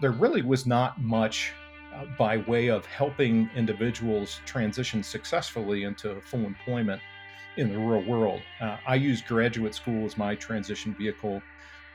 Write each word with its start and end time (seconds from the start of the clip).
there 0.00 0.12
really 0.12 0.42
was 0.42 0.66
not 0.66 1.00
much 1.00 1.52
uh, 1.94 2.04
by 2.18 2.38
way 2.38 2.68
of 2.68 2.86
helping 2.86 3.50
individuals 3.54 4.40
transition 4.46 5.02
successfully 5.02 5.84
into 5.84 6.20
full 6.22 6.40
employment 6.40 7.00
in 7.56 7.72
the 7.72 7.78
real 7.78 8.02
world. 8.04 8.40
Uh, 8.60 8.76
I 8.86 8.96
used 8.96 9.26
graduate 9.26 9.74
school 9.74 10.04
as 10.04 10.16
my 10.16 10.34
transition 10.34 10.94
vehicle, 10.94 11.40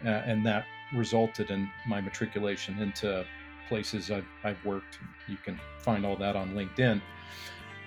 uh, 0.05 0.09
and 0.09 0.45
that 0.45 0.65
resulted 0.95 1.49
in 1.49 1.69
my 1.87 1.99
matriculation 1.99 2.79
into 2.79 3.25
places 3.67 4.09
I've, 4.09 4.25
I've, 4.43 4.63
worked. 4.65 4.99
You 5.27 5.37
can 5.37 5.59
find 5.79 6.05
all 6.05 6.15
that 6.17 6.35
on 6.35 6.53
LinkedIn. 6.53 7.01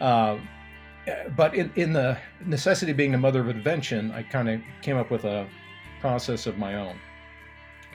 Uh, 0.01 0.39
but 1.37 1.55
in, 1.55 1.73
in 1.75 1.93
the 1.93 2.17
necessity 2.45 2.93
being 2.93 3.13
the 3.13 3.19
mother 3.19 3.41
of 3.41 3.49
invention, 3.49 4.13
I 4.13 4.23
kind 4.23 4.49
of 4.49 4.61
came 4.83 4.97
up 4.97 5.11
with 5.11 5.25
a 5.25 5.49
process 6.01 6.47
of 6.47 6.59
my 6.59 6.75
own. 6.75 6.97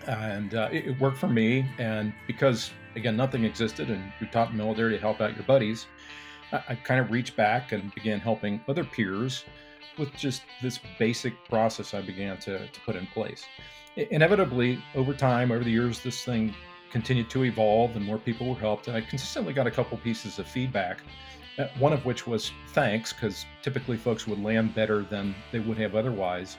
And 0.07 0.55
uh, 0.55 0.69
it, 0.71 0.87
it, 0.87 0.99
worked 0.99 1.17
for 1.17 1.27
me. 1.27 1.65
And 1.77 2.13
because, 2.27 2.71
again, 2.95 3.17
nothing 3.17 3.43
existed 3.43 3.89
and 3.89 4.11
we 4.21 4.27
taught 4.27 4.55
military 4.55 4.93
to 4.93 4.99
help 4.99 5.19
out 5.19 5.35
your 5.35 5.43
buddies, 5.43 5.87
I, 6.51 6.63
I 6.69 6.75
kind 6.75 6.99
of 6.99 7.11
reached 7.11 7.35
back 7.35 7.73
and 7.73 7.93
began 7.93 8.19
helping 8.19 8.61
other 8.67 8.83
peers 8.83 9.43
with 9.97 10.13
just 10.15 10.43
this 10.61 10.79
basic 10.99 11.33
process 11.49 11.93
I 11.93 12.01
began 12.01 12.37
to, 12.39 12.67
to 12.67 12.79
put 12.81 12.95
in 12.95 13.07
place. 13.07 13.43
Inevitably, 13.95 14.81
over 14.95 15.13
time, 15.13 15.51
over 15.51 15.63
the 15.63 15.71
years, 15.71 16.01
this 16.01 16.23
thing 16.23 16.53
continued 16.91 17.29
to 17.31 17.43
evolve 17.43 17.95
and 17.95 18.05
more 18.05 18.17
people 18.17 18.49
were 18.49 18.59
helped. 18.59 18.87
And 18.87 18.95
I 18.95 19.01
consistently 19.01 19.53
got 19.53 19.67
a 19.67 19.71
couple 19.71 19.97
pieces 19.97 20.39
of 20.39 20.47
feedback, 20.47 21.01
uh, 21.57 21.67
one 21.79 21.93
of 21.93 22.05
which 22.05 22.27
was 22.27 22.51
thanks, 22.69 23.11
because 23.11 23.45
typically 23.61 23.97
folks 23.97 24.27
would 24.27 24.41
land 24.41 24.73
better 24.73 25.01
than 25.03 25.35
they 25.51 25.59
would 25.59 25.77
have 25.79 25.95
otherwise. 25.95 26.57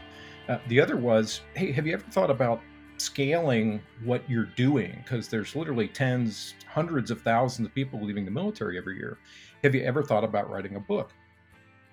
Uh, 0.48 0.58
the 0.68 0.80
other 0.80 0.96
was, 0.96 1.42
hey, 1.54 1.72
have 1.72 1.86
you 1.86 1.92
ever 1.92 2.04
thought 2.10 2.30
about 2.30 2.60
scaling 3.00 3.80
what 4.04 4.28
you're 4.28 4.50
doing? 4.56 4.98
Because 5.02 5.28
there's 5.28 5.54
literally 5.56 5.88
tens, 5.88 6.54
hundreds 6.66 7.10
of 7.10 7.22
thousands 7.22 7.66
of 7.66 7.74
people 7.74 8.02
leaving 8.02 8.24
the 8.24 8.30
military 8.30 8.78
every 8.78 8.96
year. 8.96 9.18
Have 9.62 9.74
you 9.74 9.82
ever 9.82 10.02
thought 10.02 10.24
about 10.24 10.50
writing 10.50 10.76
a 10.76 10.80
book? 10.80 11.12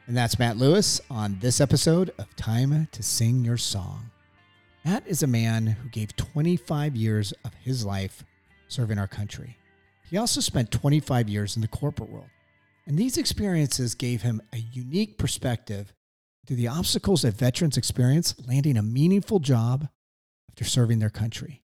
And 0.08 0.16
that's 0.16 0.38
Matt 0.38 0.58
Louis 0.58 1.02
on 1.10 1.38
this 1.40 1.60
episode 1.60 2.12
of 2.20 2.36
Time 2.36 2.88
to 2.92 3.02
Sing 3.02 3.44
Your 3.44 3.58
Song. 3.58 4.12
Matt 4.84 5.08
is 5.08 5.24
a 5.24 5.28
man 5.28 5.66
who 5.66 5.90
gave 5.90 6.16
25 6.16 6.96
years 6.96 7.34
of 7.44 7.54
his 7.56 7.84
life 7.84 8.24
serving 8.68 9.00
our 9.00 9.08
country. 9.08 9.58
He 10.08 10.18
also 10.18 10.42
spent 10.42 10.70
25 10.70 11.28
years 11.28 11.56
in 11.56 11.64
the 11.64 11.68
corporate 11.68 12.12
world. 12.12 12.30
And 12.86 12.98
these 12.98 13.18
experiences 13.18 13.96
gave 13.96 14.22
him 14.22 14.42
a 14.54 14.58
unique 14.58 15.18
perspective 15.18 15.92
to 16.46 16.56
the 16.56 16.68
obstacles 16.68 17.24
that 17.24 17.34
veterans 17.34 17.78
experience 17.78 18.36
landing 18.48 18.78
a 18.78 18.84
meaningful 18.84 19.40
job 19.40 19.88
after 20.56 20.64
serving 20.64 21.00
their 21.00 21.10
country. 21.10 21.62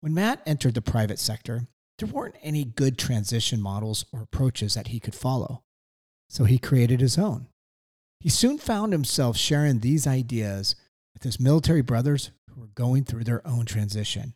When 0.00 0.14
Matt 0.14 0.42
entered 0.46 0.74
the 0.74 0.80
private 0.80 1.18
sector, 1.18 1.66
there 1.98 2.06
weren't 2.06 2.36
any 2.40 2.64
good 2.64 2.96
transition 2.96 3.60
models 3.60 4.04
or 4.12 4.22
approaches 4.22 4.74
that 4.74 4.88
he 4.88 5.00
could 5.00 5.16
follow. 5.16 5.64
So 6.30 6.44
he 6.44 6.56
created 6.56 7.00
his 7.00 7.18
own. 7.18 7.48
He 8.20 8.28
soon 8.28 8.58
found 8.58 8.92
himself 8.92 9.36
sharing 9.36 9.80
these 9.80 10.06
ideas 10.06 10.76
with 11.14 11.24
his 11.24 11.40
military 11.40 11.82
brothers 11.82 12.30
who 12.48 12.60
were 12.60 12.68
going 12.68 13.02
through 13.02 13.24
their 13.24 13.44
own 13.44 13.64
transition. 13.64 14.34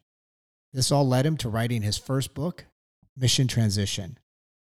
This 0.73 0.91
all 0.91 1.07
led 1.07 1.25
him 1.25 1.37
to 1.37 1.49
writing 1.49 1.83
his 1.83 1.97
first 1.97 2.35
book, 2.35 2.67
Mission 3.17 3.47
Transition. 3.47 4.19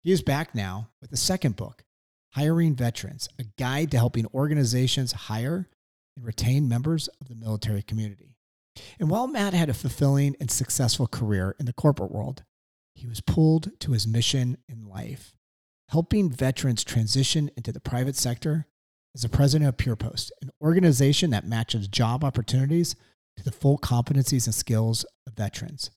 He 0.02 0.12
is 0.12 0.20
back 0.20 0.54
now 0.54 0.90
with 1.00 1.08
the 1.08 1.16
second 1.16 1.56
book, 1.56 1.84
Hiring 2.32 2.74
Veterans, 2.74 3.30
a 3.38 3.44
guide 3.56 3.92
to 3.92 3.96
helping 3.96 4.26
organizations 4.34 5.12
hire 5.12 5.70
and 6.18 6.26
retain 6.26 6.68
members 6.68 7.08
of 7.18 7.28
the 7.28 7.34
military 7.34 7.80
community. 7.80 8.35
And 8.98 9.10
while 9.10 9.26
Matt 9.26 9.54
had 9.54 9.68
a 9.68 9.74
fulfilling 9.74 10.36
and 10.40 10.50
successful 10.50 11.06
career 11.06 11.54
in 11.58 11.66
the 11.66 11.72
corporate 11.72 12.12
world, 12.12 12.44
he 12.94 13.06
was 13.06 13.20
pulled 13.20 13.78
to 13.80 13.92
his 13.92 14.06
mission 14.06 14.58
in 14.68 14.88
life, 14.88 15.34
helping 15.90 16.30
veterans 16.30 16.84
transition 16.84 17.50
into 17.56 17.72
the 17.72 17.80
private 17.80 18.16
sector 18.16 18.66
as 19.14 19.22
the 19.22 19.28
president 19.28 19.68
of 19.68 19.76
PurePost, 19.76 20.30
an 20.42 20.50
organization 20.60 21.30
that 21.30 21.46
matches 21.46 21.88
job 21.88 22.24
opportunities 22.24 22.96
to 23.36 23.44
the 23.44 23.52
full 23.52 23.78
competencies 23.78 24.46
and 24.46 24.54
skills 24.54 25.04
of 25.26 25.34
veterans. 25.34 25.90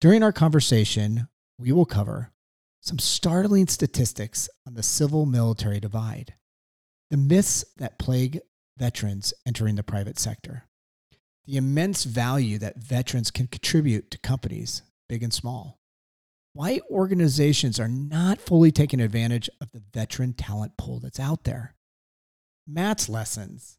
During 0.00 0.22
our 0.22 0.32
conversation, 0.32 1.28
we 1.58 1.72
will 1.72 1.86
cover 1.86 2.32
some 2.80 2.98
startling 2.98 3.66
statistics 3.66 4.48
on 4.66 4.74
the 4.74 4.82
civil 4.82 5.26
military 5.26 5.80
divide, 5.80 6.34
the 7.10 7.16
myths 7.16 7.64
that 7.76 7.98
plague 7.98 8.40
veterans 8.78 9.34
entering 9.46 9.74
the 9.74 9.82
private 9.82 10.18
sector, 10.18 10.68
the 11.46 11.56
immense 11.56 12.04
value 12.04 12.58
that 12.58 12.78
veterans 12.78 13.30
can 13.30 13.46
contribute 13.46 14.10
to 14.10 14.18
companies, 14.18 14.82
big 15.08 15.22
and 15.22 15.32
small, 15.32 15.78
why 16.52 16.80
organizations 16.90 17.78
are 17.78 17.88
not 17.88 18.40
fully 18.40 18.72
taking 18.72 19.00
advantage 19.00 19.48
of 19.60 19.70
the 19.72 19.82
veteran 19.92 20.32
talent 20.32 20.76
pool 20.76 21.00
that's 21.00 21.20
out 21.20 21.44
there 21.44 21.76
Matt's 22.66 23.08
lessons 23.08 23.78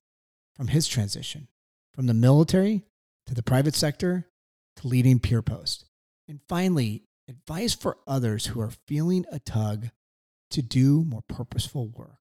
from 0.56 0.68
his 0.68 0.88
transition 0.88 1.50
from 1.94 2.08
the 2.08 2.14
military 2.14 2.86
to 3.26 3.34
the 3.34 3.44
private 3.44 3.76
sector 3.76 4.28
to 4.78 4.88
leading 4.88 5.20
PurePost. 5.20 5.84
And 6.30 6.40
finally, 6.48 7.04
advice 7.28 7.74
for 7.74 7.98
others 8.08 8.48
who 8.48 8.62
are 8.62 8.72
feeling 8.88 9.26
a 9.32 9.40
tug 9.40 9.90
to 10.52 10.62
do 10.62 11.04
more 11.04 11.24
purposeful 11.28 11.88
work. 11.88 12.20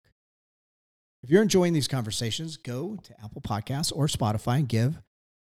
If 1.22 1.30
you're 1.30 1.42
enjoying 1.42 1.74
these 1.74 1.88
conversations, 1.88 2.58
go 2.58 2.98
to 3.04 3.22
Apple 3.24 3.42
Podcasts 3.42 3.92
or 3.96 4.08
Spotify 4.08 4.58
and 4.58 4.70
give 4.70 5.02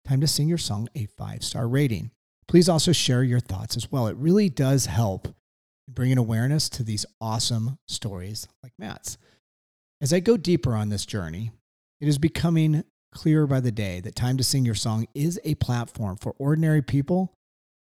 Time 0.06 0.20
to 0.20 0.28
Sing 0.28 0.48
Your 0.48 0.56
Song 0.56 0.88
a 0.94 1.06
five 1.06 1.42
star 1.42 1.66
rating. 1.66 2.12
Please 2.46 2.68
also 2.68 2.92
share 2.92 3.24
your 3.24 3.40
thoughts 3.40 3.76
as 3.76 3.90
well. 3.90 4.06
It 4.06 4.16
really 4.16 4.48
does 4.48 4.86
help 4.86 5.26
in 5.26 5.94
bringing 5.94 6.16
awareness 6.16 6.68
to 6.68 6.84
these 6.84 7.04
awesome 7.20 7.78
stories 7.88 8.46
like 8.62 8.72
Matt's. 8.78 9.18
As 10.00 10.12
I 10.12 10.20
go 10.20 10.36
deeper 10.36 10.76
on 10.76 10.90
this 10.90 11.06
journey, 11.06 11.50
it 12.00 12.06
is 12.06 12.18
becoming 12.18 12.84
clearer 13.12 13.48
by 13.48 13.58
the 13.58 13.72
day 13.72 13.98
that 13.98 14.14
Time 14.14 14.36
to 14.36 14.44
Sing 14.44 14.64
Your 14.64 14.76
Song 14.76 15.08
is 15.12 15.40
a 15.42 15.56
platform 15.56 16.16
for 16.16 16.36
ordinary 16.38 16.82
people 16.82 17.32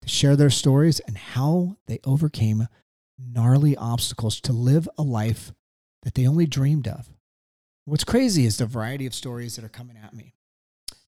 to 0.01 0.09
share 0.09 0.35
their 0.35 0.49
stories 0.49 0.99
and 0.99 1.17
how 1.17 1.77
they 1.87 1.99
overcame 2.03 2.67
gnarly 3.17 3.77
obstacles 3.77 4.41
to 4.41 4.51
live 4.51 4.89
a 4.97 5.03
life 5.03 5.53
that 6.03 6.15
they 6.15 6.27
only 6.27 6.47
dreamed 6.47 6.87
of. 6.87 7.09
What's 7.85 8.03
crazy 8.03 8.45
is 8.45 8.57
the 8.57 8.65
variety 8.65 9.05
of 9.05 9.15
stories 9.15 9.55
that 9.55 9.63
are 9.63 9.69
coming 9.69 9.95
at 9.95 10.13
me, 10.13 10.33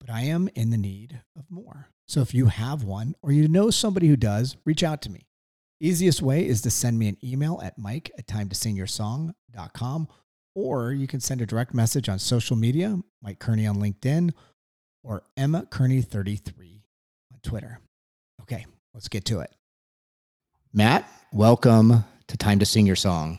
but 0.05 0.13
I 0.13 0.23
am 0.23 0.51
in 0.55 0.69
the 0.69 0.77
need 0.77 1.23
of 1.35 1.51
more. 1.51 1.89
So 2.07 2.21
if 2.21 2.35
you 2.35 2.47
have 2.47 2.85
one 2.85 3.15
or 3.23 3.33
you 3.33 3.49
know 3.49 3.71
somebody 3.71 4.09
who 4.09 4.17
does, 4.17 4.57
reach 4.67 4.83
out 4.83 5.01
to 5.03 5.11
me. 5.11 5.27
Easiest 5.81 6.21
way 6.21 6.47
is 6.47 6.61
to 6.63 6.71
send 6.71 6.99
me 6.99 7.09
an 7.09 7.17
email 7.25 7.59
at 7.63 7.79
mike 7.79 8.11
at 8.19 8.27
timetosingyoursong.com 8.27 10.09
or 10.55 10.93
you 10.93 11.07
can 11.07 11.21
send 11.21 11.41
a 11.41 11.47
direct 11.47 11.73
message 11.73 12.11
on 12.11 12.19
social 12.19 12.55
media, 12.55 12.99
Mike 13.23 13.39
Kearney 13.39 13.67
on 13.67 13.77
LinkedIn 13.77 14.33
or 15.03 15.23
Emma 15.39 15.67
Kearney33 15.71 16.83
on 17.33 17.39
Twitter. 17.43 17.81
Okay, 18.43 18.67
let's 18.93 19.09
get 19.09 19.25
to 19.27 19.41
it. 19.41 19.55
Matt, 20.75 21.11
welcome 21.33 22.05
to 22.29 22.37
Time 22.37 22.59
to 22.59 22.67
Sing 22.67 22.87
Your 22.87 22.97
Song. 22.97 23.39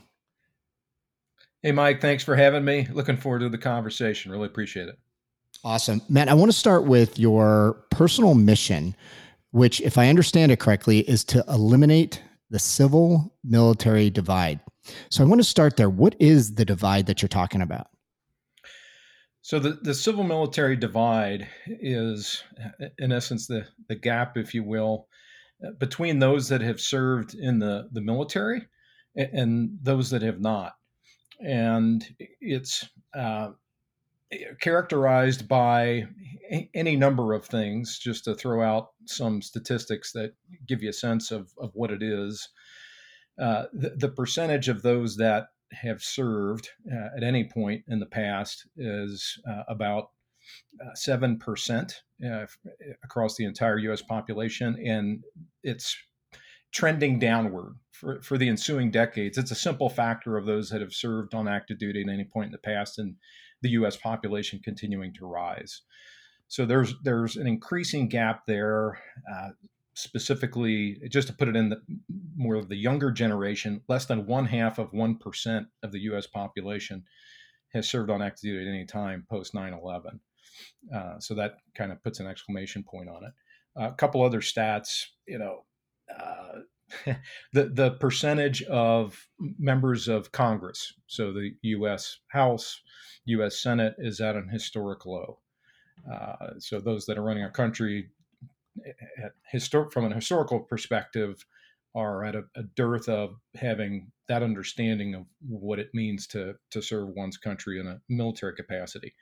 Hey, 1.61 1.71
Mike, 1.71 2.01
thanks 2.01 2.23
for 2.23 2.35
having 2.35 2.65
me. 2.65 2.87
Looking 2.91 3.17
forward 3.17 3.39
to 3.39 3.49
the 3.49 3.57
conversation. 3.59 4.31
Really 4.31 4.47
appreciate 4.47 4.87
it. 4.87 4.97
Awesome. 5.65 5.99
Matt, 6.09 6.29
I 6.29 6.35
want 6.35 6.51
to 6.51 6.57
start 6.57 6.85
with 6.85 7.17
your 7.17 7.83
personal 7.89 8.35
mission, 8.35 8.95
which, 9.49 9.81
if 9.81 9.97
I 9.97 10.09
understand 10.09 10.51
it 10.51 10.59
correctly, 10.59 10.99
is 10.99 11.23
to 11.25 11.43
eliminate 11.49 12.21
the 12.51 12.59
civil 12.59 13.35
military 13.43 14.11
divide. 14.11 14.59
So 15.09 15.23
I 15.23 15.27
want 15.27 15.39
to 15.39 15.43
start 15.43 15.75
there. 15.75 15.89
What 15.89 16.15
is 16.19 16.53
the 16.53 16.65
divide 16.65 17.07
that 17.07 17.23
you're 17.23 17.29
talking 17.29 17.63
about? 17.63 17.87
So 19.41 19.57
the, 19.57 19.79
the 19.81 19.95
civil 19.95 20.23
military 20.23 20.75
divide 20.75 21.47
is, 21.65 22.43
in 22.99 23.11
essence, 23.11 23.47
the, 23.47 23.65
the 23.89 23.95
gap, 23.95 24.37
if 24.37 24.53
you 24.53 24.63
will, 24.63 25.07
between 25.79 26.19
those 26.19 26.47
that 26.49 26.61
have 26.61 26.79
served 26.79 27.33
in 27.33 27.57
the, 27.57 27.89
the 27.91 28.01
military 28.01 28.67
and 29.15 29.79
those 29.81 30.11
that 30.11 30.21
have 30.21 30.39
not. 30.39 30.73
And 31.39 32.05
it's 32.39 32.87
uh, 33.15 33.53
characterized 34.59 35.47
by 35.47 36.05
any 36.73 36.95
number 36.95 37.33
of 37.33 37.45
things, 37.45 37.99
just 37.99 38.25
to 38.25 38.35
throw 38.35 38.61
out 38.61 38.89
some 39.05 39.41
statistics 39.41 40.11
that 40.13 40.33
give 40.67 40.83
you 40.83 40.89
a 40.89 40.93
sense 40.93 41.31
of, 41.31 41.51
of 41.59 41.71
what 41.73 41.91
it 41.91 42.03
is. 42.03 42.49
Uh, 43.39 43.65
the, 43.73 43.89
the, 43.97 44.09
percentage 44.09 44.69
of 44.69 44.81
those 44.81 45.17
that 45.17 45.47
have 45.71 46.01
served 46.01 46.69
uh, 46.89 47.17
at 47.17 47.23
any 47.23 47.43
point 47.43 47.83
in 47.89 47.99
the 47.99 48.05
past 48.05 48.65
is 48.77 49.37
uh, 49.49 49.63
about 49.67 50.11
uh, 50.81 50.93
seven 50.93 51.37
percent 51.37 52.01
uh, 52.25 52.45
across 53.03 53.35
the 53.35 53.43
entire 53.43 53.77
U.S. 53.79 54.01
population, 54.01 54.77
and 54.85 55.23
it's 55.63 55.97
trending 56.71 57.19
downward 57.19 57.75
for, 57.91 58.21
for 58.21 58.37
the 58.37 58.47
ensuing 58.47 58.91
decades. 58.91 59.37
It's 59.37 59.51
a 59.51 59.55
simple 59.55 59.89
factor 59.89 60.37
of 60.37 60.45
those 60.45 60.69
that 60.69 60.81
have 60.81 60.93
served 60.93 61.33
on 61.33 61.47
active 61.47 61.79
duty 61.79 62.01
at 62.01 62.09
any 62.09 62.25
point 62.25 62.47
in 62.47 62.51
the 62.51 62.57
past, 62.57 62.99
and 62.99 63.15
the 63.61 63.69
U.S. 63.71 63.95
population 63.95 64.59
continuing 64.63 65.13
to 65.15 65.25
rise. 65.25 65.81
So 66.47 66.65
there's 66.65 66.93
there's 67.03 67.35
an 67.35 67.47
increasing 67.47 68.07
gap 68.07 68.45
there. 68.45 68.99
Uh, 69.31 69.49
specifically, 69.95 70.99
just 71.09 71.27
to 71.27 71.33
put 71.33 71.47
it 71.47 71.55
in 71.55 71.69
the, 71.69 71.81
more 72.35 72.55
of 72.55 72.67
the 72.67 72.75
younger 72.75 73.11
generation, 73.11 73.81
less 73.87 74.05
than 74.05 74.27
one 74.27 74.45
half 74.45 74.77
of 74.77 74.91
1% 74.91 75.65
of 75.83 75.91
the 75.91 75.99
US 76.01 76.27
population 76.27 77.03
has 77.73 77.89
served 77.89 78.09
on 78.09 78.21
active 78.21 78.41
duty 78.41 78.65
at 78.65 78.69
any 78.69 78.85
time 78.85 79.25
post 79.29 79.53
9 79.53 79.73
11. 79.73 80.19
Uh, 80.93 81.19
so 81.19 81.33
that 81.35 81.57
kind 81.75 81.91
of 81.91 82.03
puts 82.03 82.19
an 82.19 82.27
exclamation 82.27 82.83
point 82.83 83.09
on 83.09 83.23
it. 83.23 83.33
Uh, 83.79 83.89
a 83.89 83.93
couple 83.93 84.23
other 84.23 84.41
stats, 84.41 85.03
you 85.27 85.37
know, 85.37 85.65
uh, 86.13 86.59
the 87.53 87.65
the 87.73 87.91
percentage 87.99 88.61
of 88.63 89.27
members 89.39 90.07
of 90.07 90.31
Congress, 90.31 90.93
so 91.07 91.33
the 91.33 91.51
U.S. 91.61 92.19
House, 92.27 92.79
U.S. 93.25 93.61
Senate, 93.61 93.95
is 93.97 94.21
at 94.21 94.35
an 94.35 94.49
historic 94.49 95.05
low. 95.05 95.39
Uh, 96.11 96.59
so 96.59 96.79
those 96.79 97.05
that 97.05 97.17
are 97.17 97.23
running 97.23 97.43
our 97.43 97.51
country, 97.51 98.09
from 99.91 100.05
an 100.05 100.11
historical 100.11 100.59
perspective, 100.59 101.43
are 101.95 102.23
at 102.23 102.35
a, 102.35 102.43
a, 102.55 102.63
dearth 102.75 103.07
of 103.07 103.35
having 103.55 104.11
that 104.27 104.43
understanding 104.43 105.15
of 105.15 105.25
what 105.47 105.79
it 105.79 105.89
means 105.93 106.27
to 106.27 106.53
to 106.71 106.81
serve 106.81 107.09
one's 107.15 107.37
country 107.37 107.79
in 107.79 107.87
a 107.87 107.99
military 108.09 108.53
capacity. 108.55 109.13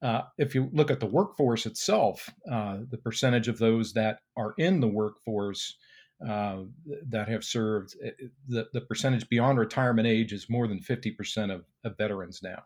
Uh, 0.00 0.22
if 0.38 0.54
you 0.54 0.70
look 0.72 0.92
at 0.92 1.00
the 1.00 1.06
workforce 1.06 1.66
itself, 1.66 2.30
uh, 2.50 2.78
the 2.88 2.98
percentage 2.98 3.48
of 3.48 3.58
those 3.58 3.92
that 3.92 4.20
are 4.36 4.54
in 4.56 4.78
the 4.78 4.86
workforce 4.86 5.76
uh, 6.26 6.62
that 7.08 7.28
have 7.28 7.44
served, 7.44 7.94
eh, 8.04 8.08
eh, 8.08 8.26
the, 8.48 8.68
the 8.72 8.80
percentage 8.80 9.28
beyond 9.28 9.58
retirement 9.58 10.06
age 10.06 10.32
is 10.32 10.50
more 10.50 10.66
than 10.66 10.80
50% 10.80 11.54
of, 11.54 11.64
of 11.84 11.96
veterans 11.96 12.40
now, 12.42 12.62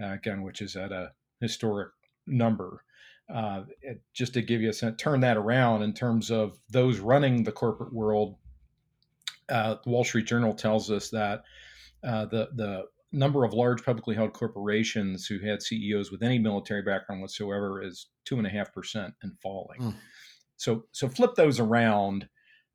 uh, 0.00 0.12
again, 0.12 0.42
which 0.42 0.60
is 0.60 0.76
at 0.76 0.92
a 0.92 1.10
historic 1.40 1.90
number. 2.26 2.82
Uh, 3.32 3.64
it, 3.82 4.00
just 4.14 4.34
to 4.34 4.42
give 4.42 4.60
you 4.60 4.70
a 4.70 4.72
sense, 4.72 5.00
turn 5.00 5.20
that 5.20 5.36
around 5.36 5.82
in 5.82 5.92
terms 5.92 6.30
of 6.30 6.58
those 6.70 7.00
running 7.00 7.42
the 7.42 7.50
corporate 7.50 7.92
world, 7.92 8.36
uh, 9.48 9.76
the 9.82 9.90
Wall 9.90 10.04
Street 10.04 10.26
Journal 10.26 10.54
tells 10.54 10.90
us 10.90 11.10
that 11.10 11.42
the 12.02 12.48
the 12.54 12.84
number 13.12 13.44
of 13.44 13.52
large 13.52 13.84
publicly 13.84 14.14
held 14.14 14.32
corporations 14.32 15.26
who 15.26 15.38
had 15.38 15.62
CEOs 15.62 16.10
with 16.10 16.22
any 16.22 16.38
military 16.38 16.82
background 16.82 17.20
whatsoever 17.20 17.82
is 17.82 18.08
two 18.24 18.38
and 18.38 18.46
a 18.46 18.50
half 18.50 18.72
percent 18.72 19.14
and 19.22 19.32
falling. 19.40 19.80
Mm. 19.80 19.94
So, 20.56 20.84
so 20.92 21.08
flip 21.08 21.34
those 21.34 21.60
around. 21.60 22.28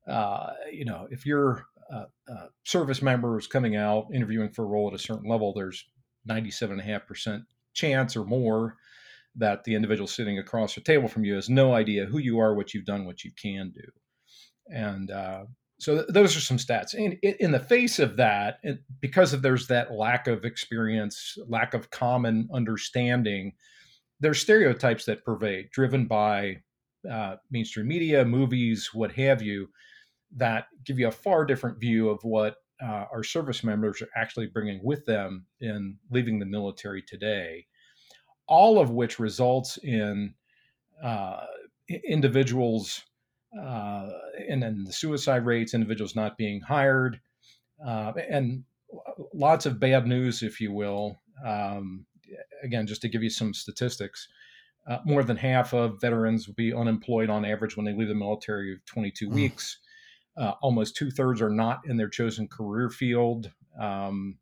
Uh, 0.08 0.50
you 0.70 0.84
know, 0.84 1.06
if 1.10 1.24
your 1.26 1.66
uh, 1.92 2.04
uh, 2.30 2.46
service 2.64 3.02
member 3.02 3.38
is 3.38 3.46
coming 3.46 3.76
out 3.76 4.06
interviewing 4.12 4.50
for 4.50 4.64
a 4.64 4.68
role 4.68 4.88
at 4.88 4.94
a 4.94 4.98
certain 4.98 5.28
level, 5.28 5.52
there's 5.52 5.84
97.5% 6.28 7.42
chance 7.74 8.16
or 8.16 8.24
more 8.24 8.76
that 9.36 9.64
the 9.64 9.74
individual 9.74 10.06
sitting 10.06 10.38
across 10.38 10.74
the 10.74 10.80
table 10.80 11.08
from 11.08 11.24
you 11.24 11.34
has 11.34 11.48
no 11.48 11.74
idea 11.74 12.04
who 12.04 12.18
you 12.18 12.38
are, 12.38 12.54
what 12.54 12.74
you've 12.74 12.84
done, 12.84 13.06
what 13.06 13.24
you 13.24 13.30
can 13.40 13.72
do. 13.74 14.74
And 14.74 15.10
uh, 15.10 15.44
so 15.80 15.96
th- 15.96 16.06
those 16.08 16.36
are 16.36 16.40
some 16.40 16.58
stats. 16.58 16.94
And 16.94 17.14
in 17.22 17.50
the 17.50 17.58
face 17.58 17.98
of 17.98 18.16
that, 18.16 18.58
because 19.00 19.32
of 19.32 19.42
there's 19.42 19.66
that 19.68 19.92
lack 19.92 20.26
of 20.26 20.44
experience, 20.44 21.36
lack 21.48 21.74
of 21.74 21.90
common 21.90 22.48
understanding, 22.52 23.52
there's 24.20 24.40
stereotypes 24.40 25.06
that 25.06 25.24
pervade, 25.24 25.70
driven 25.72 26.06
by 26.06 26.58
uh, 27.10 27.36
mainstream 27.50 27.88
media, 27.88 28.24
movies, 28.24 28.90
what 28.92 29.12
have 29.12 29.42
you, 29.42 29.68
that 30.36 30.66
give 30.84 30.98
you 30.98 31.08
a 31.08 31.12
far 31.12 31.44
different 31.44 31.78
view 31.78 32.08
of 32.08 32.22
what 32.24 32.56
uh, 32.82 33.04
our 33.12 33.22
service 33.22 33.62
members 33.62 34.02
are 34.02 34.08
actually 34.16 34.46
bringing 34.46 34.80
with 34.82 35.04
them 35.06 35.46
in 35.60 35.96
leaving 36.10 36.38
the 36.38 36.46
military 36.46 37.02
today. 37.02 37.66
All 38.48 38.78
of 38.78 38.90
which 38.90 39.18
results 39.18 39.78
in 39.78 40.34
uh, 41.02 41.44
individuals 41.88 43.02
uh, 43.58 44.08
and 44.48 44.62
then 44.62 44.84
the 44.84 44.92
suicide 44.92 45.44
rates, 45.44 45.74
individuals 45.74 46.16
not 46.16 46.38
being 46.38 46.60
hired, 46.60 47.20
uh, 47.86 48.12
and 48.28 48.64
lots 49.34 49.66
of 49.66 49.80
bad 49.80 50.06
news, 50.06 50.42
if 50.42 50.60
you 50.60 50.72
will. 50.72 51.18
Um, 51.44 52.06
again, 52.62 52.86
just 52.86 53.02
to 53.02 53.08
give 53.08 53.22
you 53.22 53.30
some 53.30 53.52
statistics, 53.52 54.28
uh, 54.86 54.98
more 55.04 55.22
than 55.22 55.36
half 55.36 55.72
of 55.72 56.00
veterans 56.00 56.46
will 56.46 56.54
be 56.54 56.74
unemployed 56.74 57.30
on 57.30 57.44
average 57.44 57.76
when 57.76 57.86
they 57.86 57.92
leave 57.92 58.08
the 58.08 58.14
military 58.14 58.72
of 58.72 58.84
22 58.86 59.28
mm. 59.28 59.32
weeks. 59.32 59.78
Uh, 60.36 60.52
almost 60.62 60.96
two 60.96 61.10
thirds 61.10 61.40
are 61.40 61.50
not 61.50 61.80
in 61.86 61.96
their 61.96 62.08
chosen 62.08 62.48
career 62.48 62.90
field. 62.90 63.50
Um, 63.78 64.38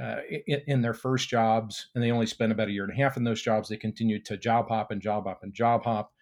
uh, 0.00 0.16
in, 0.46 0.60
in, 0.66 0.82
their 0.82 0.92
first 0.92 1.26
jobs, 1.28 1.88
and 1.94 2.04
they 2.04 2.10
only 2.10 2.26
spend 2.26 2.52
about 2.52 2.68
a 2.68 2.70
year 2.70 2.84
and 2.84 2.92
a 2.92 2.96
half 2.96 3.16
in 3.16 3.24
those 3.24 3.40
jobs. 3.40 3.68
They 3.68 3.78
continue 3.78 4.22
to 4.24 4.36
job 4.36 4.68
hop 4.68 4.90
and 4.90 5.00
job 5.00 5.24
hop 5.24 5.40
and 5.42 5.54
job 5.54 5.84
hop. 5.84 6.12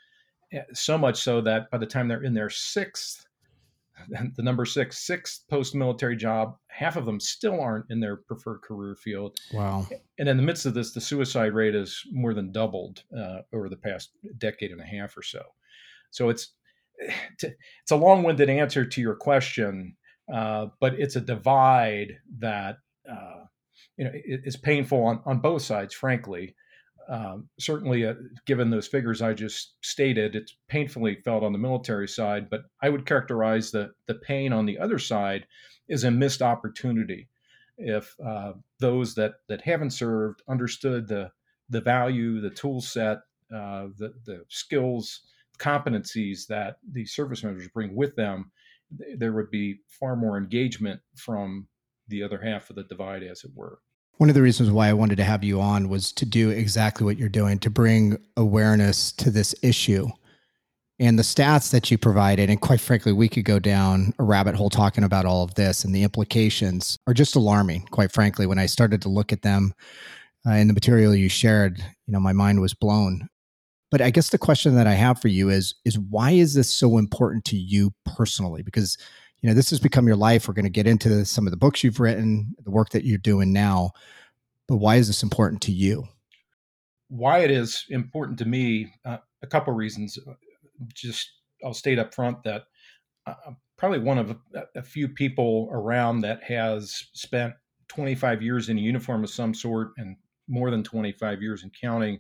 Eh, 0.53 0.63
so 0.73 0.97
much 0.97 1.21
so 1.21 1.41
that 1.41 1.71
by 1.73 1.79
the 1.79 1.87
time 1.87 2.07
they're 2.07 2.23
in 2.23 2.35
their 2.35 2.51
sixth, 2.51 3.27
the 4.37 4.43
number 4.43 4.65
six, 4.65 5.07
sixth 5.07 5.45
post 5.49 5.75
military 5.75 6.17
job, 6.17 6.57
half 6.69 6.97
of 6.97 7.07
them 7.07 7.21
still 7.21 7.61
aren't 7.61 7.91
in 7.91 8.01
their 8.01 8.17
preferred 8.17 8.61
career 8.63 8.97
field. 8.97 9.37
Wow. 9.53 9.87
And 10.19 10.29
in 10.29 10.37
the 10.37 10.43
midst 10.43 10.67
of 10.67 10.75
this, 10.75 10.93
the 10.93 11.01
suicide 11.01 11.55
rate 11.55 11.75
has 11.75 12.01
more 12.11 12.35
than 12.35 12.53
doubled 12.53 13.03
uh, 13.17 13.39
over 13.53 13.69
the 13.69 13.77
past 13.77 14.11
decade 14.39 14.73
and 14.73 14.81
a 14.81 14.85
half 14.85 15.17
or 15.17 15.23
so. 15.23 15.43
So 16.11 16.29
it's, 16.29 16.55
it's 17.43 17.91
a 17.91 17.97
long 17.97 18.23
winded 18.23 18.51
answer 18.51 18.85
to 18.85 19.01
your 19.01 19.17
question, 19.17 19.97
uh, 20.33 20.67
but 20.81 20.95
it's 20.95 21.17
a 21.17 21.21
divide 21.21 22.19
that, 22.39 22.79
uh, 23.11 23.45
you 23.97 24.05
know, 24.05 24.13
is 24.15 24.57
painful 24.57 25.05
on, 25.05 25.21
on 25.25 25.39
both 25.39 25.63
sides, 25.63 25.95
frankly. 25.95 26.55
Um, 27.09 27.49
certainly, 27.59 28.07
uh, 28.07 28.15
given 28.47 28.71
those 28.71 28.89
figures 28.89 29.21
I 29.21 29.35
just 29.35 29.75
stated, 29.83 30.35
it's 30.35 30.57
painfully 30.69 31.17
felt 31.17 31.43
on 31.43 31.53
the 31.53 31.59
military 31.59 32.09
side. 32.09 32.49
But 32.51 32.63
I 32.83 32.89
would 32.89 33.07
characterize 33.07 33.71
the 33.71 33.93
the 34.07 34.15
pain 34.15 34.53
on 34.53 34.67
the 34.67 34.79
other 34.79 34.99
side 34.99 35.47
is 35.89 36.05
a 36.05 36.11
missed 36.11 36.43
opportunity. 36.43 37.29
If 37.77 38.15
uh, 38.25 38.53
those 38.81 39.15
that 39.17 39.35
that 39.49 39.63
haven't 39.63 39.91
served 39.91 40.43
understood 40.49 41.09
the 41.09 41.31
the 41.69 41.81
value, 41.81 42.41
the 42.41 42.51
tool 42.51 42.81
set, 42.81 43.19
uh, 43.55 43.89
the 43.99 44.15
the 44.25 44.45
skills, 44.49 45.23
competencies 45.59 46.47
that 46.49 46.77
the 46.93 47.05
service 47.05 47.45
members 47.45 47.69
bring 47.69 47.95
with 47.95 48.17
them, 48.17 48.51
there 49.17 49.33
would 49.33 49.51
be 49.51 49.81
far 49.89 50.17
more 50.17 50.39
engagement 50.39 51.01
from 51.17 51.67
the 52.09 52.23
other 52.23 52.41
half 52.41 52.71
of 52.71 52.77
the 52.77 52.85
divide, 52.85 53.23
as 53.23 53.45
it 53.45 53.51
were. 53.55 53.79
One 54.19 54.29
of 54.29 54.35
the 54.35 54.43
reasons 54.43 54.71
why 54.71 54.89
I 54.89 54.93
wanted 54.93 55.17
to 55.17 55.25
have 55.25 55.43
you 55.43 55.61
on 55.61 55.89
was 55.89 56.13
to 56.13 56.25
do 56.25 56.51
exactly 56.51 57.05
what 57.05 57.19
you're 57.19 57.29
doing 57.29 57.59
to 57.61 57.71
bring 57.71 58.17
awareness 58.37 59.11
to 59.13 59.31
this 59.31 59.55
issue. 59.63 60.09
And 61.01 61.19
the 61.19 61.25
stats 61.25 61.73
that 61.73 61.91
you 61.91 61.99
provided, 61.99 62.49
and 62.49 62.61
quite 62.61 62.81
frankly, 62.81 63.13
we 63.13 63.29
could 63.29 63.45
go 63.45 63.59
down 63.59 64.15
a 64.21 64.23
rabbit 64.23 64.55
hole 64.55 64.71
talking 64.71 65.03
about 65.03 65.27
all 65.27 65.43
of 65.43 65.55
this, 65.57 65.85
and 65.85 65.93
the 65.93 66.05
implications 66.05 66.97
are 67.09 67.15
just 67.15 67.35
alarming. 67.35 67.89
Quite 67.91 68.13
frankly, 68.13 68.47
when 68.47 68.61
I 68.61 68.67
started 68.67 69.03
to 69.03 69.09
look 69.09 69.33
at 69.33 69.43
them 69.43 69.75
uh, 70.47 70.53
in 70.53 70.69
the 70.69 70.75
material 70.75 71.13
you 71.13 71.29
shared, 71.29 71.79
you 71.79 72.13
know, 72.13 72.21
my 72.21 72.33
mind 72.33 72.61
was 72.61 72.75
blown. 72.75 73.29
But 73.91 74.01
I 74.01 74.11
guess 74.11 74.31
the 74.31 74.39
question 74.39 74.77
that 74.77 74.87
I 74.87 74.95
have 74.95 75.21
for 75.21 75.29
you 75.29 75.51
is 75.51 75.75
is 75.85 75.99
why 75.99 76.31
is 76.31 76.55
this 76.55 76.73
so 76.73 76.99
important 76.99 77.45
to 77.47 77.57
you 77.57 77.93
personally? 78.05 78.63
Because 78.63 78.97
you 79.45 79.51
know 79.51 79.55
this 79.55 79.69
has 79.69 79.79
become 79.79 80.07
your 80.07 80.17
life 80.17 80.49
we're 80.49 80.55
going 80.55 80.65
to 80.65 80.71
get 80.71 80.87
into 80.87 81.23
some 81.27 81.47
of 81.47 81.51
the 81.51 81.57
books 81.59 81.85
you've 81.85 82.01
written 82.01 82.55
the 82.65 82.71
work 82.71 82.89
that 82.89 83.05
you're 83.05 83.19
doing 83.19 83.53
now 83.53 83.91
but 84.67 84.77
why 84.77 84.97
is 84.97 85.07
this 85.07 85.23
important 85.23 85.61
to 85.63 85.73
you? 85.73 86.09
Why 87.09 87.41
it 87.41 87.51
is 87.51 87.85
important 87.91 88.39
to 88.39 88.47
me 88.47 88.91
uh, 89.05 89.19
a 89.43 89.47
couple 89.47 89.75
reasons 89.75 90.19
just 90.95 91.31
i'll 91.63 91.75
state 91.75 91.99
up 91.99 92.15
front 92.15 92.43
that 92.45 92.65
uh, 93.27 93.35
i'm 93.47 93.57
probably 93.77 93.99
one 93.99 94.17
of 94.17 94.31
a, 94.31 94.37
a, 94.77 94.83
few 94.83 95.09
people 95.09 95.69
around 95.71 96.21
that 96.21 96.43
has 96.43 97.05
spent 97.13 97.53
25 97.89 98.41
years 98.41 98.71
in 98.71 98.79
a 98.79 98.81
uniform 98.81 99.23
of 99.23 99.31
some 99.31 99.53
sort 99.53 99.91
and 99.99 100.17
more 100.49 100.71
than 100.71 100.83
25 100.83 101.43
years 101.43 101.63
in 101.63 101.71
counting 101.79 102.19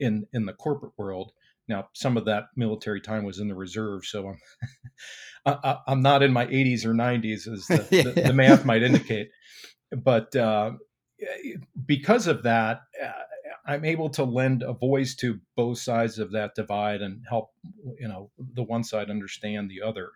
in 0.00 0.26
in 0.32 0.46
the 0.46 0.54
corporate 0.54 0.92
world. 0.96 1.32
Now, 1.68 1.88
some 1.92 2.16
of 2.16 2.24
that 2.24 2.46
military 2.56 3.00
time 3.00 3.24
was 3.24 3.38
in 3.38 3.48
the 3.48 3.54
reserve, 3.54 4.04
so 4.04 4.28
I'm 4.28 4.38
I, 5.44 5.78
am 5.88 6.02
not 6.02 6.22
in 6.22 6.32
my 6.32 6.46
80s 6.46 6.84
or 6.84 6.94
90s, 6.94 7.48
as 7.52 7.66
the, 7.66 7.88
yeah. 7.90 8.02
the, 8.02 8.22
the 8.28 8.32
math 8.32 8.64
might 8.64 8.82
indicate. 8.82 9.30
But 9.90 10.34
uh, 10.36 10.72
because 11.86 12.26
of 12.26 12.44
that, 12.44 12.82
uh, 13.02 13.10
I'm 13.64 13.84
able 13.84 14.10
to 14.10 14.24
lend 14.24 14.62
a 14.62 14.72
voice 14.72 15.14
to 15.16 15.40
both 15.56 15.78
sides 15.78 16.18
of 16.18 16.32
that 16.32 16.54
divide 16.54 17.00
and 17.00 17.22
help, 17.28 17.50
you 17.98 18.08
know, 18.08 18.30
the 18.54 18.62
one 18.62 18.82
side 18.82 19.10
understand 19.10 19.70
the 19.70 19.82
other. 19.82 20.10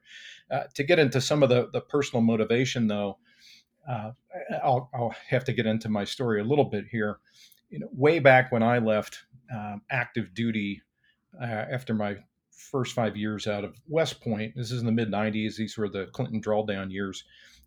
Uh, 0.51 0.65
to 0.75 0.83
get 0.83 0.99
into 0.99 1.21
some 1.21 1.43
of 1.43 1.49
the, 1.49 1.69
the 1.73 1.81
personal 1.81 2.23
motivation, 2.23 2.89
though, 2.89 3.19
uh, 3.89 4.11
I'll, 4.65 4.91
I'll, 4.93 5.15
have 5.29 5.45
to 5.45 5.53
get 5.53 5.67
into 5.67 5.89
my 5.89 6.05
story 6.05 6.41
a 6.41 6.45
little 6.45 6.65
bit 6.65 6.87
here. 6.91 7.19
You 7.71 7.81
know, 7.81 7.89
way 7.93 8.19
back 8.19 8.51
when 8.51 8.63
I 8.63 8.79
left 8.79 9.25
um, 9.55 9.83
active 9.91 10.35
duty 10.35 10.83
uh, 11.41 11.45
after 11.45 11.95
my 11.95 12.17
first 12.57 12.95
five 12.95 13.17
years 13.17 13.47
out 13.47 13.65
of 13.65 13.79
West 13.87 14.21
Point. 14.21 14.55
This 14.57 14.71
is 14.73 14.81
in 14.81 14.87
the 14.87 14.93
mid 14.93 15.11
90s. 15.11 15.57
These 15.57 15.77
were 15.77 15.89
the 15.89 16.07
Clinton 16.07 16.41
drawdown 16.41 16.91
years. 16.91 17.25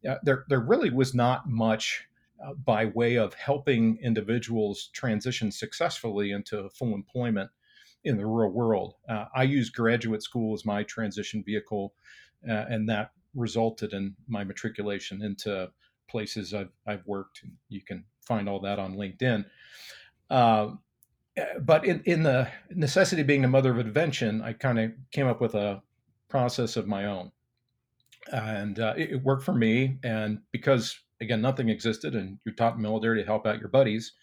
Uh, 0.07 0.15
there, 0.23 0.45
there 0.49 0.59
really 0.59 0.89
was 0.89 1.13
not 1.13 1.47
much 1.47 2.07
uh, 2.43 2.53
by 2.53 2.85
way 2.85 3.15
of 3.17 3.33
helping 3.33 3.97
individuals 4.01 4.89
transition 4.93 5.51
successfully 5.51 6.31
into 6.31 6.69
full 6.69 6.93
employment 6.93 7.49
in 8.03 8.17
the 8.17 8.25
real 8.25 8.49
world. 8.49 8.95
Uh, 9.07 9.25
I 9.35 9.43
use 9.43 9.69
graduate 9.69 10.23
school 10.23 10.53
as 10.53 10.65
my 10.65 10.83
transition 10.83 11.43
vehicle, 11.43 11.93
uh, 12.49 12.65
and 12.69 12.87
that 12.89 13.11
resulted 13.35 13.93
in 13.93 14.15
my 14.27 14.43
matriculation 14.43 15.21
into 15.21 15.69
places 16.09 16.53
I've, 16.53 16.71
I've 16.87 17.05
worked. 17.05 17.43
You 17.67 17.81
can 17.81 18.05
find 18.21 18.49
all 18.49 18.61
that 18.61 18.79
on 18.79 18.95
LinkedIn. 18.95 19.45
Uh, 21.37 21.59
but 21.59 21.85
in, 21.85 22.01
in 22.05 22.23
the 22.23 22.47
necessity 22.69 23.23
being 23.23 23.41
the 23.41 23.47
mother 23.47 23.71
of 23.71 23.79
invention, 23.79 24.41
I 24.41 24.53
kind 24.53 24.79
of 24.79 24.91
came 25.11 25.27
up 25.27 25.41
with 25.41 25.55
a 25.55 25.81
process 26.29 26.77
of 26.77 26.87
my 26.87 27.05
own. 27.05 27.31
And 28.31 28.79
uh, 28.79 28.93
it, 28.97 29.11
it, 29.11 29.23
worked 29.23 29.43
for 29.43 29.53
me. 29.53 29.97
And 30.03 30.39
because, 30.51 30.97
again, 31.21 31.41
nothing 31.41 31.69
existed 31.69 32.15
and 32.15 32.37
you're 32.45 32.55
taught 32.55 32.75
in 32.75 32.81
military 32.81 33.19
to 33.19 33.25
help 33.25 33.47
out 33.47 33.59
your 33.59 33.69
buddies, 33.69 34.13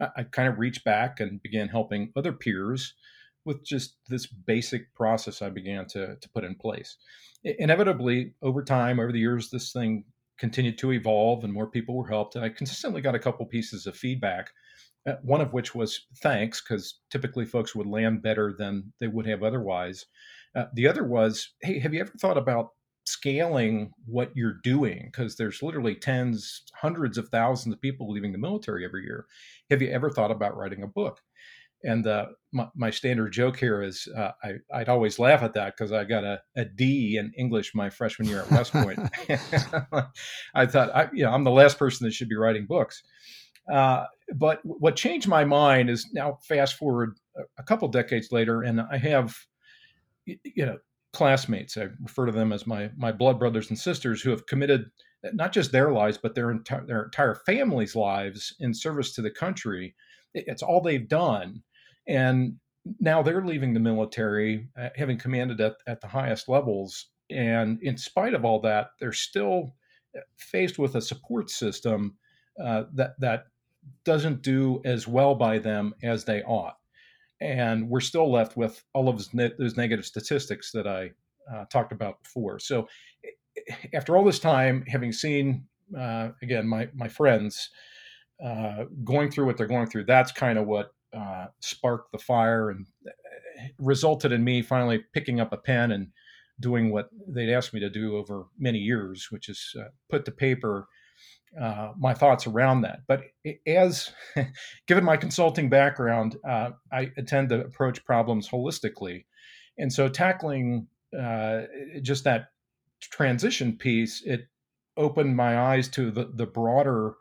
I, 0.00 0.08
I 0.18 0.22
kind 0.24 0.48
of 0.48 0.58
reached 0.58 0.84
back 0.84 1.20
and 1.20 1.42
began 1.42 1.68
helping 1.68 2.12
other 2.16 2.32
peers 2.32 2.94
with 3.44 3.64
just 3.64 3.96
this 4.08 4.26
basic 4.26 4.94
process 4.94 5.42
I 5.42 5.50
began 5.50 5.86
to, 5.88 6.16
to 6.16 6.28
put 6.30 6.44
in 6.44 6.54
place. 6.54 6.96
Inevitably, 7.44 8.34
over 8.40 8.62
time, 8.62 9.00
over 9.00 9.12
the 9.12 9.18
years, 9.18 9.50
this 9.50 9.72
thing 9.72 10.04
continued 10.38 10.78
to 10.78 10.92
evolve 10.92 11.44
and 11.44 11.52
more 11.52 11.66
people 11.66 11.96
were 11.96 12.08
helped. 12.08 12.36
And 12.36 12.44
I 12.44 12.48
consistently 12.48 13.00
got 13.00 13.14
a 13.14 13.18
couple 13.18 13.44
pieces 13.46 13.86
of 13.86 13.96
feedback, 13.96 14.50
one 15.22 15.40
of 15.40 15.52
which 15.52 15.74
was 15.74 16.06
thanks, 16.22 16.60
because 16.60 17.00
typically 17.10 17.44
folks 17.44 17.74
would 17.74 17.86
land 17.86 18.22
better 18.22 18.54
than 18.56 18.92
they 19.00 19.08
would 19.08 19.26
have 19.26 19.42
otherwise. 19.42 20.06
Uh, 20.54 20.66
the 20.74 20.86
other 20.86 21.04
was, 21.04 21.54
hey, 21.62 21.78
have 21.78 21.94
you 21.94 22.00
ever 22.00 22.12
thought 22.20 22.36
about 22.38 22.68
scaling 23.04 23.90
what 24.06 24.30
you're 24.34 24.60
doing? 24.62 25.08
Because 25.10 25.36
there's 25.36 25.62
literally 25.62 25.94
tens, 25.94 26.62
hundreds 26.74 27.18
of 27.18 27.28
thousands 27.28 27.74
of 27.74 27.80
people 27.80 28.10
leaving 28.10 28.32
the 28.32 28.38
military 28.38 28.84
every 28.84 29.02
year. 29.02 29.26
Have 29.70 29.82
you 29.82 29.90
ever 29.90 30.10
thought 30.10 30.30
about 30.30 30.56
writing 30.56 30.82
a 30.82 30.88
book? 30.88 31.20
And 31.84 32.06
uh, 32.06 32.26
my, 32.52 32.68
my, 32.76 32.90
standard 32.90 33.32
joke 33.32 33.56
here 33.56 33.82
is 33.82 34.06
uh, 34.16 34.30
I, 34.44 34.78
would 34.78 34.88
always 34.88 35.18
laugh 35.18 35.42
at 35.42 35.54
that 35.54 35.74
because 35.76 35.90
I 35.90 36.04
got 36.04 36.22
a, 36.22 36.40
a 36.54 36.64
D 36.64 37.16
in 37.16 37.32
English 37.36 37.74
my 37.74 37.90
freshman 37.90 38.28
year 38.28 38.42
at 38.42 38.50
West 38.52 38.72
Point. 38.72 39.00
I 40.54 40.66
thought, 40.66 40.94
I, 40.94 41.08
you 41.12 41.24
know, 41.24 41.32
I'm 41.32 41.42
the 41.42 41.50
last 41.50 41.80
person 41.80 42.04
that 42.04 42.12
should 42.12 42.28
be 42.28 42.36
writing 42.36 42.66
books. 42.66 43.02
Uh, 43.70 44.06
but 44.34 44.60
what 44.64 44.96
changed 44.96 45.28
my 45.28 45.44
mind 45.44 45.90
is 45.90 46.08
now 46.12 46.38
fast 46.48 46.76
forward 46.76 47.18
a, 47.58 47.62
couple 47.62 47.88
decades 47.88 48.32
later, 48.32 48.62
and 48.62 48.80
I 48.80 48.96
have, 48.98 49.36
you 50.26 50.66
know, 50.66 50.78
classmates. 51.12 51.76
I 51.76 51.88
refer 52.00 52.26
to 52.26 52.32
them 52.32 52.52
as 52.52 52.66
my 52.66 52.90
my 52.96 53.12
blood 53.12 53.38
brothers 53.38 53.68
and 53.68 53.78
sisters 53.78 54.22
who 54.22 54.30
have 54.30 54.46
committed 54.46 54.90
not 55.34 55.52
just 55.52 55.70
their 55.70 55.92
lives 55.92 56.18
but 56.20 56.34
their 56.34 56.50
entire 56.50 56.84
their 56.86 57.04
entire 57.04 57.34
families' 57.46 57.94
lives 57.94 58.54
in 58.60 58.74
service 58.74 59.14
to 59.14 59.22
the 59.22 59.30
country. 59.30 59.94
It's 60.34 60.62
all 60.62 60.80
they've 60.80 61.08
done 61.08 61.62
and 62.06 62.56
now 63.00 63.22
they're 63.22 63.44
leaving 63.44 63.74
the 63.74 63.80
military, 63.80 64.68
uh, 64.78 64.88
having 64.96 65.18
commanded 65.18 65.60
at, 65.60 65.76
at 65.86 66.00
the 66.00 66.08
highest 66.08 66.48
levels. 66.48 67.08
And 67.30 67.80
in 67.82 67.96
spite 67.96 68.34
of 68.34 68.44
all 68.44 68.60
that, 68.60 68.88
they're 68.98 69.12
still 69.12 69.74
uh, 70.16 70.20
faced 70.36 70.78
with 70.78 70.96
a 70.96 71.00
support 71.00 71.50
system 71.50 72.16
uh, 72.62 72.84
that 72.94 73.12
that 73.20 73.44
doesn't 74.04 74.42
do 74.42 74.80
as 74.84 75.06
well 75.08 75.34
by 75.34 75.58
them 75.58 75.94
as 76.02 76.24
they 76.24 76.42
ought. 76.42 76.76
And 77.40 77.88
we're 77.88 78.00
still 78.00 78.30
left 78.30 78.56
with 78.56 78.82
all 78.94 79.08
of 79.08 79.16
those, 79.16 79.34
ne- 79.34 79.52
those 79.58 79.76
negative 79.76 80.06
statistics 80.06 80.70
that 80.72 80.86
I 80.86 81.10
uh, 81.52 81.64
talked 81.66 81.92
about 81.92 82.22
before. 82.22 82.58
So, 82.58 82.88
after 83.92 84.16
all 84.16 84.24
this 84.24 84.38
time, 84.38 84.84
having 84.86 85.12
seen 85.12 85.66
uh, 85.98 86.30
again 86.40 86.66
my 86.66 86.88
my 86.94 87.08
friends 87.08 87.68
uh, 88.42 88.84
going 89.04 89.30
through 89.30 89.46
what 89.46 89.56
they're 89.56 89.66
going 89.66 89.88
through, 89.88 90.04
that's 90.04 90.32
kind 90.32 90.58
of 90.58 90.66
what 90.66 90.94
uh, 91.16 91.46
sparked 91.60 92.12
the 92.12 92.18
fire 92.18 92.70
and 92.70 92.86
uh, 93.06 93.10
resulted 93.78 94.32
in 94.32 94.42
me 94.42 94.62
finally 94.62 95.04
picking 95.12 95.40
up 95.40 95.52
a 95.52 95.56
pen 95.56 95.92
and 95.92 96.08
doing 96.60 96.90
what 96.90 97.10
they'd 97.28 97.52
asked 97.52 97.74
me 97.74 97.80
to 97.80 97.90
do 97.90 98.16
over 98.16 98.46
many 98.58 98.78
years, 98.78 99.28
which 99.30 99.48
is 99.48 99.74
uh, 99.78 99.88
put 100.08 100.24
to 100.24 100.30
paper 100.30 100.86
uh, 101.60 101.92
my 101.98 102.14
thoughts 102.14 102.46
around 102.46 102.82
that. 102.82 103.00
But 103.06 103.22
as 103.66 104.10
given 104.86 105.04
my 105.04 105.16
consulting 105.16 105.68
background, 105.68 106.36
uh, 106.48 106.70
I 106.90 107.10
tend 107.26 107.50
to 107.50 107.60
approach 107.60 108.04
problems 108.04 108.48
holistically, 108.48 109.24
and 109.78 109.92
so 109.92 110.08
tackling 110.08 110.86
uh, 111.18 111.62
just 112.00 112.24
that 112.24 112.48
transition 113.00 113.76
piece, 113.76 114.22
it 114.24 114.46
opened 114.96 115.36
my 115.36 115.58
eyes 115.58 115.88
to 115.88 116.10
the 116.10 116.30
the 116.34 116.46
broader 116.46 117.14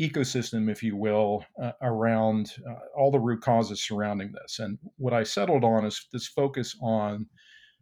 ecosystem, 0.00 0.70
if 0.70 0.82
you 0.82 0.96
will, 0.96 1.44
uh, 1.62 1.72
around 1.82 2.52
uh, 2.68 2.74
all 2.96 3.10
the 3.10 3.18
root 3.18 3.42
causes 3.42 3.82
surrounding 3.82 4.32
this. 4.32 4.58
And 4.58 4.78
what 4.96 5.12
I 5.12 5.22
settled 5.22 5.64
on 5.64 5.84
is 5.84 6.06
this 6.12 6.26
focus 6.26 6.74
on 6.80 7.26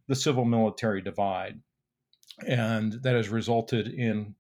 the 0.09 0.17
civil 0.17 0.45
military 0.45 1.01
divide. 1.01 1.61
And 2.47 2.95
that 3.03 3.15
has 3.15 3.29
resulted 3.29 3.89
in 3.89 4.35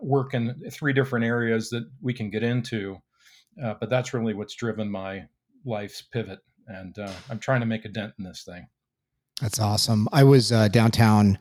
work 0.00 0.34
in 0.34 0.60
three 0.70 0.92
different 0.92 1.24
areas 1.24 1.70
that 1.70 1.88
we 2.00 2.14
can 2.14 2.30
get 2.30 2.42
into. 2.42 2.96
Uh, 3.62 3.74
but 3.78 3.90
that's 3.90 4.14
really 4.14 4.34
what's 4.34 4.54
driven 4.54 4.90
my 4.90 5.24
life's 5.64 6.02
pivot. 6.02 6.40
And 6.66 6.98
uh, 6.98 7.12
I'm 7.30 7.38
trying 7.38 7.60
to 7.60 7.66
make 7.66 7.84
a 7.84 7.88
dent 7.88 8.14
in 8.18 8.24
this 8.24 8.42
thing. 8.44 8.66
That's 9.40 9.58
awesome. 9.58 10.08
I 10.12 10.24
was 10.24 10.52
uh, 10.52 10.68
downtown 10.68 11.38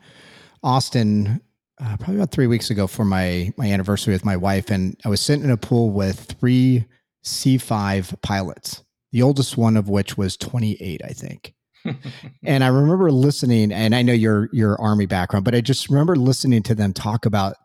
Austin 0.64 1.42
uh, 1.82 1.98
probably 1.98 2.16
about 2.16 2.32
three 2.32 2.48
weeks 2.48 2.70
ago 2.70 2.88
for 2.88 3.04
my 3.04 3.52
my 3.58 3.66
anniversary 3.66 4.14
with 4.14 4.26
my 4.26 4.38
wife, 4.38 4.70
and 4.70 5.00
I 5.06 5.10
was 5.10 5.22
sitting 5.22 5.44
in 5.44 5.52
a 5.52 5.58
pool 5.58 5.92
with 5.92 6.20
three 6.40 6.86
C 7.24 7.58
five 7.58 8.16
pilots. 8.22 8.84
The 9.12 9.22
oldest 9.22 9.58
one 9.58 9.78
of 9.78 9.90
which 9.90 10.18
was 10.18 10.36
28, 10.38 11.02
I 11.04 11.10
think. 11.10 11.54
and 12.44 12.64
I 12.64 12.68
remember 12.68 13.12
listening, 13.12 13.72
and 13.72 13.94
I 13.94 14.02
know 14.02 14.14
your 14.14 14.50
your 14.54 14.80
army 14.80 15.06
background, 15.06 15.46
but 15.46 15.56
I 15.56 15.62
just 15.62 15.90
remember 15.90 16.16
listening 16.16 16.64
to 16.64 16.76
them 16.76 16.94
talk 16.94 17.26
about 17.26 17.56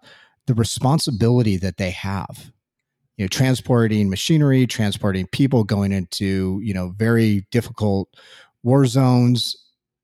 the 0.49 0.55
responsibility 0.55 1.59
that 1.59 1.77
they 1.77 1.91
have. 1.91 2.51
You 3.17 3.25
know, 3.25 3.29
transporting 3.29 4.09
machinery, 4.09 4.67
transporting 4.67 5.27
people, 5.27 5.63
going 5.65 5.93
into 5.93 6.61
you 6.63 6.73
know 6.73 6.95
very 6.97 7.47
difficult 7.51 8.09
war 8.63 8.87
zones, 8.87 9.57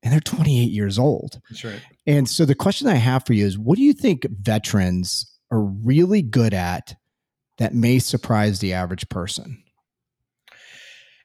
and 0.03 0.13
they're 0.13 0.19
28 0.19 0.71
years 0.71 0.99
old. 0.99 1.41
That's 1.49 1.63
right. 1.63 1.81
And 2.05 2.29
so 2.29 2.45
the 2.45 2.55
question 2.55 2.87
I 2.87 2.95
have 2.95 3.25
for 3.25 3.33
you 3.33 3.45
is 3.45 3.57
what 3.57 3.77
do 3.77 3.83
you 3.83 3.93
think 3.93 4.27
veterans 4.29 5.33
are 5.49 5.61
really 5.61 6.21
good 6.21 6.53
at 6.53 6.95
that 7.57 7.73
may 7.73 7.99
surprise 7.99 8.59
the 8.59 8.73
average 8.73 9.07
person? 9.09 9.63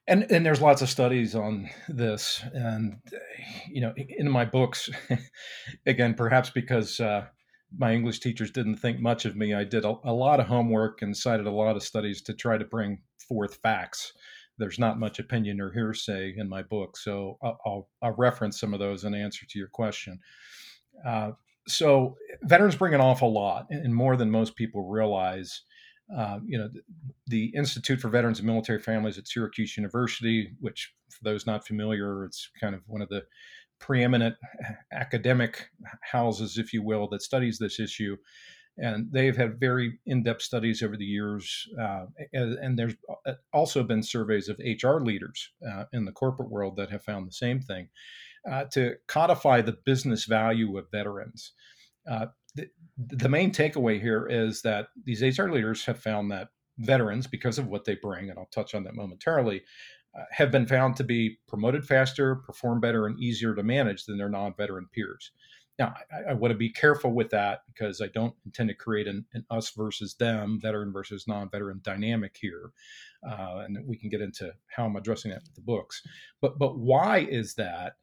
And, 0.07 0.31
and 0.31 0.45
there's 0.47 0.61
lots 0.61 0.83
of 0.83 0.89
studies 0.89 1.35
on 1.35 1.69
this. 1.89 2.43
And, 2.53 2.97
you 3.69 3.81
know, 3.81 3.93
in 3.97 4.31
my 4.31 4.45
books, 4.45 4.89
again, 5.87 6.15
perhaps 6.15 6.51
because 6.51 6.99
uh, 7.01 7.27
my 7.77 7.93
English 7.93 8.21
teachers 8.21 8.51
didn't 8.51 8.77
think 8.77 9.01
much 9.01 9.25
of 9.25 9.37
me, 9.37 9.55
I 9.55 9.65
did 9.65 9.85
a, 9.85 9.95
a 10.05 10.13
lot 10.13 10.41
of 10.41 10.47
homework 10.47 11.03
and 11.03 11.17
cited 11.17 11.47
a 11.47 11.51
lot 11.51 11.77
of 11.77 11.83
studies 11.83 12.23
to 12.23 12.35
try 12.35 12.59
to 12.59 12.65
bring 12.65 13.03
forth 13.29 13.57
facts 13.57 14.13
there's 14.61 14.79
not 14.79 15.01
much 15.01 15.19
opinion 15.19 15.61
or 15.61 15.73
hearsay 15.73 16.35
in 16.37 16.49
my 16.49 16.63
book, 16.63 16.97
so 16.97 17.39
I'll, 17.43 17.89
I'll 18.03 18.15
reference 18.17 18.61
some 18.61 18.75
of 18.75 18.79
those 18.79 19.05
in 19.05 19.15
answer 19.15 19.47
to 19.47 19.59
your 19.59 19.69
question. 19.69 20.21
Uh, 21.05 21.33
so 21.67 22.17
veterans 22.43 22.77
bring 22.77 22.95
an 22.95 23.01
awful 23.01 23.33
lot, 23.33 23.67
and 23.71 23.95
more 23.95 24.17
than 24.17 24.31
most 24.31 24.55
people 24.55 24.87
realize. 24.87 25.63
Uh, 26.15 26.41
you 26.45 26.59
know, 26.59 26.69
the, 26.69 26.81
the, 27.29 27.45
Institute 27.55 28.01
for 28.01 28.09
Veterans 28.09 28.41
and 28.41 28.47
Military 28.47 28.81
Families 28.81 29.17
at 29.17 29.29
Syracuse 29.29 29.77
University, 29.77 30.51
which, 30.59 30.93
for 31.09 31.23
those 31.23 31.47
not 31.47 31.65
familiar, 31.65 32.25
it's 32.25 32.51
kind 32.61 32.75
of 32.75 32.81
one 32.89 33.01
of 33.01 33.09
the 33.09 33.23
preeminent 33.81 34.37
academic 34.93 35.71
houses, 36.03 36.59
if 36.59 36.73
you 36.73 36.83
will, 36.83 37.09
that 37.09 37.23
studies 37.23 37.59
this 37.59 37.81
issue. 37.81 38.17
And 38.79 39.13
they've 39.13 39.37
had 39.37 39.59
very 39.59 39.99
in-depth 40.07 40.43
studies 40.43 40.83
over 40.83 40.97
the 40.97 41.05
years 41.05 41.69
uh, 41.79 42.07
and, 42.33 42.59
and, 42.59 42.79
there's 42.79 42.95
uh, 43.27 43.33
also 43.53 43.83
been 43.83 44.03
surveys 44.03 44.49
of 44.49 44.59
hr 44.59 44.99
leaders 44.99 45.51
uh, 45.69 45.85
in 45.93 46.05
the 46.05 46.13
corporate 46.13 46.51
world 46.51 46.77
that 46.77 46.91
have 46.91 47.03
found 47.03 47.27
the 47.27 47.33
same 47.33 47.61
thing 47.61 47.89
uh, 48.51 48.65
to 48.73 48.95
codify 49.07 49.61
the 49.61 49.77
business 49.85 50.25
value 50.25 50.79
of 50.79 50.91
veterans. 50.91 51.53
Uh, 52.09 52.27
the, 52.55 52.69
the, 52.97 53.29
main 53.29 53.53
takeaway 53.53 54.01
here 54.01 54.27
is 54.31 54.63
that 54.63 54.89
these 55.05 55.21
hr 55.39 55.51
leaders 55.51 55.85
have 55.85 55.99
found 55.99 56.31
that 56.31 56.49
veterans 56.79 57.27
because 57.27 57.59
of 57.59 57.67
what 57.67 57.85
they 57.85 57.97
bring 57.97 58.31
and 58.31 58.39
i'll 58.39 58.47
touch 58.47 58.75
on 58.75 58.85
that 58.85 58.95
momentarily 58.95 59.63
uh, 60.19 60.25
have 60.31 60.51
been 60.51 60.67
found 60.67 60.97
to 60.97 61.05
be 61.05 61.39
promoted 61.47 61.85
faster 61.85 62.37
perform 62.37 62.81
better 62.81 63.07
and 63.07 63.19
easier 63.21 63.55
to 63.55 63.63
manage 63.63 64.05
than 64.05 64.19
their 64.19 64.29
non-veteran 64.29 64.87
peers 64.93 65.33
now, 65.81 65.95
I, 66.13 66.31
I 66.31 66.35
want 66.35 66.53
to 66.53 66.59
be 66.59 66.71
careful 66.71 67.13
with 67.13 67.31
that 67.31 67.63
because 67.67 68.03
I 68.03 68.09
don't 68.09 68.35
intend 68.45 68.69
to 68.69 68.75
create 68.75 69.09
an, 69.09 69.25
an 69.33 69.45
us 69.51 69.71
versus 69.71 70.15
them, 70.15 70.61
veteran 70.61 70.93
versus 70.93 71.25
non-veteran 71.27 71.81
dynamic 71.83 72.37
here, 72.39 72.73
uh, 73.27 73.63
and 73.65 73.79
we 73.87 73.97
can 73.97 74.11
get 74.11 74.21
into 74.21 74.53
how 74.69 74.85
I'm 74.85 74.97
addressing 74.97 75.31
that 75.31 75.43
with 75.43 75.55
the 75.55 75.63
books. 75.63 76.03
But 76.43 76.59
but 76.59 76.79
why 76.79 77.21
is 77.21 77.55
that? 77.55 77.95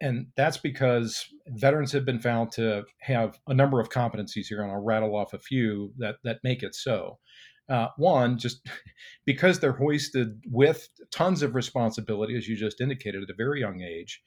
And 0.00 0.26
that's 0.36 0.58
because 0.58 1.26
veterans 1.48 1.92
have 1.92 2.04
been 2.04 2.20
found 2.20 2.52
to 2.52 2.84
have 3.00 3.38
a 3.48 3.54
number 3.54 3.80
of 3.80 3.88
competencies 3.88 4.46
here, 4.48 4.62
and 4.62 4.70
I'll 4.70 4.82
rattle 4.82 5.16
off 5.16 5.32
a 5.32 5.38
few 5.38 5.92
that 5.98 6.16
that 6.24 6.40
make 6.42 6.64
it 6.64 6.74
so. 6.74 7.18
Uh, 7.68 7.88
one, 7.96 8.38
just 8.38 8.66
because 9.26 9.58
they're 9.58 9.72
hoisted 9.72 10.42
with 10.48 10.88
tons 11.10 11.42
of 11.42 11.54
responsibility, 11.54 12.36
as 12.36 12.48
you 12.48 12.56
just 12.56 12.80
indicated, 12.80 13.22
at 13.22 13.30
a 13.30 13.34
very 13.34 13.60
young 13.60 13.82
age, 13.82 14.22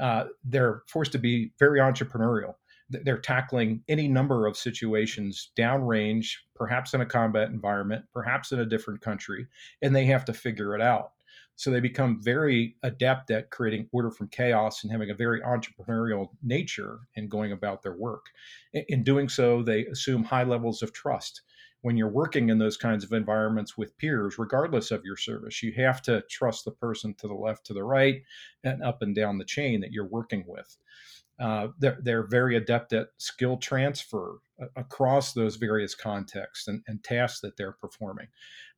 uh, 0.00 0.24
they're 0.44 0.82
forced 0.88 1.12
to 1.12 1.18
be 1.18 1.52
very 1.58 1.80
entrepreneurial. 1.80 2.54
They're 2.88 3.18
tackling 3.18 3.82
any 3.88 4.06
number 4.06 4.46
of 4.46 4.56
situations 4.56 5.50
downrange, 5.58 6.34
perhaps 6.54 6.94
in 6.94 7.00
a 7.00 7.06
combat 7.06 7.48
environment, 7.50 8.04
perhaps 8.12 8.52
in 8.52 8.60
a 8.60 8.66
different 8.66 9.00
country, 9.00 9.46
and 9.82 9.94
they 9.94 10.04
have 10.06 10.24
to 10.26 10.32
figure 10.32 10.74
it 10.74 10.80
out. 10.80 11.12
So 11.56 11.70
they 11.70 11.80
become 11.80 12.22
very 12.22 12.76
adept 12.82 13.30
at 13.30 13.50
creating 13.50 13.88
order 13.90 14.10
from 14.10 14.28
chaos 14.28 14.82
and 14.82 14.92
having 14.92 15.10
a 15.10 15.14
very 15.14 15.40
entrepreneurial 15.40 16.28
nature 16.42 17.00
in 17.14 17.28
going 17.28 17.50
about 17.50 17.82
their 17.82 17.96
work. 17.96 18.26
In 18.74 19.02
doing 19.02 19.28
so, 19.28 19.62
they 19.62 19.86
assume 19.86 20.22
high 20.22 20.44
levels 20.44 20.82
of 20.82 20.92
trust. 20.92 21.42
When 21.86 21.96
you're 21.96 22.08
working 22.08 22.48
in 22.48 22.58
those 22.58 22.76
kinds 22.76 23.04
of 23.04 23.12
environments 23.12 23.78
with 23.78 23.96
peers, 23.96 24.40
regardless 24.40 24.90
of 24.90 25.04
your 25.04 25.16
service, 25.16 25.62
you 25.62 25.72
have 25.76 26.02
to 26.02 26.20
trust 26.28 26.64
the 26.64 26.72
person 26.72 27.14
to 27.18 27.28
the 27.28 27.34
left, 27.34 27.64
to 27.66 27.74
the 27.74 27.84
right, 27.84 28.22
and 28.64 28.82
up 28.82 29.02
and 29.02 29.14
down 29.14 29.38
the 29.38 29.44
chain 29.44 29.82
that 29.82 29.92
you're 29.92 30.08
working 30.08 30.44
with. 30.48 30.76
Uh, 31.38 31.68
they're, 31.78 31.98
they're 32.02 32.26
very 32.26 32.56
adept 32.56 32.92
at 32.92 33.06
skill 33.18 33.56
transfer 33.56 34.38
across 34.74 35.32
those 35.32 35.54
various 35.54 35.94
contexts 35.94 36.66
and, 36.66 36.82
and 36.88 37.04
tasks 37.04 37.38
that 37.42 37.56
they're 37.56 37.76
performing. 37.80 38.26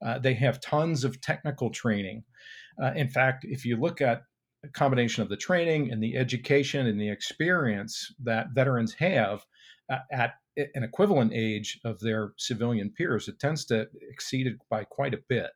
Uh, 0.05 0.19
they 0.19 0.35
have 0.35 0.61
tons 0.61 1.03
of 1.03 1.19
technical 1.23 1.71
training. 1.71 2.25
Uh, 2.83 2.93
in 2.95 3.09
fact, 3.09 3.47
if 3.49 3.65
you 3.65 3.79
look 3.79 4.03
at 4.03 4.21
a 4.67 4.69
combination 4.69 5.23
of 5.23 5.31
the 5.31 5.37
training 5.39 5.91
and 5.91 6.03
the 6.03 6.15
education 6.15 6.87
and 6.87 7.01
the 7.01 7.09
experience 7.09 8.13
that 8.23 8.49
veterans 8.55 8.93
have 8.93 9.47
uh, 9.91 10.01
at 10.13 10.35
an 10.75 10.83
equivalent 10.83 11.33
age 11.35 11.81
of 11.85 12.01
their 12.01 12.33
civilian 12.37 12.91
peers, 12.91 13.29
it 13.29 13.39
tends 13.39 13.65
to 13.67 13.89
exceed 14.11 14.47
it 14.47 14.57
by 14.69 14.85
quite 14.85 15.15
a 15.15 15.21
bit. 15.29 15.51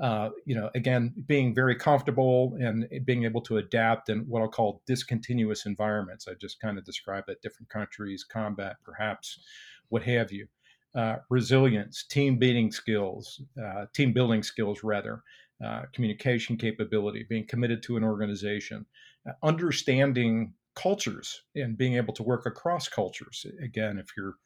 Uh, 0.00 0.30
you 0.44 0.54
know, 0.54 0.70
again, 0.76 1.12
being 1.26 1.52
very 1.52 1.74
comfortable 1.74 2.56
and 2.60 2.88
being 3.04 3.24
able 3.24 3.40
to 3.40 3.56
adapt 3.56 4.08
in 4.08 4.20
what 4.28 4.40
I'll 4.40 4.48
call 4.48 4.80
discontinuous 4.86 5.66
environments. 5.66 6.28
I 6.28 6.34
just 6.34 6.60
kind 6.60 6.78
of 6.78 6.84
described 6.84 7.26
that 7.26 7.42
different 7.42 7.68
countries, 7.68 8.22
combat, 8.22 8.76
perhaps, 8.84 9.40
what 9.88 10.04
have 10.04 10.30
you. 10.30 10.46
Uh, 10.94 11.16
resilience, 11.30 12.04
team 12.04 12.38
building 12.38 12.70
skills, 12.70 13.42
uh, 13.62 13.86
team 13.92 14.12
building 14.12 14.42
skills 14.42 14.84
rather, 14.84 15.22
uh, 15.64 15.82
communication 15.92 16.56
capability, 16.56 17.26
being 17.28 17.46
committed 17.46 17.82
to 17.82 17.96
an 17.96 18.04
organization, 18.04 18.86
uh, 19.28 19.32
understanding 19.42 20.54
cultures 20.78 21.42
and 21.56 21.76
being 21.76 21.94
able 21.94 22.14
to 22.14 22.22
work 22.22 22.46
across 22.46 22.88
cultures. 22.88 23.44
Again, 23.62 23.98
if 23.98 24.06
you're 24.16 24.36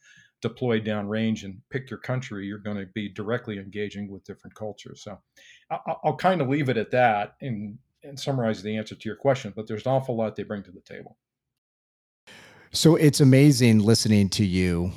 deployed 0.40 0.84
downrange 0.84 1.44
and 1.44 1.60
pick 1.70 1.90
your 1.90 2.00
country, 2.00 2.46
you're 2.46 2.58
going 2.58 2.76
to 2.76 2.86
be 2.94 3.08
directly 3.08 3.58
engaging 3.58 4.10
with 4.10 4.24
different 4.24 4.54
cultures. 4.54 5.02
So 5.02 5.18
I'll, 5.70 6.16
kind 6.16 6.40
of 6.40 6.48
leave 6.48 6.68
it 6.68 6.76
at 6.76 6.90
that 6.90 7.34
and, 7.40 7.78
and 8.02 8.18
summarize 8.18 8.62
the 8.62 8.76
answer 8.76 8.94
to 8.94 9.08
your 9.08 9.16
question, 9.16 9.52
but 9.54 9.68
there's 9.68 9.86
an 9.86 9.92
awful 9.92 10.16
lot 10.16 10.34
they 10.34 10.42
bring 10.42 10.62
to 10.64 10.72
the 10.72 10.80
table. 10.80 11.16
So 12.72 12.96
it's 12.96 13.20
amazing 13.20 13.80
listening 13.80 14.30
to 14.30 14.44
you. 14.44 14.92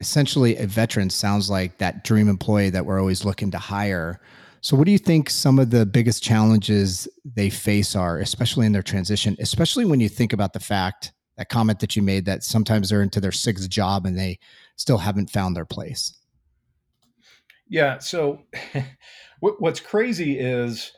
Essentially, 0.00 0.56
a 0.56 0.66
veteran 0.66 1.08
sounds 1.08 1.48
like 1.48 1.78
that 1.78 2.04
dream 2.04 2.28
employee 2.28 2.70
that 2.70 2.84
we're 2.84 3.00
always 3.00 3.24
looking 3.24 3.50
to 3.52 3.58
hire 3.58 4.20
so, 4.60 4.76
what 4.76 4.86
do 4.86 4.92
you 4.92 4.98
think 4.98 5.30
some 5.30 5.58
of 5.58 5.70
the 5.70 5.86
biggest 5.86 6.22
challenges 6.22 7.08
they 7.24 7.50
face 7.50 7.94
are, 7.94 8.18
especially 8.18 8.66
in 8.66 8.72
their 8.72 8.82
transition, 8.82 9.36
especially 9.38 9.84
when 9.84 10.00
you 10.00 10.08
think 10.08 10.32
about 10.32 10.52
the 10.52 10.60
fact 10.60 11.12
that 11.36 11.48
comment 11.48 11.80
that 11.80 11.96
you 11.96 12.02
made 12.02 12.24
that 12.24 12.42
sometimes 12.42 12.88
they're 12.88 13.02
into 13.02 13.20
their 13.20 13.32
sixth 13.32 13.68
job 13.68 14.06
and 14.06 14.18
they 14.18 14.38
still 14.76 14.98
haven't 14.98 15.30
found 15.30 15.54
their 15.54 15.64
place? 15.64 16.18
Yeah. 17.68 17.98
So, 17.98 18.42
what's 19.40 19.80
crazy 19.80 20.38
is, 20.38 20.92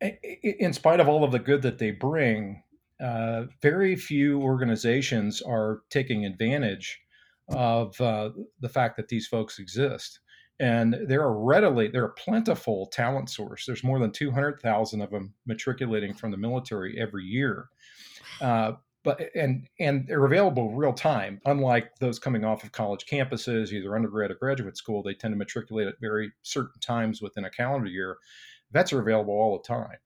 in 0.00 0.72
spite 0.72 1.00
of 1.00 1.08
all 1.08 1.24
of 1.24 1.32
the 1.32 1.38
good 1.38 1.62
that 1.62 1.78
they 1.78 1.92
bring, 1.92 2.62
uh, 3.00 3.44
very 3.60 3.96
few 3.96 4.40
organizations 4.40 5.42
are 5.42 5.82
taking 5.90 6.24
advantage 6.24 7.00
of 7.48 8.00
uh, 8.00 8.30
the 8.60 8.68
fact 8.68 8.96
that 8.96 9.08
these 9.08 9.26
folks 9.26 9.58
exist 9.58 10.20
and 10.62 10.96
they're 11.08 11.24
a 11.24 11.30
readily 11.30 11.88
they're 11.88 12.08
plentiful 12.08 12.86
talent 12.86 13.28
source. 13.28 13.66
There's 13.66 13.84
more 13.84 13.98
than 13.98 14.12
200000 14.12 15.02
of 15.02 15.10
them 15.10 15.34
matriculating 15.44 16.14
from 16.14 16.30
the 16.30 16.36
military 16.36 16.98
every 17.00 17.24
year. 17.24 17.66
Uh, 18.40 18.74
but 19.04 19.20
and 19.34 19.66
and 19.80 20.06
they're 20.06 20.24
available 20.24 20.70
real 20.70 20.92
time. 20.92 21.40
Unlike 21.46 21.96
those 21.98 22.20
coming 22.20 22.44
off 22.44 22.62
of 22.62 22.70
college 22.70 23.06
campuses 23.06 23.72
either 23.72 23.96
undergrad 23.96 24.30
or 24.30 24.36
graduate 24.36 24.76
school 24.76 25.02
they 25.02 25.14
tend 25.14 25.32
to 25.32 25.38
matriculate 25.38 25.88
at 25.88 26.00
very 26.00 26.30
certain 26.42 26.80
times 26.80 27.20
within 27.20 27.44
a 27.44 27.50
calendar 27.50 27.90
year. 27.90 28.18
Vets 28.70 28.92
are 28.92 29.00
available 29.00 29.34
all 29.34 29.58
the 29.58 29.66
time. 29.66 29.98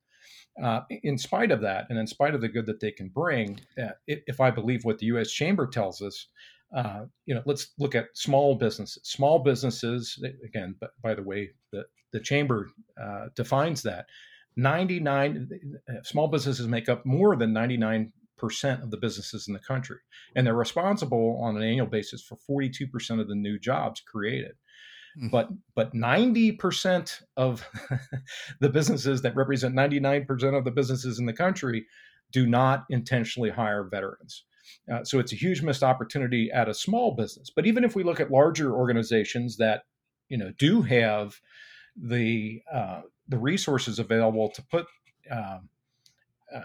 Uh, 0.63 0.81
in 1.03 1.19
spite 1.19 1.51
of 1.51 1.61
that 1.61 1.85
and 1.91 1.99
in 1.99 2.07
spite 2.07 2.35
of 2.35 2.41
the 2.41 2.49
good 2.49 2.65
that 2.65 2.81
they 2.81 2.91
can 2.91 3.09
bring 3.09 3.61
uh, 3.79 3.91
if 4.07 4.41
i 4.41 4.51
believe 4.51 4.87
what 4.87 4.99
the 4.99 5.05
u.s 5.05 5.31
chamber 5.31 5.67
tells 5.67 6.01
us 6.01 6.29
uh, 6.75 7.05
you 7.27 7.35
know, 7.35 7.43
let's 7.47 7.73
look 7.79 7.95
at 7.95 8.09
small 8.15 8.55
businesses. 8.55 9.01
Small 9.05 9.39
businesses, 9.39 10.23
again, 10.45 10.75
but 10.81 10.91
by 11.03 11.15
the 11.15 11.23
way, 11.23 11.51
the, 11.73 11.85
the 12.13 12.21
chamber 12.21 12.69
uh, 13.01 13.27
defines 13.35 13.83
that 13.83 14.07
99 14.57 15.49
uh, 15.89 16.03
small 16.03 16.29
businesses 16.29 16.67
make 16.67 16.89
up 16.89 17.05
more 17.05 17.37
than 17.37 17.53
99 17.53 18.13
percent 18.39 18.83
of 18.83 18.91
the 18.91 18.97
businesses 18.97 19.49
in 19.49 19.55
the 19.55 19.61
country, 19.61 19.97
and 20.35 20.47
they're 20.47 20.55
responsible 20.55 21.41
on 21.43 21.57
an 21.57 21.63
annual 21.63 21.87
basis 21.87 22.23
for 22.23 22.37
42 22.37 22.87
percent 22.89 23.21
of 23.21 23.29
the 23.29 23.35
new 23.35 23.59
jobs 23.59 24.01
created. 24.01 24.53
Mm-hmm. 25.17 25.29
But 25.29 25.49
but 25.75 25.95
90 25.95 26.53
percent 26.53 27.21
of 27.37 27.67
the 28.61 28.69
businesses 28.69 29.23
that 29.23 29.37
represent 29.37 29.75
99 29.75 30.27
percent 30.27 30.57
of 30.57 30.65
the 30.65 30.71
businesses 30.71 31.19
in 31.19 31.27
the 31.27 31.33
country 31.33 31.87
do 32.33 32.47
not 32.47 32.85
intentionally 32.91 33.51
hire 33.51 33.85
veterans. 33.85 34.45
Uh, 34.93 35.05
so 35.05 35.19
it's 35.19 35.33
a 35.33 35.37
huge 35.37 35.63
missed 35.63 35.83
opportunity 35.83 36.51
at 36.53 36.69
a 36.69 36.75
small 36.75 37.15
business. 37.15 37.51
But 37.55 37.67
even 37.67 37.85
if 37.85 37.95
we 37.95 38.03
look 38.03 38.21
at 38.21 38.31
larger 38.31 38.75
organizations 38.75 39.57
that 39.59 39.83
you 40.29 40.39
know 40.39 40.53
do 40.59 40.83
have 40.83 41.35
the 41.97 42.63
uh, 42.73 43.03
the 43.29 43.39
resources 43.39 43.99
available 43.99 44.51
to 44.51 44.63
put 44.71 44.87
um, 45.31 45.69
uh, 46.55 46.61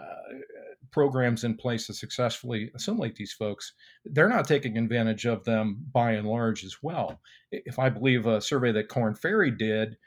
programs 0.91 1.43
in 1.43 1.55
place 1.55 1.87
to 1.87 1.93
successfully 1.93 2.71
assimilate 2.75 3.15
these 3.15 3.33
folks, 3.33 3.73
they're 4.05 4.29
not 4.29 4.47
taking 4.47 4.77
advantage 4.77 5.25
of 5.25 5.43
them 5.45 5.83
by 5.91 6.11
and 6.11 6.27
large 6.27 6.63
as 6.63 6.77
well. 6.81 7.21
If 7.51 7.79
I 7.79 7.89
believe 7.89 8.27
a 8.27 8.41
survey 8.41 8.71
that 8.73 8.89
Korn 8.89 9.15
Ferry 9.15 9.51
did, 9.51 9.97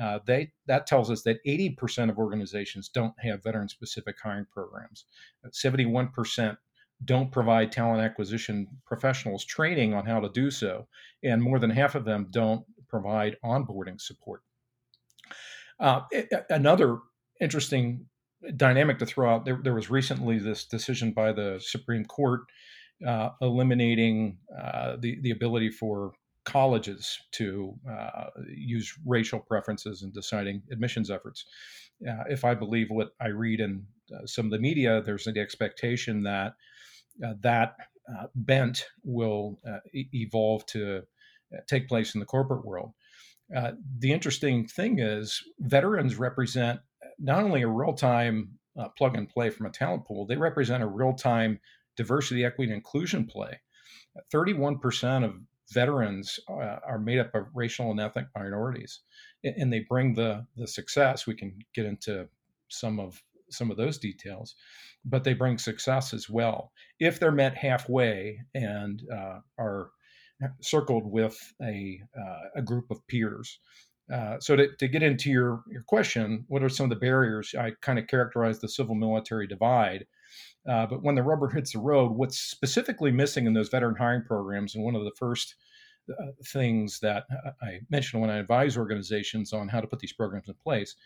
uh, 0.00 0.18
they 0.26 0.52
that 0.66 0.86
tells 0.86 1.10
us 1.10 1.22
that 1.22 1.44
80% 1.46 2.08
of 2.10 2.18
organizations 2.18 2.88
don't 2.88 3.14
have 3.20 3.42
veteran 3.42 3.68
specific 3.68 4.16
hiring 4.22 4.46
programs. 4.50 5.04
71% 5.46 6.56
don't 7.04 7.32
provide 7.32 7.72
talent 7.72 8.02
acquisition 8.02 8.66
professionals 8.86 9.44
training 9.44 9.94
on 9.94 10.06
how 10.06 10.20
to 10.20 10.28
do 10.28 10.50
so, 10.50 10.86
and 11.22 11.42
more 11.42 11.58
than 11.58 11.70
half 11.70 11.94
of 11.94 12.04
them 12.04 12.28
don't 12.30 12.64
provide 12.88 13.36
onboarding 13.44 14.00
support. 14.00 14.42
Uh, 15.80 16.02
another 16.50 16.98
interesting 17.40 18.06
dynamic 18.56 18.98
to 18.98 19.06
throw 19.06 19.32
out 19.32 19.44
there, 19.44 19.60
there, 19.62 19.74
was 19.74 19.90
recently 19.90 20.38
this 20.38 20.64
decision 20.64 21.12
by 21.12 21.32
the 21.32 21.60
Supreme 21.64 22.04
Court 22.04 22.42
uh, 23.06 23.30
eliminating 23.40 24.38
uh, 24.60 24.96
the, 24.98 25.18
the 25.22 25.30
ability 25.30 25.70
for 25.70 26.12
colleges 26.44 27.18
to 27.32 27.74
uh, 27.90 28.26
use 28.48 28.94
racial 29.06 29.40
preferences 29.40 30.02
in 30.02 30.10
deciding 30.12 30.62
admissions 30.70 31.10
efforts. 31.10 31.46
Uh, 32.08 32.24
if 32.28 32.44
I 32.44 32.54
believe 32.54 32.88
what 32.90 33.10
I 33.20 33.28
read 33.28 33.60
in 33.60 33.86
uh, 34.12 34.26
some 34.26 34.46
of 34.46 34.52
the 34.52 34.58
media, 34.58 35.02
there's 35.02 35.24
the 35.24 35.40
expectation 35.40 36.22
that 36.24 36.54
that 37.42 37.76
uh, 38.08 38.26
bent 38.34 38.86
will 39.04 39.60
uh, 39.66 39.78
evolve 39.92 40.66
to 40.66 41.02
take 41.68 41.88
place 41.88 42.14
in 42.14 42.20
the 42.20 42.26
corporate 42.26 42.64
world. 42.64 42.92
the 43.98 44.12
interesting 44.12 44.66
thing 44.66 44.98
is, 44.98 45.42
veterans 45.60 46.16
represent 46.16 46.80
not 47.18 47.44
only 47.44 47.62
a 47.62 47.68
real 47.68 47.92
time 47.92 48.58
plug 48.96 49.14
and 49.14 49.28
play 49.28 49.50
from 49.50 49.66
a 49.66 49.70
talent 49.70 50.06
pool, 50.06 50.26
they 50.26 50.36
represent 50.36 50.82
a 50.82 50.86
real 50.86 51.12
time 51.12 51.60
diversity, 51.96 52.44
equity, 52.44 52.70
and 52.70 52.78
inclusion 52.78 53.26
play. 53.26 53.60
31% 54.32 55.24
of 55.24 55.34
veterans 55.70 56.38
uh, 56.48 56.78
are 56.86 56.98
made 56.98 57.18
up 57.18 57.34
of 57.34 57.46
racial 57.54 57.90
and 57.90 58.00
ethnic 58.00 58.26
minorities, 58.34 59.00
and 59.44 59.72
they 59.72 59.80
bring 59.80 60.14
the 60.14 60.46
the 60.56 60.66
success. 60.66 61.26
We 61.26 61.34
can 61.34 61.58
get 61.74 61.86
into 61.86 62.28
some 62.68 63.00
of 63.00 63.22
some 63.52 63.70
of 63.70 63.76
those 63.76 63.98
details, 63.98 64.54
but 65.04 65.24
they 65.24 65.34
bring 65.34 65.58
success 65.58 66.12
as 66.12 66.28
well 66.28 66.72
if 67.00 67.18
they're 67.18 67.32
met 67.32 67.56
halfway 67.56 68.38
and 68.54 69.02
uh, 69.12 69.38
are 69.58 69.90
circled 70.60 71.04
with 71.06 71.38
a, 71.62 72.00
uh, 72.18 72.48
a 72.56 72.62
group 72.62 72.90
of 72.90 73.06
peers. 73.08 73.58
Uh, 74.12 74.36
so 74.40 74.56
to, 74.56 74.68
to 74.78 74.88
get 74.88 75.02
into 75.02 75.30
your, 75.30 75.62
your 75.70 75.82
question, 75.86 76.44
what 76.48 76.62
are 76.62 76.68
some 76.68 76.84
of 76.84 76.90
the 76.90 76.96
barriers? 76.96 77.54
I 77.58 77.72
kind 77.80 77.98
of 77.98 78.08
characterize 78.08 78.58
the 78.58 78.68
civil 78.68 78.94
military 78.94 79.46
divide. 79.46 80.06
Uh, 80.68 80.86
but 80.86 81.02
when 81.02 81.14
the 81.14 81.22
rubber 81.22 81.48
hits 81.54 81.72
the 81.72 81.78
road, 81.78 82.12
what's 82.12 82.38
specifically 82.38 83.10
missing 83.10 83.46
in 83.46 83.52
those 83.52 83.68
veteran 83.68 83.96
hiring 83.96 84.24
programs, 84.24 84.74
and 84.74 84.84
one 84.84 84.96
of 84.96 85.04
the 85.04 85.12
first 85.18 85.54
uh, 86.10 86.32
things 86.46 86.98
that 87.00 87.24
I 87.62 87.78
mentioned 87.88 88.20
when 88.20 88.30
I 88.30 88.38
advise 88.38 88.76
organizations 88.76 89.52
on 89.52 89.68
how 89.68 89.80
to 89.80 89.86
put 89.86 90.00
these 90.00 90.12
programs 90.12 90.48
in 90.48 90.54
place. 90.62 90.96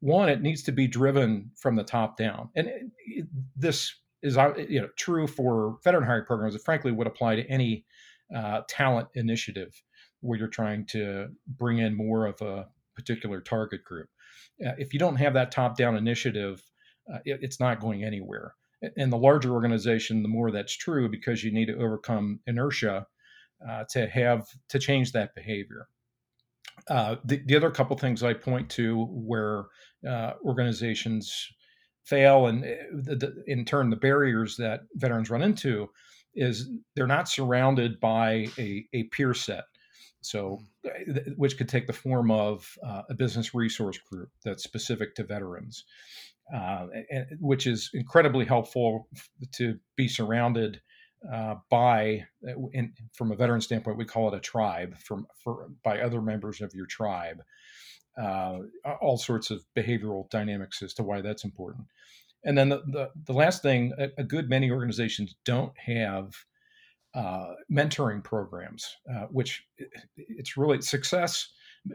One, 0.00 0.28
it 0.28 0.42
needs 0.42 0.62
to 0.64 0.72
be 0.72 0.86
driven 0.86 1.50
from 1.56 1.74
the 1.74 1.82
top 1.82 2.16
down, 2.16 2.50
and 2.54 2.68
it, 2.68 2.82
it, 3.06 3.26
this 3.56 3.92
is 4.22 4.36
uh, 4.36 4.54
you 4.56 4.80
know 4.80 4.88
true 4.96 5.26
for 5.26 5.78
veteran 5.82 6.04
hiring 6.04 6.24
programs. 6.24 6.54
It 6.54 6.62
frankly 6.64 6.92
would 6.92 7.06
apply 7.06 7.36
to 7.36 7.46
any 7.48 7.84
uh, 8.34 8.62
talent 8.68 9.08
initiative 9.14 9.82
where 10.20 10.38
you're 10.38 10.48
trying 10.48 10.86
to 10.86 11.28
bring 11.46 11.78
in 11.78 11.96
more 11.96 12.26
of 12.26 12.40
a 12.42 12.66
particular 12.94 13.40
target 13.40 13.84
group. 13.84 14.08
Uh, 14.64 14.72
if 14.78 14.92
you 14.92 14.98
don't 14.98 15.16
have 15.16 15.34
that 15.34 15.52
top 15.52 15.76
down 15.76 15.96
initiative, 15.96 16.62
uh, 17.12 17.18
it, 17.24 17.38
it's 17.42 17.60
not 17.60 17.80
going 17.80 18.04
anywhere. 18.04 18.54
And 18.96 19.12
the 19.12 19.16
larger 19.16 19.52
organization, 19.52 20.22
the 20.22 20.28
more 20.28 20.50
that's 20.50 20.76
true 20.76 21.08
because 21.08 21.42
you 21.42 21.52
need 21.52 21.66
to 21.66 21.78
overcome 21.78 22.40
inertia 22.46 23.06
uh, 23.68 23.84
to 23.90 24.06
have 24.06 24.46
to 24.68 24.78
change 24.78 25.12
that 25.12 25.34
behavior. 25.34 25.88
Uh, 26.88 27.16
the, 27.24 27.42
the, 27.46 27.56
other 27.56 27.70
couple 27.70 27.96
things 27.96 28.22
I 28.22 28.34
point 28.34 28.70
to 28.70 29.06
where 29.10 29.64
uh, 30.08 30.34
organizations 30.44 31.48
fail, 32.04 32.46
and 32.46 32.64
uh, 32.64 32.68
the, 32.92 33.16
the, 33.16 33.44
in 33.46 33.64
turn, 33.64 33.90
the 33.90 33.96
barriers 33.96 34.56
that 34.56 34.80
veterans 34.94 35.30
run 35.30 35.42
into 35.42 35.88
is 36.34 36.70
they're 36.94 37.06
not 37.06 37.28
surrounded 37.28 38.00
by 38.00 38.48
a, 38.58 38.86
a 38.92 39.04
peer 39.04 39.34
set. 39.34 39.64
So, 40.20 40.58
mm-hmm. 40.84 41.32
which 41.36 41.56
could 41.56 41.68
take 41.68 41.86
the 41.86 41.92
form 41.92 42.30
of 42.30 42.66
uh, 42.84 43.02
a 43.08 43.14
business 43.14 43.54
resource 43.54 43.98
group 43.98 44.30
that's 44.44 44.64
specific 44.64 45.14
to 45.14 45.24
veterans, 45.24 45.84
uh, 46.54 46.86
and, 47.10 47.26
which 47.40 47.66
is 47.66 47.90
incredibly 47.94 48.44
helpful 48.44 49.08
to 49.52 49.78
be 49.96 50.08
surrounded 50.08 50.80
uh, 51.32 51.56
by, 51.70 52.24
uh, 52.46 52.52
in, 52.72 52.92
from 53.12 53.32
a 53.32 53.36
veteran 53.36 53.60
standpoint, 53.60 53.98
we 53.98 54.04
call 54.04 54.32
it 54.32 54.36
a 54.36 54.40
tribe 54.40 54.96
from 54.98 55.26
for, 55.42 55.70
by 55.82 56.00
other 56.00 56.20
members 56.20 56.60
of 56.60 56.74
your 56.74 56.86
tribe. 56.86 57.42
Uh, 58.16 58.60
all 59.00 59.16
sorts 59.16 59.50
of 59.50 59.64
behavioral 59.76 60.28
dynamics 60.30 60.82
as 60.82 60.92
to 60.92 61.04
why 61.04 61.20
that's 61.20 61.44
important. 61.44 61.86
And 62.44 62.58
then 62.58 62.68
the, 62.68 62.82
the, 62.86 63.10
the 63.26 63.32
last 63.32 63.62
thing, 63.62 63.92
a, 63.96 64.08
a, 64.18 64.24
good 64.24 64.48
many 64.48 64.72
organizations 64.72 65.36
don't 65.44 65.72
have 65.78 66.34
uh, 67.14 67.54
mentoring 67.70 68.22
programs, 68.22 68.96
uh, 69.08 69.26
which 69.26 69.64
it's 70.16 70.56
really 70.56 70.80
success 70.82 71.48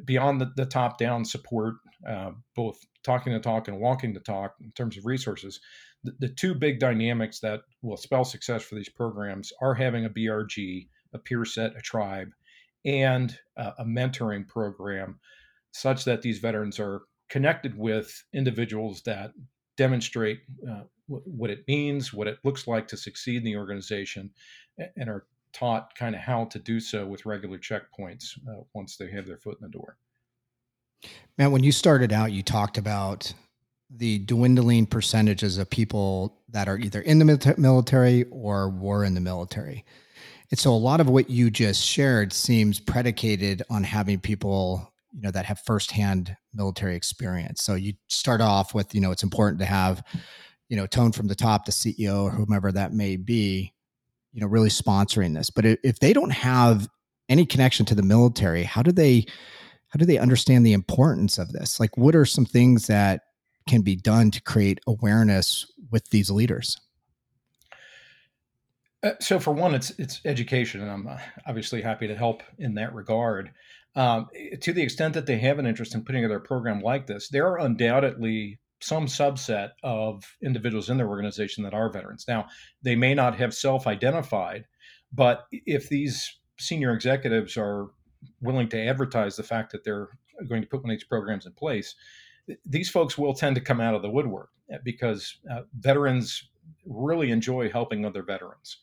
beyond 0.06 0.42
the, 0.42 0.52
the 0.56 0.66
top 0.66 0.98
down 0.98 1.26
support, 1.26 1.76
uh, 2.08 2.32
both 2.56 2.80
talking 3.04 3.34
the 3.34 3.40
talk 3.40 3.68
and 3.68 3.80
walking 3.80 4.14
the 4.14 4.20
talk 4.20 4.56
in 4.62 4.72
terms 4.72 4.98
of 4.98 5.06
resources. 5.06 5.60
The, 6.04 6.16
the, 6.20 6.30
two 6.30 6.54
big 6.54 6.80
dynamics 6.80 7.40
that 7.40 7.62
will 7.82 7.98
spell 7.98 8.26
success 8.26 8.64
for 8.64 8.76
these 8.76 8.90
programs 8.90 9.52
are 9.62 9.74
having 9.74 10.06
a 10.06 10.10
BRG, 10.10 10.88
a 11.14 11.20
peer 11.20 11.46
set, 11.46 11.76
a 11.78 11.82
tribe, 11.82 12.30
and 12.86 13.38
a 13.56 13.86
mentoring 13.86 14.48
program 14.48 15.20
such 15.72 16.04
that 16.06 16.22
these 16.22 16.40
veterans 16.40 16.80
are 16.80 17.04
connected 17.30 17.78
with 17.78 18.24
individuals 18.34 19.02
that 19.04 19.32
demonstrate 19.78 20.40
uh, 20.70 20.84
what 21.08 21.50
it 21.50 21.64
means, 21.68 22.14
what 22.14 22.28
it 22.28 22.38
looks 22.44 22.68
like 22.68 22.88
to 22.88 22.98
succeed 22.98 23.38
in 23.38 23.44
the 23.44 23.58
organization, 23.58 24.30
and 24.98 25.10
are 25.10 25.26
taught 25.54 25.96
kind 25.96 26.16
of 26.16 26.22
how 26.22 26.46
to 26.46 26.60
do 26.60 26.80
so 26.80 27.06
with 27.06 27.26
regular 27.26 27.58
checkpoints 27.58 28.38
uh, 28.50 28.64
once 28.74 28.98
they 28.98 29.10
have 29.12 29.26
their 29.26 29.38
foot 29.38 29.58
in 29.62 29.68
the 29.68 29.72
door. 29.72 29.98
Man, 31.38 31.52
when 31.52 31.64
you 31.64 31.72
started 31.72 32.14
out, 32.14 32.32
you 32.32 32.44
talked 32.44 32.78
about 32.78 33.34
the 33.90 34.20
dwindling 34.20 34.86
percentages 34.86 35.58
of 35.58 35.70
people 35.70 36.42
that 36.50 36.68
are 36.68 36.78
either 36.78 37.02
in 37.02 37.20
the 37.20 37.56
military 37.58 38.24
or 38.32 38.70
were 38.70 39.04
in 39.04 39.14
the 39.14 39.22
military. 39.22 39.86
And 40.50 40.60
so 40.60 40.72
a 40.72 40.76
lot 40.76 41.00
of 41.00 41.10
what 41.10 41.30
you 41.30 41.50
just 41.50 41.84
shared 41.84 42.34
seems 42.34 42.80
predicated 42.80 43.64
on 43.70 43.84
having 43.84 44.20
people 44.20 44.94
you 45.14 45.22
know 45.22 45.32
that 45.32 45.46
have 45.46 45.60
firsthand 45.60 46.36
military 46.54 46.96
experience. 46.96 47.64
So 47.64 47.76
you 47.76 47.94
start 48.08 48.42
off 48.42 48.74
with 48.74 48.94
you 48.96 49.02
know 49.02 49.12
it's 49.12 49.24
important 49.24 49.60
to 49.60 49.66
have 49.66 50.04
you 50.70 50.76
know 50.76 50.88
tone 50.88 51.12
from 51.12 51.28
the 51.28 51.36
top, 51.36 51.66
the 51.66 51.72
CEO 51.72 52.24
or 52.24 52.32
whomever 52.32 52.72
that 52.72 52.94
may 52.94 53.16
be, 53.16 53.73
you 54.34 54.42
know 54.42 54.48
really 54.48 54.70
sponsoring 54.70 55.36
this. 55.36 55.50
But 55.50 55.66
if 55.66 56.00
they 56.00 56.14
don't 56.14 56.32
have 56.32 56.90
any 57.30 57.46
connection 57.46 57.86
to 57.88 57.96
the 57.96 58.04
military, 58.04 58.64
how 58.64 58.82
do 58.82 58.92
they 58.92 59.26
how 59.90 59.98
do 59.98 60.06
they 60.06 60.18
understand 60.18 60.66
the 60.66 60.74
importance 60.74 61.38
of 61.38 61.54
this? 61.54 61.80
Like, 61.80 61.96
what 61.98 62.16
are 62.16 62.26
some 62.26 62.46
things 62.46 62.88
that 62.88 63.22
can 63.70 63.82
be 63.82 63.96
done 63.96 64.32
to 64.32 64.42
create 64.42 64.80
awareness 64.88 65.72
with 65.92 66.10
these 66.10 66.32
leaders? 66.32 66.80
Uh, 69.04 69.12
so, 69.20 69.40
for 69.40 69.52
one, 69.52 69.76
it's 69.76 69.92
it's 70.00 70.22
education, 70.26 70.82
and 70.82 70.90
I'm 70.90 71.08
uh, 71.08 71.18
obviously 71.46 71.82
happy 71.82 72.08
to 72.08 72.16
help 72.16 72.42
in 72.58 72.74
that 72.76 72.96
regard. 72.96 73.52
Um, 73.96 74.30
to 74.62 74.74
the 74.74 74.82
extent 74.82 75.14
that 75.14 75.28
they 75.28 75.38
have 75.38 75.60
an 75.60 75.68
interest 75.68 75.94
in 75.94 76.04
putting 76.04 76.24
together 76.24 76.40
a 76.40 76.42
program 76.42 76.82
like 76.82 77.06
this, 77.06 77.30
there 77.30 77.48
are 77.48 77.60
undoubtedly 77.60 78.60
some 78.84 79.06
subset 79.06 79.72
of 79.84 80.24
individuals 80.42 80.90
in 80.90 80.98
their 80.98 81.08
organization 81.08 81.64
that 81.64 81.74
are 81.74 81.92
veterans. 81.92 82.26
Now, 82.28 82.48
they 82.82 82.96
may 82.96 83.14
not 83.14 83.38
have 83.38 83.54
self 83.54 83.88
identified, 83.88 84.66
but 85.12 85.46
if 85.52 85.90
these 85.90 86.40
senior 86.60 86.94
executives 86.94 87.58
are 87.58 87.88
willing 88.42 88.70
to 88.70 88.80
advertise 88.80 89.36
the 89.36 89.44
fact 89.44 89.72
that 89.72 89.84
they're 89.84 90.10
going 90.48 90.62
to 90.62 90.68
put 90.68 90.84
one 90.84 90.92
of 90.92 90.98
these 90.98 91.04
programs 91.04 91.46
in 91.46 91.54
place, 91.54 91.96
these 92.66 92.90
folks 92.90 93.18
will 93.18 93.34
tend 93.34 93.56
to 93.56 93.62
come 93.62 93.80
out 93.80 93.96
of 93.96 94.02
the 94.02 94.10
woodwork 94.10 94.50
eh, 94.70 94.78
because 94.84 95.38
uh, 95.52 95.62
veterans 95.80 96.50
really 96.86 97.32
enjoy 97.32 97.70
helping 97.70 98.06
other 98.06 98.24
veterans. 98.24 98.78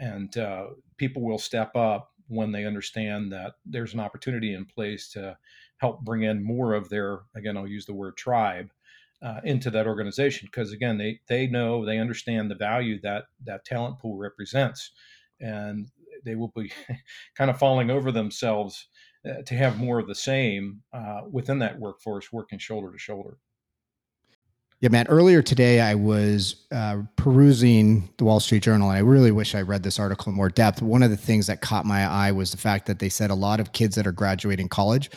And 0.00 0.36
uh, 0.36 0.66
people 0.96 1.22
will 1.22 1.38
step 1.38 1.76
up 1.76 2.12
when 2.26 2.52
they 2.52 2.64
understand 2.64 3.32
that 3.32 3.54
there's 3.66 3.92
an 3.94 4.00
opportunity 4.00 4.54
in 4.54 4.64
place 4.64 5.08
to 5.10 5.36
help 5.78 6.00
bring 6.02 6.22
in 6.22 6.42
more 6.42 6.74
of 6.74 6.88
their 6.88 7.20
again 7.34 7.56
i'll 7.56 7.66
use 7.66 7.86
the 7.86 7.94
word 7.94 8.16
tribe 8.16 8.70
uh, 9.22 9.40
into 9.44 9.70
that 9.70 9.86
organization 9.86 10.48
because 10.50 10.72
again 10.72 10.96
they 10.96 11.20
they 11.28 11.46
know 11.46 11.84
they 11.84 11.98
understand 11.98 12.50
the 12.50 12.54
value 12.54 13.00
that 13.02 13.24
that 13.44 13.64
talent 13.64 13.98
pool 13.98 14.16
represents 14.16 14.92
and 15.40 15.86
they 16.24 16.34
will 16.34 16.52
be 16.56 16.72
kind 17.36 17.50
of 17.50 17.58
falling 17.58 17.90
over 17.90 18.10
themselves 18.10 18.88
uh, 19.28 19.42
to 19.44 19.54
have 19.54 19.78
more 19.78 19.98
of 19.98 20.06
the 20.06 20.14
same 20.14 20.80
uh, 20.92 21.20
within 21.30 21.58
that 21.58 21.78
workforce 21.78 22.32
working 22.32 22.58
shoulder 22.58 22.90
to 22.90 22.98
shoulder 22.98 23.36
yeah, 24.80 24.88
man. 24.88 25.06
Earlier 25.08 25.42
today, 25.42 25.82
I 25.82 25.94
was 25.94 26.64
uh, 26.72 27.02
perusing 27.16 28.08
the 28.16 28.24
Wall 28.24 28.40
Street 28.40 28.62
Journal, 28.62 28.88
and 28.88 28.96
I 28.96 29.02
really 29.02 29.30
wish 29.30 29.54
I 29.54 29.60
read 29.60 29.82
this 29.82 29.98
article 29.98 30.30
in 30.30 30.36
more 30.36 30.48
depth. 30.48 30.80
One 30.80 31.02
of 31.02 31.10
the 31.10 31.18
things 31.18 31.48
that 31.48 31.60
caught 31.60 31.84
my 31.84 32.06
eye 32.06 32.32
was 32.32 32.50
the 32.50 32.56
fact 32.56 32.86
that 32.86 32.98
they 32.98 33.10
said 33.10 33.30
a 33.30 33.34
lot 33.34 33.60
of 33.60 33.72
kids 33.72 33.94
that 33.96 34.06
are 34.06 34.12
graduating 34.12 34.70
college 34.70 35.10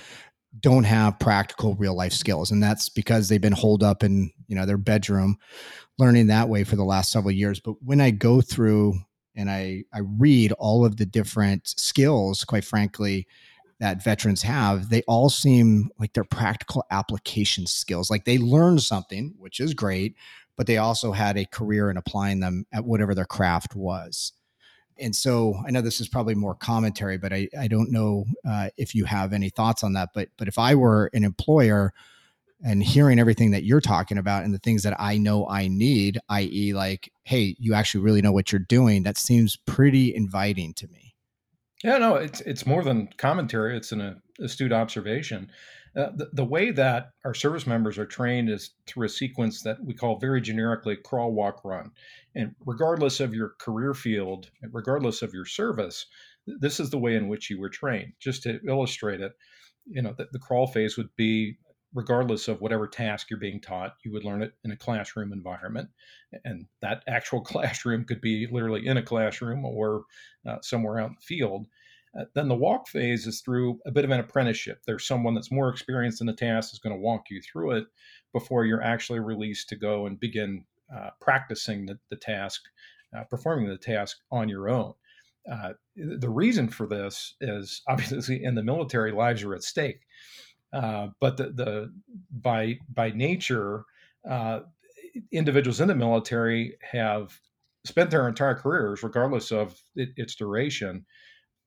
don't 0.59 0.83
have 0.83 1.19
practical 1.19 1.75
real 1.75 1.95
life 1.95 2.13
skills, 2.13 2.51
and 2.51 2.61
that's 2.61 2.89
because 2.89 3.27
they've 3.27 3.41
been 3.41 3.53
holed 3.53 3.83
up 3.83 4.03
in 4.03 4.31
you 4.47 4.55
know 4.55 4.65
their 4.65 4.77
bedroom, 4.77 5.37
learning 5.97 6.27
that 6.27 6.49
way 6.49 6.63
for 6.63 6.75
the 6.75 6.83
last 6.83 7.11
several 7.11 7.31
years. 7.31 7.59
But 7.59 7.75
when 7.83 8.01
I 8.01 8.11
go 8.11 8.41
through 8.41 8.95
and 9.35 9.49
I 9.49 9.83
I 9.93 9.99
read 9.99 10.51
all 10.53 10.85
of 10.85 10.97
the 10.97 11.05
different 11.05 11.67
skills, 11.67 12.43
quite 12.43 12.65
frankly, 12.65 13.27
that 13.79 14.03
veterans 14.03 14.41
have, 14.43 14.89
they 14.89 15.01
all 15.07 15.29
seem 15.29 15.89
like 15.99 16.13
they're 16.13 16.23
practical 16.23 16.85
application 16.91 17.65
skills. 17.67 18.09
Like 18.09 18.25
they 18.25 18.37
learned 18.37 18.81
something, 18.81 19.33
which 19.37 19.59
is 19.59 19.73
great, 19.73 20.15
but 20.55 20.67
they 20.67 20.77
also 20.77 21.11
had 21.11 21.37
a 21.37 21.45
career 21.45 21.89
in 21.89 21.97
applying 21.97 22.39
them 22.39 22.65
at 22.71 22.85
whatever 22.85 23.15
their 23.15 23.25
craft 23.25 23.75
was. 23.75 24.33
And 24.99 25.15
so 25.15 25.55
I 25.65 25.71
know 25.71 25.81
this 25.81 26.01
is 26.01 26.07
probably 26.07 26.35
more 26.35 26.55
commentary, 26.55 27.17
but 27.17 27.33
I, 27.33 27.49
I 27.59 27.67
don't 27.67 27.91
know 27.91 28.25
uh, 28.47 28.69
if 28.77 28.95
you 28.95 29.05
have 29.05 29.33
any 29.33 29.49
thoughts 29.49 29.83
on 29.83 29.93
that. 29.93 30.09
But 30.13 30.29
but 30.37 30.47
if 30.47 30.57
I 30.57 30.75
were 30.75 31.09
an 31.13 31.23
employer 31.23 31.93
and 32.63 32.81
hearing 32.81 33.19
everything 33.19 33.51
that 33.51 33.63
you're 33.63 33.81
talking 33.81 34.17
about 34.17 34.43
and 34.45 34.53
the 34.53 34.59
things 34.59 34.83
that 34.83 34.95
I 34.99 35.17
know 35.17 35.47
I 35.47 35.67
need, 35.67 36.19
i.e., 36.29 36.73
like, 36.73 37.11
hey, 37.23 37.55
you 37.59 37.73
actually 37.73 38.03
really 38.03 38.21
know 38.21 38.31
what 38.31 38.51
you're 38.51 38.59
doing, 38.59 39.03
that 39.03 39.17
seems 39.17 39.57
pretty 39.65 40.15
inviting 40.15 40.73
to 40.75 40.87
me. 40.87 41.15
Yeah, 41.83 41.97
no, 41.97 42.15
it's 42.15 42.41
it's 42.41 42.65
more 42.65 42.83
than 42.83 43.09
commentary. 43.17 43.75
It's 43.75 43.91
an 43.91 44.01
uh, 44.01 44.13
astute 44.39 44.71
observation. 44.71 45.51
Uh, 45.95 46.09
the, 46.15 46.29
the 46.33 46.45
way 46.45 46.71
that 46.71 47.11
our 47.23 47.33
service 47.33 47.67
members 47.67 47.99
are 47.99 48.05
trained 48.05 48.49
is 48.49 48.71
through 48.87 49.05
a 49.05 49.09
sequence 49.09 49.61
that 49.61 49.77
we 49.83 49.93
call 49.93 50.17
very 50.17 50.41
generically 50.41 50.95
crawl, 50.95 51.31
walk, 51.31 51.63
run. 51.63 51.91
And 52.35 52.55
regardless 52.65 53.19
of 53.19 53.33
your 53.33 53.53
career 53.59 53.93
field, 53.93 54.49
regardless 54.71 55.21
of 55.21 55.33
your 55.33 55.45
service, 55.45 56.05
this 56.47 56.79
is 56.79 56.89
the 56.89 56.97
way 56.97 57.15
in 57.15 57.27
which 57.27 57.49
you 57.49 57.59
were 57.59 57.69
trained. 57.69 58.13
Just 58.19 58.43
to 58.43 58.59
illustrate 58.67 59.21
it, 59.21 59.33
you 59.85 60.01
know, 60.01 60.13
the, 60.17 60.27
the 60.31 60.39
crawl 60.39 60.67
phase 60.67 60.97
would 60.97 61.09
be 61.15 61.57
regardless 61.93 62.47
of 62.47 62.59
whatever 62.59 62.87
task 62.87 63.29
you're 63.29 63.39
being 63.39 63.61
taught, 63.61 63.93
you 64.03 64.11
would 64.11 64.23
learn 64.23 64.41
it 64.41 64.53
in 64.63 64.71
a 64.71 64.77
classroom 64.77 65.31
environment. 65.31 65.89
And 66.43 66.65
that 66.81 67.03
actual 67.07 67.41
classroom 67.45 68.05
could 68.05 68.21
be 68.21 68.47
literally 68.51 68.87
in 68.87 68.97
a 68.97 69.03
classroom 69.03 69.63
or 69.65 70.05
uh, 70.47 70.57
somewhere 70.61 70.99
out 70.99 71.09
in 71.09 71.15
the 71.19 71.25
field. 71.25 71.67
Uh, 72.17 72.25
then 72.35 72.47
the 72.47 72.55
walk 72.55 72.87
phase 72.87 73.25
is 73.25 73.41
through 73.41 73.79
a 73.85 73.91
bit 73.91 74.05
of 74.05 74.11
an 74.11 74.19
apprenticeship. 74.19 74.79
There's 74.85 75.07
someone 75.07 75.33
that's 75.33 75.51
more 75.51 75.69
experienced 75.69 76.21
in 76.21 76.27
the 76.27 76.33
task 76.33 76.73
is 76.73 76.79
going 76.79 76.95
to 76.95 77.01
walk 77.01 77.23
you 77.29 77.41
through 77.41 77.71
it 77.71 77.85
before 78.33 78.65
you're 78.65 78.83
actually 78.83 79.19
released 79.19 79.69
to 79.69 79.75
go 79.75 80.05
and 80.05 80.19
begin 80.19 80.65
uh, 80.95 81.09
practicing 81.19 81.85
the, 81.85 81.97
the 82.09 82.15
task, 82.15 82.61
uh, 83.17 83.23
performing 83.29 83.67
the 83.67 83.77
task 83.77 84.17
on 84.31 84.47
your 84.47 84.69
own. 84.69 84.93
Uh, 85.51 85.73
the 85.95 86.29
reason 86.29 86.67
for 86.67 86.87
this 86.87 87.35
is 87.41 87.81
obviously 87.87 88.43
in 88.43 88.55
the 88.55 88.63
military, 88.63 89.11
lives 89.11 89.43
are 89.43 89.55
at 89.55 89.63
stake. 89.63 90.01
Uh, 90.71 91.07
but 91.19 91.37
the, 91.37 91.51
the 91.51 91.93
by 92.31 92.79
by 92.89 93.11
nature, 93.11 93.85
individuals 95.31 95.79
in 95.79 95.87
the 95.87 95.95
military 95.95 96.75
have 96.91 97.39
spent 97.85 98.09
their 98.09 98.27
entire 98.27 98.55
careers, 98.55 99.03
regardless 99.03 99.51
of 99.51 99.79
it, 99.95 100.09
its 100.15 100.35
duration, 100.35 101.05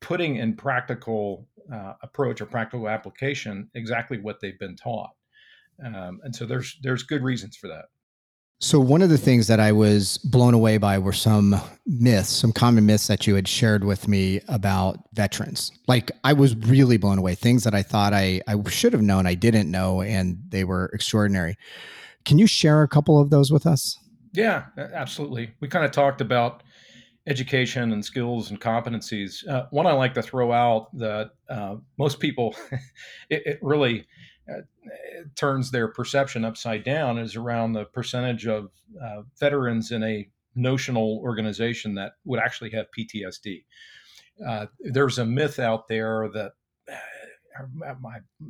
putting 0.01 0.37
in 0.37 0.55
practical 0.55 1.47
uh, 1.73 1.95
approach 2.03 2.41
or 2.41 2.47
practical 2.47 2.89
application 2.89 3.69
exactly 3.75 4.19
what 4.19 4.41
they've 4.41 4.59
been 4.59 4.77
taught. 4.77 5.11
Um, 5.85 6.21
and 6.23 6.35
so 6.35 6.47
there's 6.47 6.79
there's 6.83 7.03
good 7.03 7.23
reasons 7.23 7.57
for 7.57 7.69
that. 7.69 7.87
So 8.59 8.81
one 8.81 9.03
of 9.03 9.11
the 9.11 9.19
things 9.19 9.49
that 9.49 9.61
I 9.61 9.71
was 9.73 10.17
blown 10.19 10.55
away 10.55 10.79
by 10.79 10.99
were 10.99 11.13
some 11.13 11.61
myths, 11.85 12.31
some 12.31 12.53
common 12.53 12.87
myths 12.87 13.07
that 13.07 13.27
you 13.27 13.35
had 13.35 13.47
shared 13.47 13.85
with 13.85 14.09
me 14.09 14.41
about 14.49 14.99
veterans. 15.13 15.73
Like 15.87 16.11
I 16.25 16.33
was 16.33 16.57
really 16.57 16.97
blown 16.97 17.19
away. 17.19 17.35
Things 17.35 17.65
that 17.65 17.75
I 17.75 17.83
thought 17.83 18.15
I 18.15 18.41
I 18.49 18.57
should 18.71 18.95
have 18.95 19.03
known 19.03 19.27
I 19.27 19.35
didn't 19.35 19.71
know, 19.71 20.01
and 20.01 20.39
they 20.49 20.65
were 20.65 20.87
extraordinary. 20.95 21.57
Can 22.25 22.39
you 22.39 22.47
share 22.47 22.83
a 22.83 22.89
couple 22.89 23.21
of 23.21 23.29
those 23.31 23.53
with 23.53 23.67
us? 23.67 23.99
Yeah, 24.33 24.67
absolutely. 24.77 25.53
We 25.61 25.69
kind 25.69 25.85
of 25.85 25.91
talked 25.91 26.21
about 26.21 26.63
education 27.27 27.93
and 27.93 28.05
skills 28.05 28.51
and 28.51 28.61
competencies. 28.61 29.47
Uh, 29.49 29.67
one 29.71 29.87
I 29.87 29.93
like 29.93 30.15
to 30.15 30.23
throw 30.23 30.53
out 30.53 30.97
that 30.99 31.31
uh, 31.49 31.77
most 31.99 32.21
people, 32.21 32.55
it, 33.31 33.43
it, 33.47 33.59
really 33.63 34.07
uh, 34.49 34.61
it 34.85 35.35
turns 35.35 35.71
their 35.71 35.89
perception 35.89 36.45
upside 36.45 36.85
down 36.85 37.19
is 37.19 37.35
around 37.35 37.73
the 37.73 37.85
percentage 37.87 38.47
of 38.47 38.71
uh, 39.03 39.23
veterans 39.41 39.91
in 39.91 40.03
a 40.05 40.29
notional 40.55 41.21
organization 41.23 41.95
that 41.95 42.13
would 42.25 42.41
actually 42.41 42.71
have 42.71 42.87
PTSD. 42.97 43.65
Uh, 44.47 44.67
there's 44.81 45.19
a 45.19 45.25
myth 45.25 45.59
out 45.59 45.89
there 45.89 46.29
that 46.33 46.53
uh, 46.91 47.95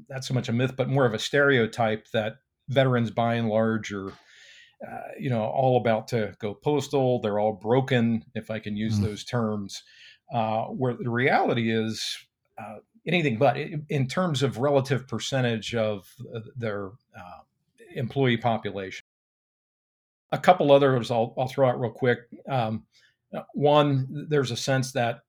not 0.09 0.25
so 0.25 0.35
much 0.35 0.49
a 0.49 0.53
myth, 0.53 0.75
but 0.77 0.89
more 0.89 1.07
of 1.07 1.15
a 1.15 1.19
stereotype 1.19 2.07
that 2.13 2.37
veterans 2.69 3.11
by 3.11 3.35
and 3.35 3.49
large 3.49 3.93
are 3.93 4.13
uh, 4.87 5.13
you 5.19 5.31
know, 5.31 5.45
all 5.45 5.79
about 5.79 6.09
to 6.09 6.35
go 6.39 6.55
postal. 6.55 7.21
They're 7.21 7.39
all 7.39 7.53
broken, 7.53 8.25
if 8.35 8.51
I 8.51 8.59
can 8.59 8.77
use 8.77 8.99
mm. 8.99 9.03
those 9.03 9.25
terms. 9.25 9.83
Uh, 10.33 10.65
where 10.65 10.95
the 10.95 11.09
reality 11.09 11.71
is 11.71 12.19
uh, 12.59 12.79
anything 13.07 13.39
but 13.39 13.57
in 13.89 14.09
terms 14.09 14.43
of 14.43 14.59
relative 14.59 15.07
percentage 15.07 15.75
of 15.75 16.05
uh, 16.35 16.41
their 16.57 16.89
uh, 17.17 17.43
employee 17.95 18.37
population. 18.37 19.05
A 20.33 20.39
couple 20.39 20.73
others 20.73 21.13
I'll, 21.13 21.33
I'll 21.39 21.47
throw 21.47 21.69
out 21.69 21.81
real 21.81 21.93
quick. 21.93 22.19
Um, 22.49 22.87
one, 23.55 24.27
there's 24.29 24.51
a 24.51 24.57
sense 24.57 24.93
that 24.93 25.21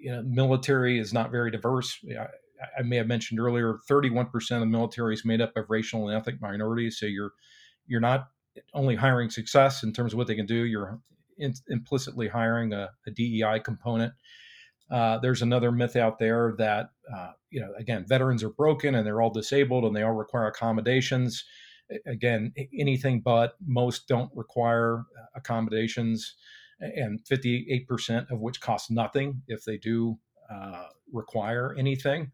you 0.00 0.10
know, 0.10 0.22
military 0.22 0.98
is 0.98 1.12
not 1.12 1.30
very 1.30 1.50
diverse. 1.50 1.98
I, 2.08 2.26
I 2.78 2.82
may 2.82 2.96
have 2.96 3.06
mentioned 3.06 3.40
earlier, 3.40 3.78
31% 3.90 4.32
of 4.34 4.60
the 4.60 4.66
military 4.66 5.14
is 5.14 5.24
made 5.24 5.42
up 5.42 5.56
of 5.56 5.68
racial 5.68 6.08
and 6.08 6.16
ethnic 6.16 6.40
minorities. 6.40 6.98
So 6.98 7.06
you're 7.06 7.32
you're 7.86 8.00
not 8.00 8.28
only 8.72 8.94
hiring 8.94 9.30
success 9.30 9.82
in 9.82 9.92
terms 9.92 10.12
of 10.12 10.18
what 10.18 10.26
they 10.26 10.34
can 10.34 10.46
do. 10.46 10.64
You're 10.64 11.00
in, 11.38 11.54
implicitly 11.68 12.28
hiring 12.28 12.72
a, 12.72 12.90
a 13.06 13.10
DEI 13.10 13.60
component. 13.62 14.12
Uh, 14.90 15.18
there's 15.18 15.42
another 15.42 15.72
myth 15.72 15.96
out 15.96 16.18
there 16.18 16.54
that 16.58 16.90
uh, 17.12 17.32
you 17.50 17.60
know 17.60 17.72
again 17.78 18.04
veterans 18.06 18.42
are 18.42 18.50
broken 18.50 18.94
and 18.94 19.06
they're 19.06 19.22
all 19.22 19.30
disabled 19.30 19.84
and 19.84 19.96
they 19.96 20.02
all 20.02 20.12
require 20.12 20.46
accommodations. 20.46 21.44
Again, 22.06 22.52
anything 22.78 23.20
but 23.20 23.56
most 23.64 24.08
don't 24.08 24.30
require 24.34 25.00
uh, 25.00 25.26
accommodations, 25.36 26.34
and 26.80 27.20
58% 27.24 28.30
of 28.30 28.40
which 28.40 28.60
cost 28.60 28.90
nothing 28.90 29.42
if 29.48 29.64
they 29.64 29.76
do 29.76 30.18
uh, 30.50 30.86
require 31.12 31.74
anything. 31.78 32.32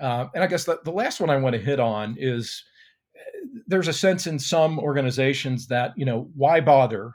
Uh, 0.00 0.26
and 0.34 0.42
I 0.42 0.48
guess 0.48 0.64
the, 0.64 0.80
the 0.84 0.90
last 0.90 1.20
one 1.20 1.30
I 1.30 1.36
want 1.36 1.54
to 1.54 1.62
hit 1.62 1.78
on 1.78 2.16
is 2.18 2.64
there's 3.66 3.88
a 3.88 3.92
sense 3.92 4.26
in 4.26 4.38
some 4.38 4.78
organizations 4.78 5.66
that 5.68 5.92
you 5.96 6.04
know 6.04 6.30
why 6.34 6.60
bother? 6.60 7.14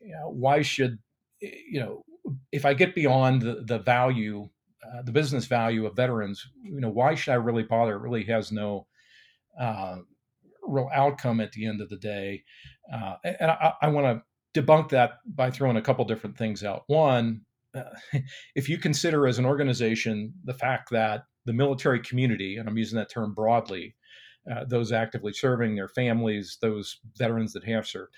You 0.00 0.12
know, 0.12 0.30
why 0.30 0.62
should 0.62 0.98
you 1.40 1.80
know 1.80 2.04
if 2.52 2.64
i 2.64 2.74
get 2.74 2.94
beyond 2.94 3.42
the, 3.42 3.62
the 3.66 3.78
value 3.78 4.48
uh, 4.84 5.02
the 5.02 5.12
business 5.12 5.46
value 5.46 5.86
of 5.86 5.96
veterans 5.96 6.46
you 6.62 6.80
know 6.80 6.90
why 6.90 7.14
should 7.14 7.32
i 7.32 7.36
really 7.36 7.62
bother? 7.62 7.96
It 7.96 8.02
really 8.02 8.24
has 8.24 8.52
no 8.52 8.86
uh, 9.58 9.96
real 10.62 10.88
outcome 10.92 11.40
at 11.40 11.52
the 11.52 11.66
end 11.66 11.80
of 11.80 11.88
the 11.88 11.96
day. 11.96 12.44
Uh, 12.92 13.16
and 13.24 13.50
i, 13.50 13.72
I 13.82 13.88
want 13.88 14.22
to 14.54 14.60
debunk 14.60 14.90
that 14.90 15.18
by 15.26 15.50
throwing 15.50 15.76
a 15.76 15.82
couple 15.82 16.04
different 16.04 16.36
things 16.36 16.64
out. 16.64 16.84
One 16.86 17.42
uh, 17.74 17.82
if 18.54 18.68
you 18.68 18.78
consider 18.78 19.26
as 19.26 19.38
an 19.38 19.46
organization 19.46 20.32
the 20.44 20.54
fact 20.54 20.90
that 20.90 21.24
the 21.44 21.52
military 21.52 22.00
community 22.00 22.56
and 22.56 22.68
i'm 22.68 22.78
using 22.78 22.98
that 22.98 23.10
term 23.10 23.34
broadly 23.34 23.94
uh, 24.50 24.64
those 24.64 24.92
actively 24.92 25.32
serving, 25.32 25.74
their 25.74 25.88
families, 25.88 26.58
those 26.60 26.98
veterans 27.16 27.52
that 27.52 27.64
have 27.64 27.86
served. 27.86 28.14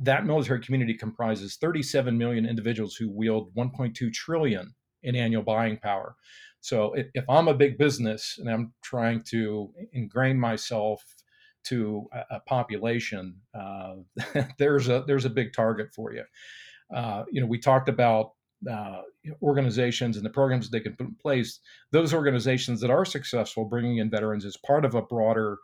That 0.00 0.26
military 0.26 0.60
community 0.60 0.94
comprises 0.94 1.56
37 1.56 2.16
million 2.16 2.46
individuals 2.46 2.96
who 2.96 3.10
wield 3.10 3.54
1.2 3.54 4.12
trillion 4.12 4.74
in 5.02 5.16
annual 5.16 5.42
buying 5.42 5.78
power. 5.78 6.16
So 6.60 6.94
if 6.96 7.24
I'm 7.28 7.48
a 7.48 7.54
big 7.54 7.78
business 7.78 8.36
and 8.38 8.50
I'm 8.50 8.72
trying 8.82 9.22
to 9.28 9.72
ingrain 9.92 10.38
myself 10.38 11.04
to 11.64 12.08
a, 12.12 12.36
a 12.36 12.40
population, 12.40 13.36
uh, 13.54 13.96
there's 14.58 14.88
a 14.88 15.04
there's 15.06 15.24
a 15.24 15.30
big 15.30 15.52
target 15.52 15.88
for 15.94 16.12
you. 16.12 16.24
Uh, 16.94 17.24
you 17.30 17.40
know, 17.40 17.46
we 17.46 17.58
talked 17.58 17.88
about 17.88 18.32
uh, 18.70 19.02
organizations 19.42 20.16
and 20.16 20.24
the 20.24 20.30
programs 20.30 20.70
they 20.70 20.80
can 20.80 20.96
put 20.96 21.06
in 21.06 21.14
place, 21.14 21.60
those 21.92 22.14
organizations 22.14 22.80
that 22.80 22.90
are 22.90 23.04
successful 23.04 23.64
bringing 23.64 23.98
in 23.98 24.10
veterans 24.10 24.44
as 24.44 24.56
part 24.56 24.84
of 24.84 24.94
a 24.94 25.02
broader 25.02 25.58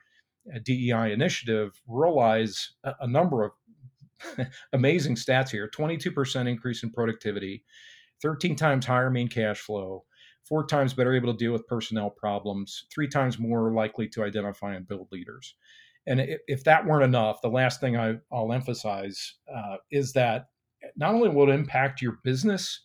uh, 0.54 0.58
DEI 0.64 1.12
initiative 1.12 1.80
realize 1.86 2.72
a, 2.84 2.92
a 3.00 3.06
number 3.06 3.44
of 3.44 3.52
amazing 4.72 5.14
stats 5.14 5.50
here 5.50 5.68
22% 5.68 6.48
increase 6.48 6.82
in 6.82 6.90
productivity, 6.90 7.64
13 8.22 8.56
times 8.56 8.86
higher 8.86 9.10
mean 9.10 9.28
cash 9.28 9.58
flow, 9.58 10.04
four 10.48 10.66
times 10.66 10.94
better 10.94 11.14
able 11.14 11.32
to 11.32 11.38
deal 11.38 11.52
with 11.52 11.66
personnel 11.66 12.10
problems, 12.10 12.84
three 12.92 13.08
times 13.08 13.38
more 13.38 13.72
likely 13.72 14.08
to 14.08 14.22
identify 14.22 14.74
and 14.74 14.86
build 14.86 15.08
leaders. 15.10 15.54
And 16.06 16.20
if 16.48 16.64
that 16.64 16.84
weren't 16.84 17.04
enough, 17.04 17.40
the 17.42 17.48
last 17.48 17.80
thing 17.80 17.96
I, 17.96 18.16
will 18.30 18.52
emphasize 18.52 19.34
uh, 19.52 19.76
is 19.90 20.12
that 20.14 20.46
not 20.96 21.14
only 21.14 21.28
will 21.28 21.48
it 21.48 21.54
impact 21.54 22.02
your 22.02 22.18
business 22.24 22.80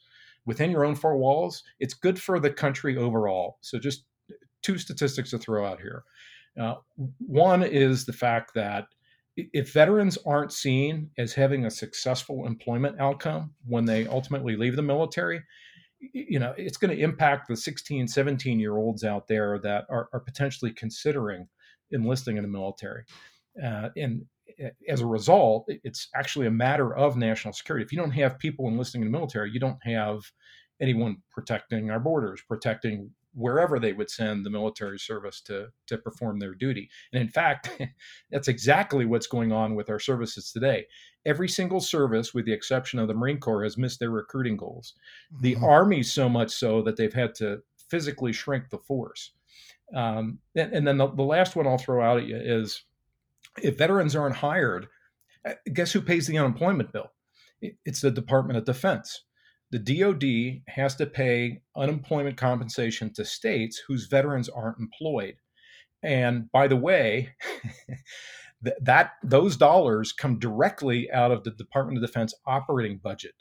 within 0.48 0.72
your 0.72 0.86
own 0.86 0.96
four 0.96 1.18
walls, 1.18 1.62
it's 1.80 1.94
good 1.94 2.20
for 2.20 2.40
the 2.40 2.50
country 2.50 2.98
overall. 2.98 3.60
So, 3.62 3.78
just 3.78 4.06
two 4.64 4.80
statistics 4.80 5.30
to 5.30 5.38
throw 5.38 5.68
out 5.68 5.80
here. 5.80 6.04
Uh, 6.60 6.76
one 7.20 7.62
is 7.62 8.06
the 8.06 8.14
fact 8.14 8.56
that 8.56 8.88
if 9.36 9.72
veterans 9.72 10.18
aren't 10.26 10.52
seen 10.52 11.12
as 11.20 11.34
having 11.34 11.66
a 11.66 11.72
successful 11.72 12.48
employment 12.48 13.00
outcome 13.00 13.54
when 13.68 13.86
they 13.86 14.08
ultimately 14.08 14.56
leave 14.56 14.76
the 14.76 14.82
military, 14.82 15.44
you 16.00 16.40
know, 16.40 16.56
it's 16.58 16.78
going 16.78 16.96
to 16.96 17.04
impact 17.04 17.48
the 17.48 17.56
16, 17.56 18.08
17 18.08 18.60
year 18.60 18.78
olds 18.78 19.04
out 19.04 19.28
there 19.28 19.60
that 19.60 19.86
are, 19.90 20.10
are 20.12 20.20
potentially 20.20 20.72
considering 20.72 21.48
enlisting 21.92 22.38
in 22.38 22.44
the 22.44 22.50
military. 22.50 23.04
Uh, 23.64 23.90
and 23.96 24.26
as 24.88 25.02
a 25.02 25.06
result, 25.06 25.66
it's 25.68 26.10
actually 26.16 26.48
a 26.48 26.52
matter 26.52 26.96
of 26.96 27.18
national 27.18 27.54
security. 27.54 27.86
If 27.86 27.92
you 27.92 27.98
don't 27.98 28.12
have 28.12 28.40
people 28.40 28.68
enlisting 28.68 29.02
in 29.02 29.12
the 29.12 29.18
military, 29.18 29.52
you 29.52 29.60
don't 29.60 29.80
have 29.84 30.20
anyone 30.82 31.18
protecting 31.32 31.92
our 31.92 32.00
borders, 32.00 32.42
protecting 32.48 33.12
wherever 33.34 33.80
they 33.80 33.94
would 33.94 34.10
send 34.10 34.44
the 34.44 34.50
military 34.50 34.98
service 34.98 35.42
to 35.42 35.68
to 35.86 35.98
perform 35.98 36.40
their 36.40 36.56
duty. 36.56 36.90
And 37.14 37.22
in 37.22 37.30
fact, 37.30 37.70
that's 38.32 38.48
exactly 38.48 39.06
what's 39.06 39.28
going 39.28 39.52
on 39.52 39.76
with 39.76 39.90
our 39.90 40.00
services 40.00 40.52
today. 40.52 40.86
Every 41.26 41.48
single 41.48 41.80
service, 41.80 42.34
with 42.34 42.46
the 42.46 42.54
exception 42.54 43.00
of 43.00 43.08
the 43.08 43.14
Marine 43.14 43.40
Corps, 43.40 43.64
has 43.64 43.78
missed 43.78 44.00
their 44.00 44.10
recruiting 44.10 44.58
goals. 44.58 44.94
Mm-hmm. 45.34 45.44
The 45.44 45.56
Army, 45.66 46.04
so 46.04 46.28
much 46.28 46.52
so 46.52 46.82
that 46.82 46.98
they've 46.98 47.14
had 47.14 47.36
to 47.36 47.60
physically 47.90 48.34
shrink 48.34 48.70
the 48.70 48.80
force. 48.80 49.32
Um, 49.96 50.40
and, 50.56 50.74
and, 50.74 50.88
then 50.88 50.98
the, 50.98 51.08
the 51.08 51.24
last 51.24 51.56
one 51.56 51.66
I'll 51.66 51.78
throw 51.78 52.04
out 52.04 52.18
at 52.18 52.28
you 52.28 52.36
is 52.36 52.84
if 53.62 53.78
veterans 53.78 54.16
aren't 54.16 54.38
hired, 54.38 54.88
uh, 55.46 55.54
guess 55.74 55.92
who 55.92 56.02
pays 56.02 56.28
the 56.28 56.38
unemployment 56.38 56.92
bill? 56.92 57.12
It's 57.86 58.02
the 58.02 58.12
Department 58.12 58.58
of 58.58 58.66
Defense. 58.66 59.24
The 59.72 59.80
DoD 59.80 60.62
has 60.74 60.96
to 60.96 61.06
pay 61.06 61.62
unemployment 61.76 62.38
compensation 62.38 63.12
to 63.16 63.26
states 63.26 63.82
whose 63.88 64.08
veterans 64.08 64.48
aren't 64.48 64.80
employed. 64.80 65.36
And 66.04 66.50
by 66.52 66.68
the 66.68 66.76
way, 66.76 67.36
that, 68.82 69.14
those 69.24 69.58
dollars 69.58 70.14
come 70.14 70.40
directly 70.40 71.12
out 71.12 71.32
of 71.32 71.44
the 71.44 71.52
Department 71.52 71.98
of 71.98 72.08
Defense 72.08 72.34
operating 72.46 72.98
budget, 72.98 73.34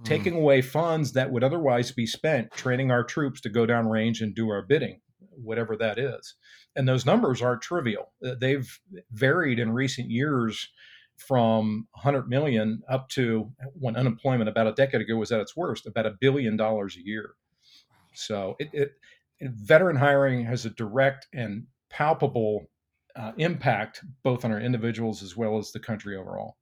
mm. 0.00 0.04
taking 0.04 0.34
away 0.34 0.62
funds 0.62 1.12
that 1.12 1.30
would 1.30 1.44
otherwise 1.44 1.92
be 1.92 2.06
spent 2.06 2.52
training 2.52 2.90
our 2.90 3.04
troops 3.04 3.40
to 3.42 3.50
go 3.50 3.66
down 3.66 3.88
range 3.88 4.22
and 4.22 4.34
do 4.34 4.48
our 4.48 4.62
bidding, 4.62 5.00
whatever 5.36 5.76
that 5.76 5.98
is 5.98 6.34
and 6.76 6.88
those 6.88 7.06
numbers 7.06 7.42
aren't 7.42 7.62
trivial. 7.62 8.12
Uh, 8.24 8.34
they've 8.40 8.78
varied 9.12 9.58
in 9.58 9.72
recent 9.72 10.10
years 10.10 10.68
from 11.16 11.86
100 11.92 12.28
million 12.28 12.82
up 12.88 13.08
to 13.10 13.50
when 13.78 13.96
unemployment 13.96 14.48
about 14.48 14.66
a 14.66 14.72
decade 14.72 15.00
ago 15.00 15.16
was 15.16 15.30
at 15.30 15.40
its 15.40 15.56
worst, 15.56 15.86
about 15.86 16.06
a 16.06 16.16
billion 16.20 16.56
dollars 16.56 16.96
a 16.96 17.04
year. 17.04 17.34
So 18.14 18.56
it, 18.58 18.70
it 18.72 18.92
veteran 19.40 19.96
hiring 19.96 20.44
has 20.44 20.64
a 20.64 20.70
direct 20.70 21.28
and 21.32 21.66
palpable 21.90 22.66
uh, 23.16 23.32
impact 23.36 24.02
both 24.24 24.44
on 24.44 24.50
our 24.50 24.60
individuals 24.60 25.22
as 25.22 25.36
well 25.36 25.58
as 25.58 25.70
the 25.70 25.78
country 25.78 26.16
overall. 26.16 26.56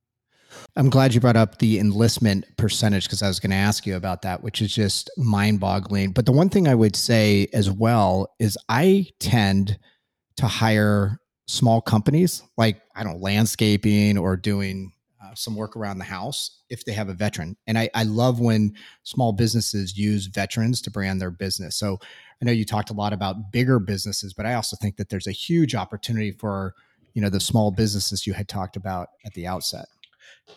I'm 0.76 0.90
glad 0.90 1.14
you 1.14 1.20
brought 1.20 1.36
up 1.36 1.58
the 1.58 1.78
enlistment 1.78 2.44
percentage 2.56 3.04
because 3.04 3.22
I 3.22 3.28
was 3.28 3.40
going 3.40 3.50
to 3.50 3.56
ask 3.56 3.86
you 3.86 3.96
about 3.96 4.22
that, 4.22 4.42
which 4.42 4.62
is 4.62 4.74
just 4.74 5.10
mind 5.16 5.60
boggling. 5.60 6.12
But 6.12 6.26
the 6.26 6.32
one 6.32 6.48
thing 6.48 6.68
I 6.68 6.74
would 6.74 6.96
say 6.96 7.48
as 7.52 7.70
well 7.70 8.34
is 8.38 8.56
I 8.68 9.06
tend 9.18 9.78
to 10.36 10.46
hire 10.46 11.18
small 11.46 11.80
companies 11.80 12.42
like, 12.56 12.80
I 12.96 13.04
don't 13.04 13.14
know, 13.14 13.18
landscaping 13.18 14.16
or 14.16 14.36
doing 14.36 14.92
uh, 15.22 15.34
some 15.34 15.54
work 15.54 15.76
around 15.76 15.98
the 15.98 16.04
house 16.04 16.62
if 16.68 16.84
they 16.84 16.92
have 16.92 17.08
a 17.08 17.14
veteran. 17.14 17.56
And 17.66 17.78
I, 17.78 17.90
I 17.94 18.04
love 18.04 18.40
when 18.40 18.74
small 19.02 19.32
businesses 19.32 19.96
use 19.96 20.26
veterans 20.26 20.80
to 20.82 20.90
brand 20.90 21.20
their 21.20 21.30
business. 21.30 21.76
So 21.76 21.98
I 22.40 22.44
know 22.44 22.52
you 22.52 22.64
talked 22.64 22.90
a 22.90 22.94
lot 22.94 23.12
about 23.12 23.52
bigger 23.52 23.78
businesses, 23.78 24.32
but 24.32 24.46
I 24.46 24.54
also 24.54 24.76
think 24.76 24.96
that 24.96 25.10
there's 25.10 25.26
a 25.26 25.32
huge 25.32 25.74
opportunity 25.74 26.32
for, 26.32 26.74
you 27.14 27.22
know, 27.22 27.28
the 27.28 27.40
small 27.40 27.70
businesses 27.70 28.26
you 28.26 28.32
had 28.32 28.48
talked 28.48 28.76
about 28.76 29.08
at 29.24 29.34
the 29.34 29.46
outset. 29.46 29.86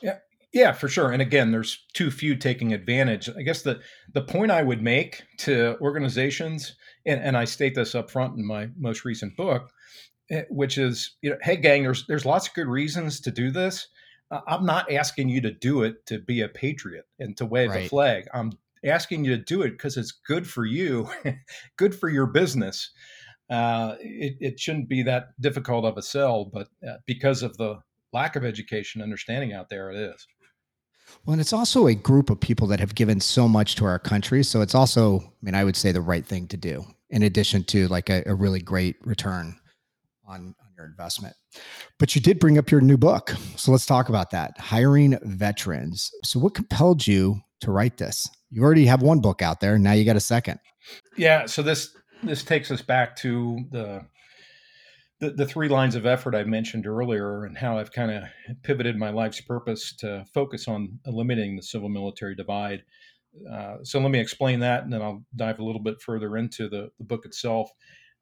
Yeah, 0.01 0.17
yeah, 0.53 0.71
for 0.71 0.87
sure. 0.87 1.11
And 1.11 1.21
again, 1.21 1.51
there's 1.51 1.83
too 1.93 2.09
few 2.09 2.35
taking 2.35 2.73
advantage. 2.73 3.29
I 3.29 3.41
guess 3.41 3.61
the 3.61 3.81
the 4.13 4.21
point 4.21 4.51
I 4.51 4.63
would 4.63 4.81
make 4.81 5.23
to 5.39 5.77
organizations, 5.81 6.75
and, 7.05 7.21
and 7.21 7.37
I 7.37 7.45
state 7.45 7.75
this 7.75 7.93
up 7.93 8.09
front 8.09 8.37
in 8.37 8.45
my 8.45 8.69
most 8.77 9.03
recent 9.03 9.35
book, 9.35 9.69
eh, 10.31 10.43
which 10.49 10.77
is, 10.77 11.15
you 11.21 11.31
know, 11.31 11.37
hey 11.41 11.57
gang, 11.57 11.83
there's 11.83 12.07
there's 12.07 12.25
lots 12.25 12.47
of 12.47 12.53
good 12.53 12.67
reasons 12.67 13.19
to 13.21 13.31
do 13.31 13.51
this. 13.51 13.87
Uh, 14.31 14.41
I'm 14.47 14.65
not 14.65 14.91
asking 14.91 15.29
you 15.29 15.41
to 15.41 15.51
do 15.51 15.83
it 15.83 16.05
to 16.07 16.19
be 16.19 16.41
a 16.41 16.47
patriot 16.47 17.05
and 17.19 17.35
to 17.37 17.45
wave 17.45 17.71
right. 17.71 17.85
a 17.85 17.89
flag. 17.89 18.25
I'm 18.33 18.53
asking 18.85 19.25
you 19.25 19.35
to 19.35 19.43
do 19.43 19.61
it 19.61 19.71
because 19.71 19.97
it's 19.97 20.11
good 20.11 20.47
for 20.47 20.65
you, 20.65 21.09
good 21.77 21.93
for 21.93 22.09
your 22.09 22.27
business. 22.27 22.91
Uh, 23.49 23.95
it, 23.99 24.37
it, 24.39 24.59
shouldn't 24.59 24.89
be 24.89 25.03
that 25.03 25.39
difficult 25.39 25.85
of 25.85 25.97
a 25.97 26.01
sell, 26.01 26.45
but 26.45 26.67
uh, 26.87 26.95
because 27.05 27.43
of 27.43 27.55
the 27.57 27.77
lack 28.15 28.35
of 28.37 28.45
education 28.45 29.01
understanding 29.01 29.53
out 29.53 29.69
there, 29.69 29.91
it 29.91 29.97
is. 29.97 30.25
Well, 31.25 31.33
and 31.33 31.41
it's 31.41 31.53
also 31.53 31.87
a 31.87 31.93
group 31.93 32.29
of 32.29 32.39
people 32.39 32.65
that 32.67 32.79
have 32.79 32.95
given 32.95 33.19
so 33.19 33.47
much 33.47 33.75
to 33.75 33.85
our 33.85 33.99
country. 33.99 34.41
So 34.41 34.61
it's 34.61 34.73
also, 34.73 35.19
I 35.19 35.23
mean, 35.41 35.53
I 35.53 35.63
would 35.63 35.75
say 35.75 35.91
the 35.91 36.01
right 36.01 36.25
thing 36.25 36.47
to 36.47 36.57
do, 36.57 36.83
in 37.09 37.23
addition 37.23 37.63
to 37.65 37.87
like 37.89 38.09
a, 38.09 38.23
a 38.25 38.33
really 38.33 38.59
great 38.59 38.95
return 39.03 39.55
on, 40.25 40.55
on 40.59 40.67
your 40.77 40.85
investment. 40.85 41.35
But 41.99 42.15
you 42.15 42.21
did 42.21 42.39
bring 42.39 42.57
up 42.57 42.71
your 42.71 42.81
new 42.81 42.97
book. 42.97 43.35
So 43.57 43.71
let's 43.71 43.85
talk 43.85 44.09
about 44.09 44.31
that 44.31 44.57
hiring 44.57 45.19
veterans. 45.23 46.09
So, 46.23 46.39
what 46.39 46.53
compelled 46.53 47.05
you 47.05 47.39
to 47.61 47.71
write 47.71 47.97
this? 47.97 48.29
You 48.49 48.63
already 48.63 48.85
have 48.85 49.01
one 49.01 49.19
book 49.19 49.41
out 49.41 49.59
there. 49.59 49.77
Now 49.77 49.93
you 49.93 50.05
got 50.05 50.15
a 50.15 50.21
second. 50.21 50.59
Yeah. 51.17 51.45
So, 51.45 51.61
this 51.61 51.95
this 52.23 52.43
takes 52.43 52.71
us 52.71 52.81
back 52.81 53.15
to 53.17 53.59
the 53.71 54.05
the, 55.19 55.31
the 55.31 55.45
three 55.45 55.69
lines 55.69 55.95
of 55.95 56.05
effort 56.05 56.35
I 56.35 56.43
mentioned 56.43 56.85
earlier 56.85 57.45
and 57.45 57.57
how 57.57 57.77
I've 57.77 57.91
kind 57.91 58.11
of 58.11 58.23
pivoted 58.63 58.97
my 58.97 59.11
life's 59.11 59.41
purpose 59.41 59.93
to 59.97 60.25
focus 60.33 60.67
on 60.67 60.99
eliminating 61.05 61.55
the 61.55 61.63
civil 61.63 61.89
military 61.89 62.35
divide. 62.35 62.83
Uh, 63.51 63.77
so 63.83 63.99
let 63.99 64.11
me 64.11 64.19
explain 64.19 64.59
that 64.61 64.83
and 64.83 64.91
then 64.91 65.01
I'll 65.01 65.23
dive 65.35 65.59
a 65.59 65.63
little 65.63 65.81
bit 65.81 66.01
further 66.01 66.37
into 66.37 66.69
the, 66.69 66.91
the 66.97 67.03
book 67.03 67.25
itself. 67.25 67.71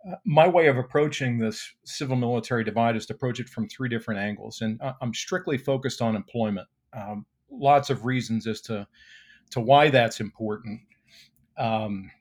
Uh, 0.09 0.15
my 0.25 0.47
way 0.47 0.67
of 0.67 0.77
approaching 0.77 1.39
this 1.39 1.73
civil 1.85 2.15
military 2.15 2.63
divide 2.63 2.95
is 2.95 3.05
to 3.07 3.13
approach 3.13 3.39
it 3.39 3.49
from 3.49 3.67
three 3.67 3.89
different 3.89 4.19
angles. 4.19 4.61
And 4.61 4.79
I'm 5.01 5.13
strictly 5.13 5.57
focused 5.57 6.01
on 6.01 6.15
employment. 6.15 6.67
Um, 6.93 7.25
lots 7.49 7.89
of 7.89 8.05
reasons 8.05 8.45
as 8.45 8.61
to, 8.61 8.87
to 9.51 9.59
why 9.59 9.89
that's 9.89 10.19
important. 10.19 10.81
Um, 11.57 12.11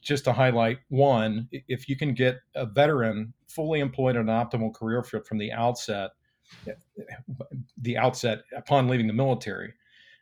just 0.00 0.24
to 0.24 0.32
highlight 0.32 0.78
one, 0.88 1.48
if 1.52 1.88
you 1.88 1.96
can 1.96 2.14
get 2.14 2.40
a 2.54 2.66
veteran 2.66 3.32
fully 3.48 3.80
employed 3.80 4.16
in 4.16 4.28
an 4.28 4.34
optimal 4.34 4.74
career 4.74 5.02
field 5.02 5.26
from 5.26 5.38
the 5.38 5.52
outset, 5.52 6.10
eh, 6.66 6.72
eh, 6.98 7.34
the 7.80 7.96
outset 7.96 8.42
upon 8.56 8.88
leaving 8.88 9.06
the 9.06 9.12
military, 9.12 9.72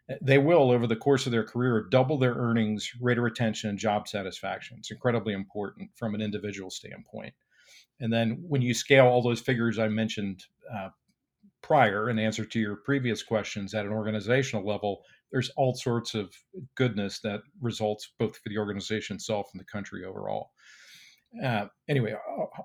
eh, 0.09 0.17
they 0.21 0.39
will 0.39 0.71
over 0.71 0.87
the 0.87 0.97
course 0.97 1.27
of 1.27 1.33
their 1.33 1.45
career 1.45 1.87
double 1.91 2.19
their 2.19 2.35
earnings, 2.35 2.93
rate 3.01 3.19
of 3.19 3.25
retention, 3.25 3.71
and 3.71 3.79
job 3.79 4.09
satisfaction. 4.09 4.77
It's 4.79 4.91
incredibly 4.91 5.33
important 5.33 5.91
from 5.95 6.15
an 6.15 6.21
individual 6.21 6.71
standpoint. 6.71 7.35
And 8.01 8.13
then 8.13 8.43
when 8.47 8.63
you 8.63 8.75
scale 8.75 9.07
all 9.07 9.23
those 9.23 9.41
figures 9.41 9.79
I 9.79 9.89
mentioned 9.89 10.45
uh, 10.73 10.91
prior 11.63 12.11
in 12.11 12.19
answer 12.19 12.45
to 12.45 12.61
your 12.61 12.77
previous 12.77 13.23
questions 13.23 13.73
at 13.75 13.87
an 13.87 13.93
organizational 13.93 14.67
level, 14.67 15.03
there's 15.33 15.51
all 15.57 15.75
sorts 15.75 16.15
of 16.15 16.33
goodness 16.77 17.21
that 17.21 17.41
results 17.61 18.13
both 18.19 18.37
for 18.37 18.49
the 18.49 18.59
organization 18.59 19.17
itself 19.17 19.49
and 19.53 19.61
the 19.61 19.65
country 19.65 20.05
overall. 20.05 20.51
Uh, 21.43 21.67
anyway, 21.89 22.15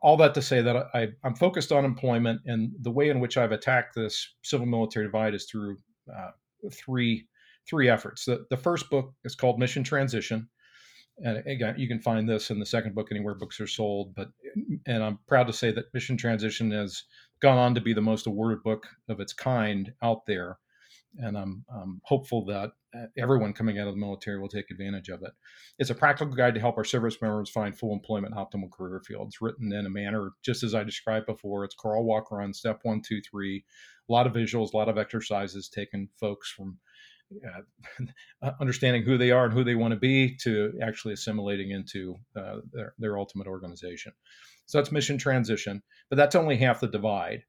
all 0.04 0.18
that 0.18 0.34
to 0.36 0.42
say 0.42 0.62
that 0.62 0.88
I, 0.94 1.08
am 1.24 1.36
focused 1.36 1.72
on 1.72 1.86
employment, 1.86 2.42
and 2.46 2.72
the 2.82 2.92
way 2.92 3.10
in 3.10 3.20
which 3.20 3.38
I've 3.38 3.52
attacked 3.52 3.96
this 3.96 4.36
civil 4.44 4.68
military 4.68 5.08
divide 5.08 5.34
is 5.34 5.46
through 5.46 5.78
uh, 6.16 6.32
three 6.72 7.28
three 7.68 7.90
efforts. 7.90 8.26
The, 8.26 8.46
the 8.50 8.58
first 8.58 8.90
book 8.90 9.14
is 9.24 9.36
called 9.36 9.60
Mission 9.60 9.84
Transition, 9.84 10.48
and 11.24 11.46
again, 11.48 11.76
you 11.78 11.88
can 11.88 12.00
find 12.00 12.30
this 12.30 12.52
in 12.52 12.60
the 12.60 12.66
second 12.66 12.94
book 12.94 13.08
anywhere 13.12 13.36
books 13.36 13.60
are 13.60 13.68
sold. 13.68 14.14
But 14.16 14.30
and 14.86 15.04
I'm 15.04 15.20
proud 15.28 15.48
to 15.48 15.54
say 15.54 15.72
that 15.72 15.94
Mission 15.94 16.18
Transition 16.18 16.70
has 16.72 17.04
gone 17.42 17.58
on 17.58 17.74
to 17.76 17.82
be 17.82 17.94
the 17.94 18.02
most 18.02 18.28
awarded 18.28 18.64
book 18.64 18.86
of 19.08 19.20
its 19.20 19.34
kind 19.34 19.92
out 20.04 20.26
there 20.28 20.60
and 21.18 21.38
I'm, 21.38 21.66
I'm, 21.74 22.02
hopeful 22.04 22.46
that 22.46 22.72
uh, 22.96 23.06
everyone 23.18 23.54
coming 23.54 23.80
out 23.80 23.88
of 23.88 23.94
the 23.94 24.00
military 24.00 24.40
will 24.40 24.48
take 24.48 24.70
advantage 24.70 25.10
of 25.10 25.22
it. 25.24 25.32
It's 25.80 25.90
a 25.90 25.96
practical 25.96 26.34
guide 26.34 26.54
to 26.54 26.60
help 26.60 26.78
our 26.78 26.84
service 26.84 27.18
members 27.22 27.50
find 27.50 27.78
full 27.78 27.94
employment 27.94 28.36
optimal 28.36 28.72
career 28.72 29.02
fields, 29.06 29.42
written 29.42 29.74
in 29.74 29.86
a 29.86 29.90
manner 29.90 30.32
just 30.44 30.64
as 30.64 30.76
I 30.76 30.84
described 30.84 31.26
before. 31.26 31.64
It's 31.64 31.76
crawl, 31.76 32.04
walk, 32.04 32.32
run, 32.32 32.54
step 32.54 32.80
one, 32.84 33.02
two, 33.02 33.22
three. 33.22 33.66
A 34.10 34.12
lot 34.12 34.28
of 34.28 34.34
visuals, 34.34 34.74
a 34.74 34.78
lot 34.78 34.90
of 34.90 34.98
exercises, 34.98 35.70
taking 35.70 36.10
folks 36.20 36.52
from 36.52 36.78
uh, 37.48 38.48
understanding 38.62 39.04
who 39.04 39.18
they 39.18 39.32
are 39.32 39.46
and 39.46 39.54
who 39.54 39.64
they 39.64 39.76
want 39.76 39.94
to 39.94 40.00
be 40.00 40.36
to 40.38 40.74
actually 40.82 41.14
assimilating 41.14 41.72
into 41.72 42.16
uh, 42.36 42.58
their, 42.72 42.94
their 42.98 43.18
ultimate 43.18 43.48
organization. 43.48 44.14
So 44.66 44.78
that's 44.78 44.92
mission 44.92 45.18
transition, 45.18 45.82
but 46.10 46.16
that's 46.16 46.36
only 46.36 46.58
half 46.58 46.80
the 46.80 46.88
divide. 46.88 47.44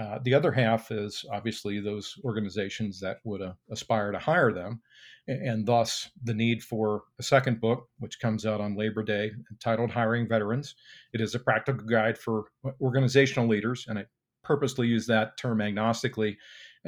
Uh, 0.00 0.18
the 0.24 0.32
other 0.32 0.50
half 0.50 0.90
is 0.90 1.26
obviously 1.30 1.78
those 1.78 2.14
organizations 2.24 3.00
that 3.00 3.18
would 3.24 3.42
uh, 3.42 3.52
aspire 3.70 4.12
to 4.12 4.18
hire 4.18 4.50
them, 4.50 4.80
and, 5.28 5.46
and, 5.46 5.66
thus 5.66 6.08
the 6.24 6.32
need 6.32 6.62
for 6.62 7.02
a 7.18 7.22
second 7.22 7.60
book, 7.60 7.86
which 7.98 8.18
comes 8.18 8.46
out 8.46 8.62
on 8.62 8.76
Labor 8.76 9.02
Day, 9.02 9.30
entitled 9.50 9.90
Hiring 9.90 10.26
Veterans. 10.26 10.74
It 11.12 11.20
is 11.20 11.34
a 11.34 11.38
practical 11.38 11.84
guide 11.84 12.16
for 12.16 12.44
organizational 12.80 13.46
leaders, 13.46 13.84
and 13.88 13.98
I 13.98 14.06
purposely 14.42 14.86
use 14.86 15.06
that 15.06 15.36
term 15.36 15.58
agnostically 15.58 16.36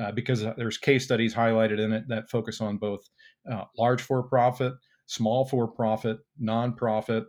uh, 0.00 0.12
because 0.12 0.42
uh, 0.42 0.54
there's 0.56 0.78
case 0.78 1.04
studies 1.04 1.34
highlighted 1.34 1.80
in 1.80 1.92
it 1.92 2.04
that 2.08 2.30
focus 2.30 2.62
on 2.62 2.78
both 2.78 3.10
uh, 3.50 3.64
large 3.76 4.00
for 4.00 4.22
profit, 4.22 4.72
small 5.04 5.44
for 5.44 5.68
profit, 5.68 6.16
nonprofit, 6.42 7.26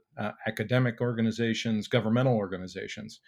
academic 0.47 1.01
organizations, 1.01 1.89
governmental 1.89 2.37
organizations. 2.37 3.19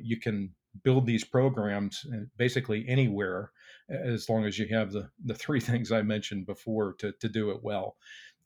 you 0.00 0.18
can 0.18 0.50
build 0.82 1.06
these 1.06 1.24
programs 1.24 2.06
uh, 2.12 2.18
basically 2.36 2.84
anywhere 2.88 3.52
as 3.88 4.28
long 4.28 4.44
as 4.44 4.58
you 4.58 4.66
have 4.68 4.92
the, 4.92 5.08
the 5.24 5.34
three 5.34 5.60
things 5.68 5.92
I 5.92 6.02
mentioned 6.02 6.46
before 6.46 6.94
to, 6.94 7.12
to 7.12 7.28
do 7.28 7.50
it 7.50 7.62
well. 7.62 7.96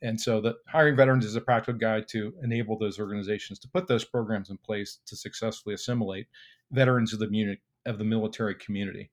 And 0.03 0.21
so 0.21 0.41
the 0.41 0.57
hiring 0.67 0.97
veterans 0.97 1.25
is 1.25 1.37
a 1.37 1.41
practical 1.41 1.79
guide 1.79 2.09
to 2.09 2.35
enable 2.43 2.77
those 2.77 2.99
organizations 2.99 3.61
to 3.61 3.69
put 3.69 3.87
those 3.87 4.05
programs 4.05 4.51
in 4.51 4.59
place 4.59 4.99
to 5.07 5.17
successfully 5.17 5.75
assimilate 5.75 6.27
veterans 6.73 7.13
of 7.13 7.21
the 7.21 7.27
community, 7.27 7.61
of 7.87 7.99
the 7.99 8.05
military 8.05 8.57
community. 8.57 9.11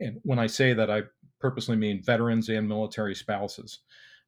And 0.00 0.18
when 0.24 0.40
I 0.40 0.48
say 0.48 0.74
that, 0.74 0.90
I 0.90 1.02
purposely 1.40 1.76
mean 1.76 2.02
veterans 2.02 2.48
and 2.48 2.68
military 2.68 3.14
spouses. 3.14 3.80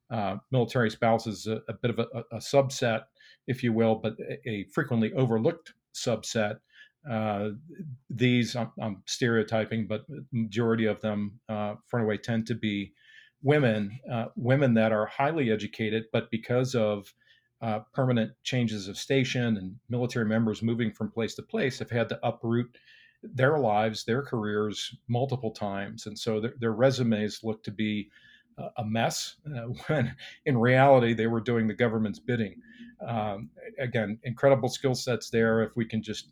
Uh, 0.09 0.37
military 0.51 0.89
spouses 0.89 1.47
a, 1.47 1.61
a 1.67 1.73
bit 1.73 1.91
of 1.91 1.99
a, 1.99 2.23
a, 2.31 2.37
subset, 2.37 3.03
if 3.47 3.63
you 3.63 3.73
will, 3.73 3.95
but 3.95 4.15
a, 4.19 4.49
a 4.49 4.63
frequently 4.65 5.11
overlooked 5.13 5.73
subset 5.93 6.59
uh, 7.09 7.49
these 8.09 8.55
I'm, 8.55 8.71
I'm, 8.81 9.03
stereotyping, 9.05 9.87
but 9.87 10.05
majority 10.31 10.85
of 10.85 11.01
them 11.01 11.39
uh, 11.49 11.75
far 11.89 12.01
away 12.01 12.17
tend 12.17 12.47
to 12.47 12.55
be 12.55 12.93
women, 13.43 13.99
uh, 14.11 14.25
women 14.35 14.73
that 14.73 14.91
are 14.91 15.05
highly 15.05 15.51
educated, 15.51 16.05
but 16.11 16.31
because 16.31 16.73
of 16.75 17.13
uh, 17.61 17.79
permanent 17.93 18.31
changes 18.43 18.87
of 18.87 18.97
station 18.97 19.57
and 19.57 19.75
military 19.89 20.25
members 20.25 20.61
moving 20.61 20.91
from 20.91 21.11
place 21.11 21.35
to 21.35 21.41
place, 21.41 21.79
have 21.79 21.89
had 21.89 22.09
to 22.09 22.19
uproot 22.23 22.77
their 23.21 23.57
lives, 23.57 24.03
their 24.03 24.21
careers 24.21 24.95
multiple 25.07 25.51
times, 25.51 26.05
and 26.05 26.17
so 26.17 26.39
their, 26.39 26.53
their 26.59 26.73
resumes 26.73 27.41
look 27.43 27.63
to 27.63 27.71
be 27.71 28.09
a 28.77 28.85
mess 28.85 29.35
uh, 29.47 29.61
when 29.87 30.15
in 30.45 30.57
reality 30.57 31.13
they 31.13 31.27
were 31.27 31.41
doing 31.41 31.67
the 31.67 31.73
government's 31.73 32.19
bidding. 32.19 32.55
Um, 33.05 33.49
again, 33.79 34.19
incredible 34.23 34.69
skill 34.69 34.95
sets 34.95 35.29
there. 35.29 35.61
If 35.61 35.75
we 35.75 35.85
can 35.85 36.01
just 36.01 36.29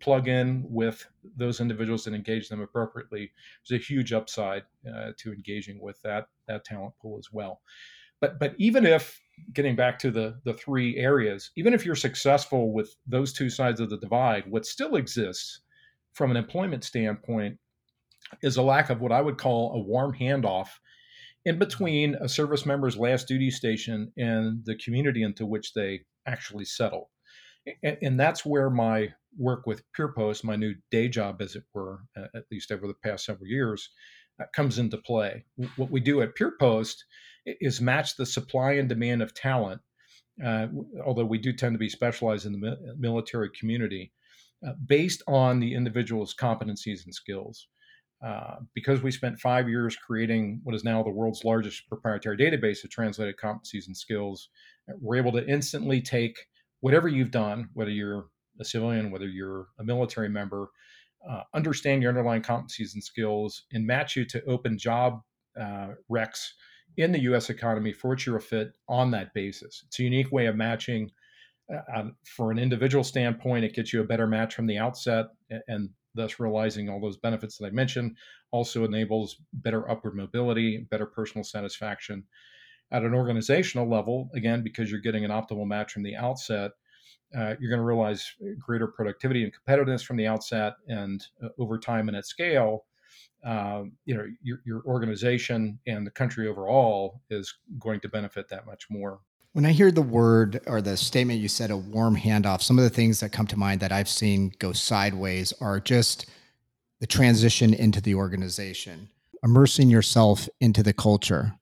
plug 0.00 0.28
in 0.28 0.64
with 0.68 1.06
those 1.36 1.60
individuals 1.60 2.06
and 2.06 2.16
engage 2.16 2.48
them 2.48 2.60
appropriately, 2.60 3.32
there's 3.68 3.80
a 3.80 3.84
huge 3.84 4.12
upside 4.12 4.62
uh, 4.88 5.12
to 5.18 5.32
engaging 5.32 5.80
with 5.80 6.00
that 6.02 6.28
that 6.48 6.64
talent 6.64 6.94
pool 7.00 7.18
as 7.18 7.28
well. 7.32 7.60
But 8.20 8.38
but 8.38 8.54
even 8.58 8.86
if 8.86 9.20
getting 9.52 9.76
back 9.76 9.98
to 10.00 10.10
the 10.10 10.40
the 10.44 10.54
three 10.54 10.96
areas, 10.96 11.50
even 11.56 11.74
if 11.74 11.84
you're 11.84 11.94
successful 11.94 12.72
with 12.72 12.94
those 13.06 13.32
two 13.32 13.50
sides 13.50 13.80
of 13.80 13.90
the 13.90 13.98
divide, 13.98 14.44
what 14.50 14.66
still 14.66 14.96
exists 14.96 15.60
from 16.12 16.30
an 16.30 16.36
employment 16.36 16.84
standpoint 16.84 17.58
is 18.42 18.56
a 18.56 18.62
lack 18.62 18.90
of 18.90 19.00
what 19.00 19.12
I 19.12 19.20
would 19.20 19.38
call 19.38 19.74
a 19.74 19.80
warm 19.80 20.14
handoff 20.14 20.68
in 21.44 21.58
between 21.58 22.14
a 22.16 22.28
service 22.28 22.64
member's 22.64 22.96
last 22.96 23.26
duty 23.26 23.50
station 23.50 24.12
and 24.16 24.64
the 24.64 24.76
community 24.76 25.22
into 25.22 25.44
which 25.44 25.74
they 25.74 26.02
actually 26.26 26.64
settle. 26.64 27.10
And, 27.82 27.96
and 28.02 28.20
that's 28.20 28.46
where 28.46 28.70
my 28.70 29.08
work 29.38 29.66
with 29.66 29.82
Purepost, 29.96 30.44
my 30.44 30.56
new 30.56 30.74
day 30.90 31.08
job, 31.08 31.40
as 31.40 31.56
it 31.56 31.64
were, 31.74 32.00
at 32.16 32.44
least 32.50 32.70
over 32.70 32.86
the 32.86 32.94
past 32.94 33.24
several 33.24 33.46
years, 33.46 33.90
uh, 34.40 34.44
comes 34.54 34.78
into 34.78 34.98
play. 34.98 35.44
What 35.76 35.90
we 35.90 36.00
do 36.00 36.22
at 36.22 36.34
Purepost 36.34 36.94
is 37.46 37.80
match 37.80 38.16
the 38.16 38.26
supply 38.26 38.72
and 38.72 38.88
demand 38.88 39.22
of 39.22 39.34
talent, 39.34 39.80
uh, 40.44 40.68
although 41.04 41.24
we 41.24 41.38
do 41.38 41.52
tend 41.52 41.74
to 41.74 41.78
be 41.78 41.88
specialized 41.88 42.46
in 42.46 42.52
the 42.52 42.96
military 42.98 43.50
community, 43.58 44.12
uh, 44.66 44.72
based 44.86 45.22
on 45.26 45.60
the 45.60 45.74
individual's 45.74 46.34
competencies 46.34 47.04
and 47.04 47.14
skills. 47.14 47.68
Uh, 48.24 48.58
because 48.72 49.02
we 49.02 49.10
spent 49.10 49.40
five 49.40 49.68
years 49.68 49.96
creating 49.96 50.60
what 50.62 50.76
is 50.76 50.84
now 50.84 51.02
the 51.02 51.10
world's 51.10 51.42
largest 51.42 51.88
proprietary 51.88 52.36
database 52.36 52.84
of 52.84 52.90
translated 52.90 53.34
competencies 53.42 53.88
and 53.88 53.96
skills, 53.96 54.48
we're 55.00 55.16
able 55.16 55.32
to 55.32 55.44
instantly 55.48 56.00
take 56.00 56.36
whatever 56.80 57.08
you've 57.08 57.32
done, 57.32 57.68
whether 57.74 57.90
you're 57.90 58.26
a 58.60 58.64
civilian, 58.64 59.10
whether 59.10 59.26
you're 59.26 59.68
a 59.78 59.84
military 59.84 60.28
member, 60.28 60.68
uh, 61.28 61.42
understand 61.54 62.02
your 62.02 62.10
underlying 62.10 62.42
competencies 62.42 62.94
and 62.94 63.02
skills, 63.02 63.64
and 63.72 63.86
match 63.86 64.16
you 64.16 64.24
to 64.24 64.44
open 64.44 64.78
job 64.78 65.20
uh, 65.60 65.88
recs 66.10 66.48
in 66.96 67.12
the 67.12 67.20
U.S. 67.20 67.50
economy 67.50 67.92
for 67.92 68.10
which 68.10 68.26
you're 68.26 68.36
a 68.36 68.40
fit 68.40 68.72
on 68.88 69.10
that 69.12 69.32
basis. 69.34 69.82
It's 69.86 69.98
a 69.98 70.02
unique 70.02 70.32
way 70.32 70.46
of 70.46 70.56
matching. 70.56 71.10
Uh, 71.72 71.80
um, 71.96 72.16
for 72.24 72.50
an 72.50 72.58
individual 72.58 73.04
standpoint, 73.04 73.64
it 73.64 73.74
gets 73.74 73.92
you 73.92 74.00
a 74.00 74.04
better 74.04 74.26
match 74.26 74.54
from 74.54 74.66
the 74.66 74.78
outset, 74.78 75.26
and 75.68 75.90
thus 76.14 76.40
realizing 76.40 76.88
all 76.88 77.00
those 77.00 77.16
benefits 77.16 77.56
that 77.58 77.66
I 77.66 77.70
mentioned. 77.70 78.16
Also 78.50 78.84
enables 78.84 79.36
better 79.52 79.88
upward 79.90 80.14
mobility, 80.14 80.86
better 80.90 81.06
personal 81.06 81.44
satisfaction. 81.44 82.24
At 82.90 83.04
an 83.04 83.14
organizational 83.14 83.88
level, 83.88 84.28
again, 84.34 84.62
because 84.62 84.90
you're 84.90 85.00
getting 85.00 85.24
an 85.24 85.30
optimal 85.30 85.66
match 85.66 85.92
from 85.92 86.02
the 86.02 86.16
outset, 86.16 86.72
uh, 87.36 87.54
you're 87.58 87.70
going 87.70 87.80
to 87.80 87.84
realize 87.84 88.32
greater 88.58 88.86
productivity 88.86 89.44
and 89.44 89.52
competitiveness 89.52 90.04
from 90.04 90.16
the 90.16 90.26
outset, 90.26 90.74
and 90.88 91.24
uh, 91.42 91.48
over 91.58 91.78
time 91.78 92.08
and 92.08 92.16
at 92.16 92.26
scale, 92.26 92.84
uh, 93.44 93.82
you 94.04 94.14
know 94.14 94.26
your, 94.42 94.60
your 94.64 94.82
organization 94.86 95.78
and 95.86 96.06
the 96.06 96.10
country 96.10 96.48
overall 96.48 97.20
is 97.30 97.54
going 97.78 98.00
to 98.00 98.08
benefit 98.08 98.48
that 98.48 98.66
much 98.66 98.86
more. 98.90 99.20
When 99.54 99.66
I 99.66 99.72
hear 99.72 99.90
the 99.90 100.00
word 100.00 100.60
or 100.66 100.80
the 100.80 100.96
statement 100.96 101.40
you 101.40 101.48
said, 101.48 101.70
a 101.70 101.76
warm 101.76 102.16
handoff, 102.16 102.62
some 102.62 102.78
of 102.78 102.84
the 102.84 102.90
things 102.90 103.20
that 103.20 103.32
come 103.32 103.46
to 103.48 103.58
mind 103.58 103.80
that 103.80 103.92
I've 103.92 104.08
seen 104.08 104.52
go 104.58 104.72
sideways 104.72 105.52
are 105.60 105.78
just 105.78 106.26
the 107.00 107.06
transition 107.06 107.74
into 107.74 108.00
the 108.00 108.14
organization, 108.14 109.10
immersing 109.42 109.90
yourself 109.90 110.48
into 110.60 110.82
the 110.82 110.94
culture, 110.94 111.52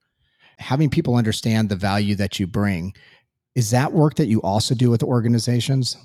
having 0.59 0.89
people 0.91 1.17
understand 1.17 1.69
the 1.69 1.77
value 1.77 2.15
that 2.15 2.39
you 2.39 2.47
bring. 2.47 2.95
Is 3.55 3.71
that 3.71 3.93
work 3.93 4.15
that 4.15 4.27
you 4.27 4.41
also 4.43 4.75
do 4.75 4.91
with 4.91 5.03
organizations? 5.03 5.97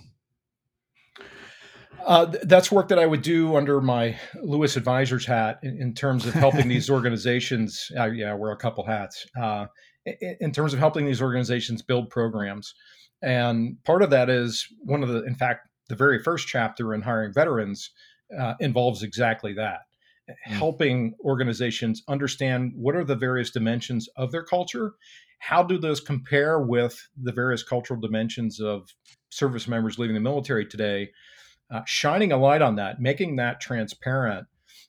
Uh, 2.06 2.26
that's 2.44 2.72
work 2.72 2.88
that 2.90 3.00
I 3.00 3.06
would 3.06 3.24
do 3.24 3.56
under 3.56 3.82
my 3.82 4.16
Louis 4.44 4.76
Advisors 4.78 5.26
hat 5.26 5.60
in, 5.64 5.82
in 5.82 5.94
terms 5.94 6.26
of 6.26 6.34
helping 6.34 6.68
these 6.68 6.90
organizations. 6.92 7.92
Uh, 7.98 8.06
yeah, 8.06 8.34
wear 8.34 8.52
a 8.52 8.58
couple 8.58 8.86
hats. 8.86 9.26
Uh, 9.40 9.66
in 10.40 10.52
terms 10.52 10.72
of 10.72 10.78
helping 10.78 11.06
these 11.06 11.22
organizations 11.22 11.82
build 11.82 12.12
programs. 12.12 12.76
And 13.24 13.84
part 13.86 14.04
of 14.04 14.12
that 14.12 14.30
is 14.30 14.68
one 14.82 15.02
of 15.02 15.10
the, 15.10 15.24
in 15.24 15.34
fact, 15.34 15.68
the 15.90 15.96
very 15.96 16.22
first 16.22 16.48
chapter 16.48 16.94
in 16.94 17.02
hiring 17.02 17.34
veterans 17.34 17.90
uh, 18.38 18.54
involves 18.60 19.02
exactly 19.02 19.54
that 19.54 19.80
mm. 20.30 20.54
helping 20.54 21.14
organizations 21.24 22.04
understand 22.08 22.74
what 22.76 22.96
are 22.96 23.04
the 23.04 23.16
various 23.16 23.52
dimensions 23.52 24.08
of 24.18 24.32
their 24.32 24.44
culture 24.44 24.94
how 25.40 25.64
do 25.64 25.78
those 25.78 26.00
compare 26.00 26.60
with 26.60 27.08
the 27.22 27.32
various 27.32 27.64
cultural 27.64 28.00
dimensions 28.00 28.60
of 28.60 28.90
service 29.30 29.68
members 29.68 30.00
leaving 30.00 30.16
the 30.16 30.20
military 30.20 30.66
today 30.66 31.10
uh, 31.72 31.82
shining 31.86 32.32
a 32.32 32.38
light 32.38 32.62
on 32.62 32.76
that 32.76 33.00
making 33.00 33.36
that 33.36 33.60
transparent 33.60 34.48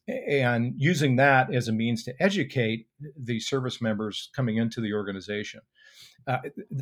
and 0.09 0.75
using 0.77 1.17
that 1.17 1.53
as 1.53 1.69
a 1.69 1.73
means 1.73 2.05
to 2.05 2.15
educate 2.23 2.87
the 3.17 3.41
service 3.41 3.81
members 3.81 4.31
coming 4.35 4.57
into 4.57 4.81
the 4.81 4.93
organization. 4.93 5.61
Uh, 6.27 6.39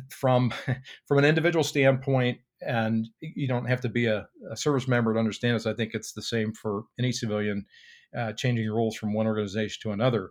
from 0.09 0.51
from 1.05 1.17
an 1.17 1.25
individual 1.25 1.63
standpoint, 1.63 2.39
and 2.61 3.07
you 3.19 3.47
don't 3.47 3.65
have 3.65 3.81
to 3.81 3.89
be 3.89 4.05
a, 4.05 4.27
a, 4.51 4.57
service 4.57 4.87
member 4.87 5.13
to 5.13 5.19
understand 5.19 5.55
this. 5.55 5.65
I 5.65 5.73
think 5.73 5.93
it's 5.93 6.13
the 6.13 6.21
same 6.21 6.51
for 6.53 6.83
any 6.97 7.11
civilian 7.11 7.65
uh, 8.17 8.33
changing 8.33 8.69
roles 8.71 8.95
from 8.95 9.13
one 9.13 9.27
organization 9.27 9.79
to 9.83 9.91
another. 9.91 10.29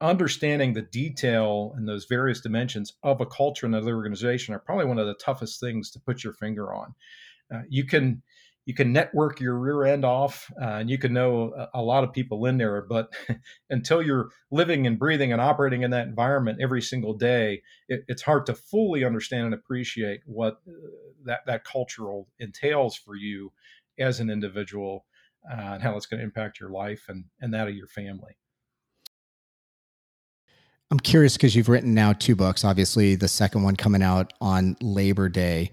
Understanding 0.00 0.74
the 0.74 0.82
detail 0.82 1.74
and 1.76 1.88
those 1.88 2.04
various 2.04 2.40
dimensions 2.40 2.94
of 3.02 3.20
a 3.20 3.26
culture 3.26 3.66
and 3.66 3.74
another 3.74 3.96
organization 3.96 4.54
are 4.54 4.60
probably 4.60 4.84
one 4.84 4.98
of 4.98 5.06
the 5.06 5.14
toughest 5.14 5.58
things 5.58 5.90
to 5.90 6.00
put 6.00 6.22
your 6.22 6.32
finger 6.32 6.72
on. 6.72 6.94
Uh, 7.52 7.62
you 7.68 7.84
can 7.84 8.22
you 8.68 8.74
can 8.74 8.92
network 8.92 9.40
your 9.40 9.58
rear 9.58 9.86
end 9.86 10.04
off 10.04 10.52
uh, 10.60 10.66
and 10.66 10.90
you 10.90 10.98
can 10.98 11.14
know 11.14 11.54
a, 11.56 11.78
a, 11.78 11.82
lot 11.82 12.04
of 12.04 12.12
people 12.12 12.44
in 12.44 12.58
there 12.58 12.82
but 12.82 13.10
until 13.70 14.02
you're 14.02 14.28
living 14.50 14.86
and 14.86 14.98
breathing 14.98 15.32
and 15.32 15.40
operating 15.40 15.82
in 15.82 15.90
that 15.90 16.06
environment 16.06 16.58
every 16.60 16.82
single 16.82 17.14
day 17.14 17.62
it, 17.88 18.04
it's 18.08 18.20
hard 18.20 18.44
to 18.44 18.54
fully 18.54 19.04
understand 19.04 19.46
and 19.46 19.54
appreciate 19.54 20.20
what 20.26 20.60
uh, 20.68 20.72
that, 21.24 21.40
that 21.46 21.64
cultural 21.64 22.28
entails 22.40 22.94
for 22.94 23.16
you 23.16 23.50
as 23.98 24.20
an 24.20 24.28
individual 24.28 25.06
uh, 25.50 25.72
and 25.72 25.82
how 25.82 25.96
it's 25.96 26.04
going 26.04 26.18
to 26.18 26.24
impact 26.24 26.60
your 26.60 26.70
life 26.70 27.06
and, 27.08 27.24
and 27.40 27.54
that 27.54 27.68
of 27.68 27.74
your 27.74 27.88
family 27.88 28.36
i'm 30.90 31.00
curious 31.00 31.36
because 31.36 31.54
you've 31.54 31.68
written 31.68 31.94
now 31.94 32.12
two 32.12 32.36
books 32.36 32.64
obviously 32.64 33.14
the 33.14 33.28
second 33.28 33.62
one 33.62 33.76
coming 33.76 34.02
out 34.02 34.32
on 34.40 34.76
labor 34.80 35.28
day 35.28 35.70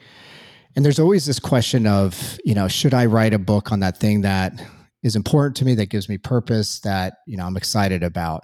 and 0.76 0.84
there's 0.84 1.00
always 1.00 1.26
this 1.26 1.40
question 1.40 1.88
of, 1.88 2.38
you 2.44 2.54
know, 2.54 2.68
should 2.68 2.94
I 2.94 3.06
write 3.06 3.34
a 3.34 3.40
book 3.40 3.72
on 3.72 3.80
that 3.80 3.98
thing 3.98 4.22
that 4.22 4.62
is 5.04 5.16
important 5.16 5.56
to 5.58 5.66
me, 5.66 5.74
that 5.76 5.90
gives 5.90 6.10
me 6.10 6.18
purpose, 6.18 6.80
that, 6.82 7.20
you 7.26 7.38
know, 7.38 7.46
I'm 7.46 7.56
excited 7.56 8.04
about? 8.04 8.44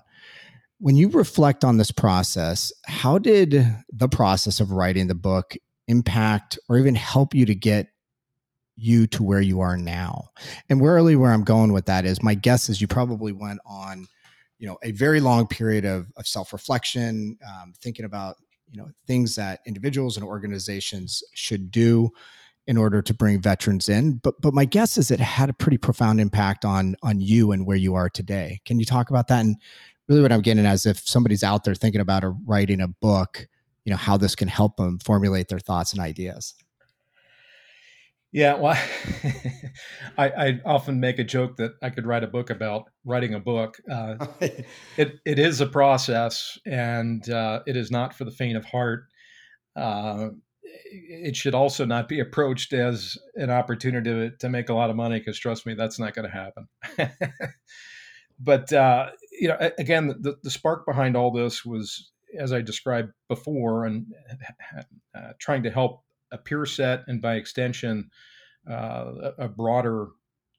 When 0.80 0.96
you 0.96 1.10
reflect 1.10 1.64
on 1.64 1.78
this 1.78 1.92
process, 1.92 2.72
how 2.86 3.18
did 3.18 3.68
the 3.92 4.08
process 4.08 4.60
of 4.62 4.72
writing 4.72 5.08
the 5.08 5.16
book 5.16 5.56
impact 5.88 6.58
or 6.70 6.78
even 6.78 6.96
help 6.96 7.36
you 7.36 7.46
to 7.46 7.54
get 7.54 7.88
you 8.78 9.08
to 9.08 9.24
where 9.24 9.42
you 9.42 9.60
are 9.60 9.76
now? 9.76 10.30
And 10.70 10.82
really 10.82 11.18
where 11.18 11.34
I'm 11.34 11.44
going 11.44 11.74
with 11.74 11.86
that 11.88 12.06
is 12.06 12.24
my 12.24 12.34
guess 12.34 12.70
is 12.70 12.80
you 12.80 12.88
probably 12.88 13.34
went 13.34 13.60
on, 13.66 14.08
you 14.62 14.68
know, 14.68 14.78
a 14.84 14.92
very 14.92 15.20
long 15.20 15.46
period 15.48 15.84
of, 15.84 16.10
of 16.16 16.26
self-reflection, 16.26 17.38
um, 17.46 17.74
thinking 17.82 18.06
about 18.06 18.38
you 18.72 18.82
know 18.82 18.90
things 19.06 19.36
that 19.36 19.60
individuals 19.66 20.16
and 20.16 20.26
organizations 20.26 21.22
should 21.34 21.72
do 21.72 22.10
in 22.68 22.78
order 22.78 23.02
to 23.02 23.14
bring 23.14 23.42
veterans 23.42 23.90
in. 23.90 24.14
But 24.24 24.40
but 24.40 24.54
my 24.54 24.64
guess 24.64 24.98
is 24.98 25.12
it 25.12 25.20
had 25.20 25.50
a 25.50 25.54
pretty 25.54 25.78
profound 25.78 26.22
impact 26.22 26.64
on 26.64 26.96
on 27.04 27.20
you 27.20 27.52
and 27.52 27.66
where 27.66 27.76
you 27.76 27.96
are 27.96 28.10
today. 28.10 28.62
Can 28.64 28.80
you 28.80 28.86
talk 28.86 29.10
about 29.10 29.28
that? 29.28 29.42
And 29.42 29.58
really 30.12 30.22
what 30.22 30.32
i'm 30.32 30.42
getting 30.42 30.66
at 30.66 30.74
is 30.74 30.86
if 30.86 31.00
somebody's 31.00 31.44
out 31.44 31.64
there 31.64 31.74
thinking 31.74 32.02
about 32.02 32.24
a, 32.24 32.30
writing 32.46 32.82
a 32.82 32.88
book 32.88 33.48
you 33.86 33.90
know 33.90 33.98
how 33.98 34.18
this 34.18 34.36
can 34.36 34.48
help 34.48 34.76
them 34.76 35.00
formulate 35.00 35.48
their 35.48 35.60
thoughts 35.60 35.94
and 35.94 36.02
ideas 36.02 36.54
yeah, 38.32 38.56
well, 38.56 38.82
I, 40.18 40.30
I, 40.30 40.62
often 40.66 41.02
make 41.02 41.20
a 41.20 41.24
joke 41.24 41.58
that 41.58 41.74
I 41.82 41.90
could 41.90 42.06
write 42.06 42.24
a 42.24 42.28
book 42.28 42.50
about 42.50 42.86
writing 43.04 43.34
a 43.34 43.40
book. 43.40 43.78
Uh, 43.90 44.26
it 44.98 45.20
it 45.26 45.38
is 45.40 45.60
a 45.60 45.68
process, 45.68 46.58
and 46.66 47.30
uh, 47.30 47.62
it 47.68 47.76
is 47.76 47.92
not 47.92 48.14
for 48.14 48.24
the 48.24 48.32
faint 48.32 48.56
of 48.56 48.64
heart. 48.64 49.04
Uh, 49.76 50.30
it 50.64 51.36
should 51.36 51.56
also 51.56 51.86
not 51.86 52.08
be 52.08 52.22
approached 52.22 52.72
as 52.72 53.18
an 53.36 53.50
opportunity 53.50 54.10
to, 54.10 54.32
to 54.38 54.50
make 54.50 54.70
a 54.70 54.74
lot 54.74 54.90
of 54.90 54.96
money, 54.96 55.20
because 55.20 55.38
trust 55.38 55.66
me, 55.66 55.74
that's 55.74 56.00
not 56.00 56.14
going 56.14 56.30
to 56.30 56.34
happen. 56.34 56.68
but 58.40 58.72
uh, 58.72 59.10
you 59.40 59.50
know, 59.50 59.72
again, 59.78 60.08
the, 60.22 60.38
the 60.42 60.52
spark 60.52 60.86
behind 60.86 61.18
all 61.18 61.32
this 61.32 61.66
was, 61.66 62.12
as 62.38 62.54
I 62.54 62.62
described 62.62 63.12
before, 63.28 63.86
and 63.86 64.06
uh, 65.14 65.34
trying 65.38 65.64
to 65.64 65.70
help 65.70 66.04
a 66.32 66.38
peer 66.38 66.66
set 66.66 67.04
and 67.08 67.22
by 67.22 67.36
extension 67.36 68.10
uh, 68.70 69.32
a 69.38 69.48
broader 69.48 70.08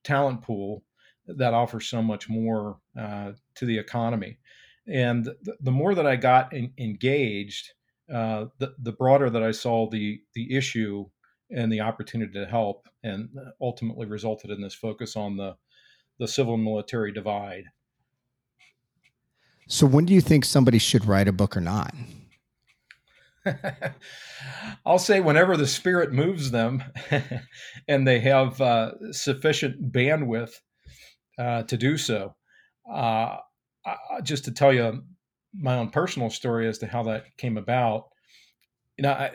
talent 0.04 0.42
pool 0.42 0.84
that 1.26 1.54
offers 1.54 1.86
so 1.86 2.02
much 2.02 2.28
more 2.28 2.78
uh, 2.98 3.32
to 3.54 3.64
the 3.64 3.78
economy. 3.78 4.38
And 4.86 5.24
the, 5.24 5.56
the 5.60 5.70
more 5.70 5.94
that 5.94 6.06
I 6.06 6.16
got 6.16 6.52
in, 6.52 6.72
engaged, 6.78 7.70
uh, 8.12 8.46
the, 8.58 8.74
the 8.80 8.92
broader 8.92 9.30
that 9.30 9.42
I 9.42 9.52
saw 9.52 9.88
the 9.88 10.20
the 10.34 10.56
issue 10.56 11.06
and 11.50 11.70
the 11.70 11.80
opportunity 11.80 12.32
to 12.32 12.46
help, 12.46 12.88
and 13.04 13.28
ultimately 13.60 14.06
resulted 14.06 14.50
in 14.50 14.60
this 14.60 14.74
focus 14.74 15.14
on 15.14 15.36
the 15.36 15.56
the 16.18 16.26
civil 16.26 16.56
military 16.56 17.12
divide. 17.12 17.64
So, 19.68 19.86
when 19.86 20.04
do 20.04 20.12
you 20.12 20.20
think 20.20 20.44
somebody 20.44 20.78
should 20.78 21.04
write 21.04 21.28
a 21.28 21.32
book 21.32 21.56
or 21.56 21.60
not? 21.60 21.94
I'll 24.86 24.98
say 24.98 25.20
whenever 25.20 25.56
the 25.56 25.66
spirit 25.66 26.12
moves 26.12 26.50
them 26.50 26.82
and 27.88 28.06
they 28.06 28.20
have 28.20 28.60
uh, 28.60 28.92
sufficient 29.12 29.92
bandwidth 29.92 30.52
uh, 31.38 31.62
to 31.64 31.76
do 31.76 31.96
so. 31.96 32.34
Uh, 32.92 33.36
just 34.22 34.44
to 34.44 34.52
tell 34.52 34.72
you 34.72 35.02
my 35.54 35.76
own 35.76 35.90
personal 35.90 36.30
story 36.30 36.68
as 36.68 36.78
to 36.78 36.86
how 36.86 37.02
that 37.04 37.24
came 37.36 37.56
about, 37.56 38.04
you 38.96 39.02
know, 39.02 39.12
I, 39.12 39.30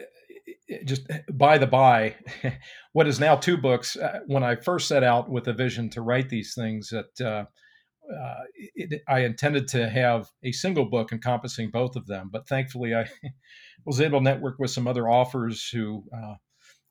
just 0.86 1.04
by 1.32 1.58
the 1.58 1.68
by, 1.68 2.16
what 2.94 3.08
is 3.08 3.20
now 3.20 3.36
two 3.36 3.58
books. 3.58 3.96
Uh, 3.96 4.20
when 4.28 4.44
I 4.44 4.56
first 4.56 4.88
set 4.88 5.04
out 5.04 5.30
with 5.30 5.48
a 5.48 5.54
vision 5.54 5.90
to 5.92 6.02
write 6.02 6.30
these 6.30 6.54
things, 6.56 6.90
that 6.90 7.48
uh, 8.12 8.44
it, 8.76 9.02
I 9.08 9.20
intended 9.20 9.68
to 9.70 9.90
have 9.90 10.30
a 10.44 10.52
single 10.52 10.86
book 10.86 11.12
encompassing 11.12 11.72
both 11.72 11.96
of 11.96 12.08
them, 12.08 12.30
but 12.32 12.48
thankfully 12.48 12.96
I 12.96 13.08
was 13.86 14.02
able 14.02 14.20
to 14.20 14.24
network 14.24 14.60
with 14.60 14.72
some 14.72 14.88
other 14.88 15.10
authors 15.10 15.68
who 15.70 16.04
uh, 16.16 16.36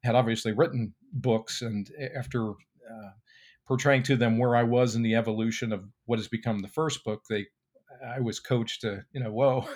had 0.03 0.15
obviously 0.15 0.53
written 0.53 0.95
books, 1.13 1.63
and 1.63 1.91
after 2.17 2.51
uh, 2.51 3.11
portraying 3.67 4.03
to 4.05 4.17
them 4.17 4.39
where 4.39 4.57
I 4.57 4.63
was 4.63 4.95
in 4.95 5.03
the 5.03 5.15
evolution 5.15 5.73
of 5.73 5.85
what 6.05 6.19
has 6.19 6.29
become 6.29 6.61
the 6.61 6.69
first 6.69 7.05
book, 7.05 7.23
they 7.29 7.47
I 8.07 8.21
was 8.21 8.41
coached 8.41 8.83
to 8.83 9.05
you 9.13 9.21
know 9.21 9.33
whoa. 9.33 9.67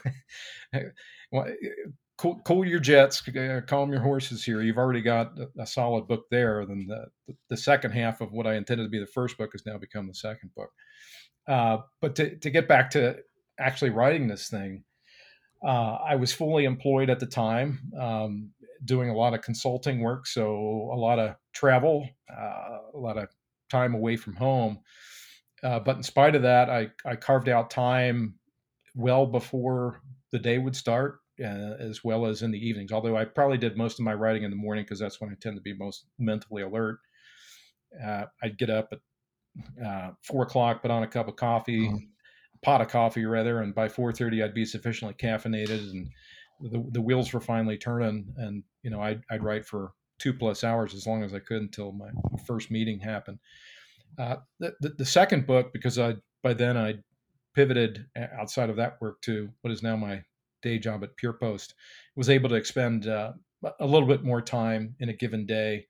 Cool, 2.21 2.39
cool, 2.45 2.67
your 2.67 2.81
jets, 2.81 3.27
uh, 3.29 3.63
calm 3.67 3.91
your 3.91 4.03
horses 4.03 4.45
here. 4.45 4.61
You've 4.61 4.77
already 4.77 5.01
got 5.01 5.39
a, 5.39 5.63
a 5.63 5.67
solid 5.67 6.07
book 6.07 6.27
there. 6.31 6.67
Then 6.67 6.87
the, 6.87 7.35
the 7.49 7.57
second 7.57 7.93
half 7.93 8.21
of 8.21 8.31
what 8.31 8.47
I 8.47 8.57
intended 8.57 8.85
to 8.85 8.91
be 8.91 8.99
the 8.99 9.07
first 9.07 9.39
book 9.39 9.53
has 9.53 9.65
now 9.65 9.79
become 9.79 10.07
the 10.07 10.13
second 10.13 10.51
book. 10.55 10.69
Uh, 11.49 11.79
but 12.01 12.17
to, 12.17 12.37
to 12.37 12.51
get 12.51 12.69
back 12.69 12.91
to 12.91 13.17
actually 13.59 13.91
writing 13.91 14.29
this 14.29 14.49
thing, 14.49 14.85
uh, 15.65 15.99
I 16.07 16.17
was 16.17 16.33
fully 16.33 16.65
employed 16.65 17.11
at 17.11 17.21
the 17.21 17.27
time, 17.27 17.81
um, 17.99 18.51
doing 18.85 19.11
a 19.11 19.17
lot 19.17 19.35
of 19.35 19.43
consulting 19.43 20.01
work, 20.01 20.27
so 20.27 20.91
a 20.93 20.97
lot 20.97 21.19
of 21.19 21.37
travel, 21.53 22.09
uh, 22.31 22.79
a 22.95 22.99
lot 22.99 23.19
of 23.19 23.29
time 23.71 23.95
away 23.95 24.17
from 24.17 24.37
home. 24.37 24.79
Uh, 25.63 25.79
but 25.79 25.97
in 25.97 26.03
spite 26.03 26.35
of 26.35 26.43
that, 26.43 26.71
I, 26.71 26.89
I 27.05 27.17
carved 27.17 27.49
out 27.49 27.69
time 27.69 28.37
well 28.95 29.27
before 29.27 30.01
the 30.33 30.39
day 30.39 30.57
would 30.57 30.75
start, 30.75 31.19
uh, 31.41 31.77
as 31.79 32.03
well 32.03 32.25
as 32.25 32.41
in 32.41 32.51
the 32.51 32.67
evenings. 32.67 32.93
Although 32.93 33.17
I 33.17 33.27
probably 33.27 33.59
did 33.59 33.77
most 33.77 33.99
of 33.99 34.05
my 34.07 34.15
writing 34.15 34.45
in 34.45 34.51
the 34.51 34.57
morning 34.57 34.85
because 34.85 34.99
that's 34.99 35.21
when 35.21 35.31
I 35.31 35.35
tend 35.39 35.57
to 35.57 35.63
be 35.63 35.75
most 35.75 36.07
mentally 36.19 36.63
alert. 36.63 36.99
I'd 38.43 38.57
get 38.57 38.71
up 38.71 38.89
at 38.93 39.01
uh, 39.85 40.11
four 40.23 40.43
o'clock, 40.43 40.83
put 40.83 40.91
on 40.91 41.03
a 41.03 41.09
cup 41.09 41.29
of 41.29 41.37
coffee, 41.37 41.89
mm-hmm. 41.89 41.97
pot 42.63 42.81
of 42.81 42.89
coffee 42.89 43.25
rather, 43.25 43.63
and 43.63 43.75
by 43.75 43.89
four 43.89 44.13
thirty 44.13 44.43
I'd 44.43 44.55
be 44.55 44.65
sufficiently 44.65 45.15
caffeinated, 45.15 45.91
and 45.91 46.11
the 46.61 46.85
the 46.93 47.01
wheels 47.01 47.33
were 47.33 47.41
finally 47.41 47.77
turning, 47.77 48.33
and 48.37 48.63
you 48.83 48.91
know 48.91 49.01
I'd 49.01 49.23
I'd 49.31 49.43
write 49.43 49.67
for 49.67 49.93
two 50.19 50.33
plus 50.33 50.65
hours 50.65 50.95
as 50.95 51.07
long 51.07 51.23
as 51.23 51.35
I 51.35 51.39
could 51.39 51.63
until 51.63 51.93
my 51.93 52.11
first 52.47 52.71
meeting 52.71 53.01
happened. 53.01 53.39
Uh, 54.19 54.37
the, 54.59 54.75
the, 54.81 54.89
the 54.91 55.05
second 55.05 55.47
book 55.47 55.73
because 55.73 55.99
I 55.99 56.17
by 56.43 56.55
then 56.55 56.77
I 56.77 56.97
pivoted 57.55 58.07
outside 58.39 58.71
of 58.71 58.77
that 58.77 59.01
work 59.01 59.21
to 59.23 59.49
what 59.63 59.73
is 59.73 59.83
now 59.83 59.97
my 59.97 60.23
day 60.63 60.79
job 60.79 61.03
at 61.03 61.17
PurePost, 61.17 61.75
was 62.17 62.31
able 62.31 62.49
to 62.51 62.55
expend 62.55 63.07
uh, 63.07 63.33
a 63.79 63.87
little 63.87 64.09
bit 64.09 64.23
more 64.23 64.43
time 64.43 64.95
in 65.01 65.09
a 65.09 65.15
given 65.15 65.47
day, 65.47 65.87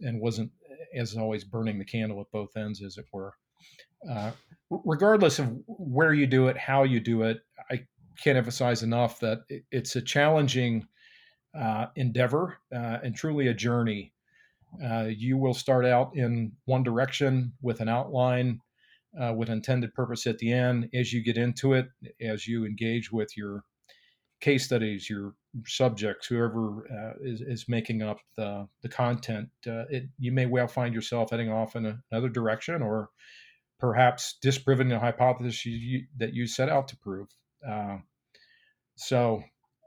and 0.00 0.20
wasn't 0.20 0.50
as 0.94 1.16
always 1.16 1.44
burning 1.44 1.78
the 1.78 1.84
candle 1.84 2.20
at 2.20 2.30
both 2.32 2.56
ends, 2.56 2.82
as 2.82 2.98
it 2.98 3.06
were. 3.12 3.34
Uh, 4.08 4.30
regardless 4.70 5.38
of 5.38 5.56
where 5.66 6.14
you 6.14 6.26
do 6.26 6.48
it, 6.48 6.56
how 6.56 6.84
you 6.84 7.00
do 7.00 7.22
it, 7.22 7.38
I 7.70 7.86
can't 8.22 8.38
emphasize 8.38 8.82
enough 8.82 9.20
that 9.20 9.40
it's 9.70 9.96
a 9.96 10.02
challenging 10.02 10.86
uh, 11.58 11.86
endeavor 11.96 12.58
uh, 12.74 12.98
and 13.02 13.14
truly 13.14 13.48
a 13.48 13.54
journey. 13.54 14.12
Uh, 14.84 15.08
you 15.08 15.36
will 15.36 15.54
start 15.54 15.84
out 15.86 16.14
in 16.14 16.52
one 16.66 16.82
direction 16.82 17.52
with 17.62 17.80
an 17.80 17.88
outline, 17.88 18.60
uh, 19.20 19.32
with 19.32 19.48
intended 19.48 19.94
purpose 19.94 20.26
at 20.26 20.38
the 20.38 20.52
end. 20.52 20.88
As 20.94 21.12
you 21.12 21.22
get 21.22 21.38
into 21.38 21.72
it, 21.72 21.88
as 22.20 22.46
you 22.46 22.66
engage 22.66 23.10
with 23.10 23.36
your 23.36 23.64
case 24.40 24.64
studies, 24.64 25.08
your 25.08 25.34
subjects, 25.66 26.26
whoever 26.26 26.86
uh, 26.90 27.12
is, 27.22 27.40
is 27.40 27.64
making 27.68 28.02
up 28.02 28.18
the, 28.36 28.66
the 28.82 28.88
content, 28.88 29.48
uh, 29.66 29.84
it, 29.90 30.04
you 30.18 30.32
may 30.32 30.46
well 30.46 30.68
find 30.68 30.94
yourself 30.94 31.30
heading 31.30 31.50
off 31.50 31.76
in 31.76 31.86
a, 31.86 31.98
another 32.10 32.28
direction 32.28 32.82
or 32.82 33.08
perhaps 33.78 34.36
disproving 34.42 34.92
a 34.92 34.98
hypothesis 34.98 35.64
you, 35.64 36.04
that 36.16 36.34
you 36.34 36.46
set 36.46 36.68
out 36.68 36.88
to 36.88 36.96
prove. 36.96 37.28
Uh, 37.66 37.98
so 38.96 39.42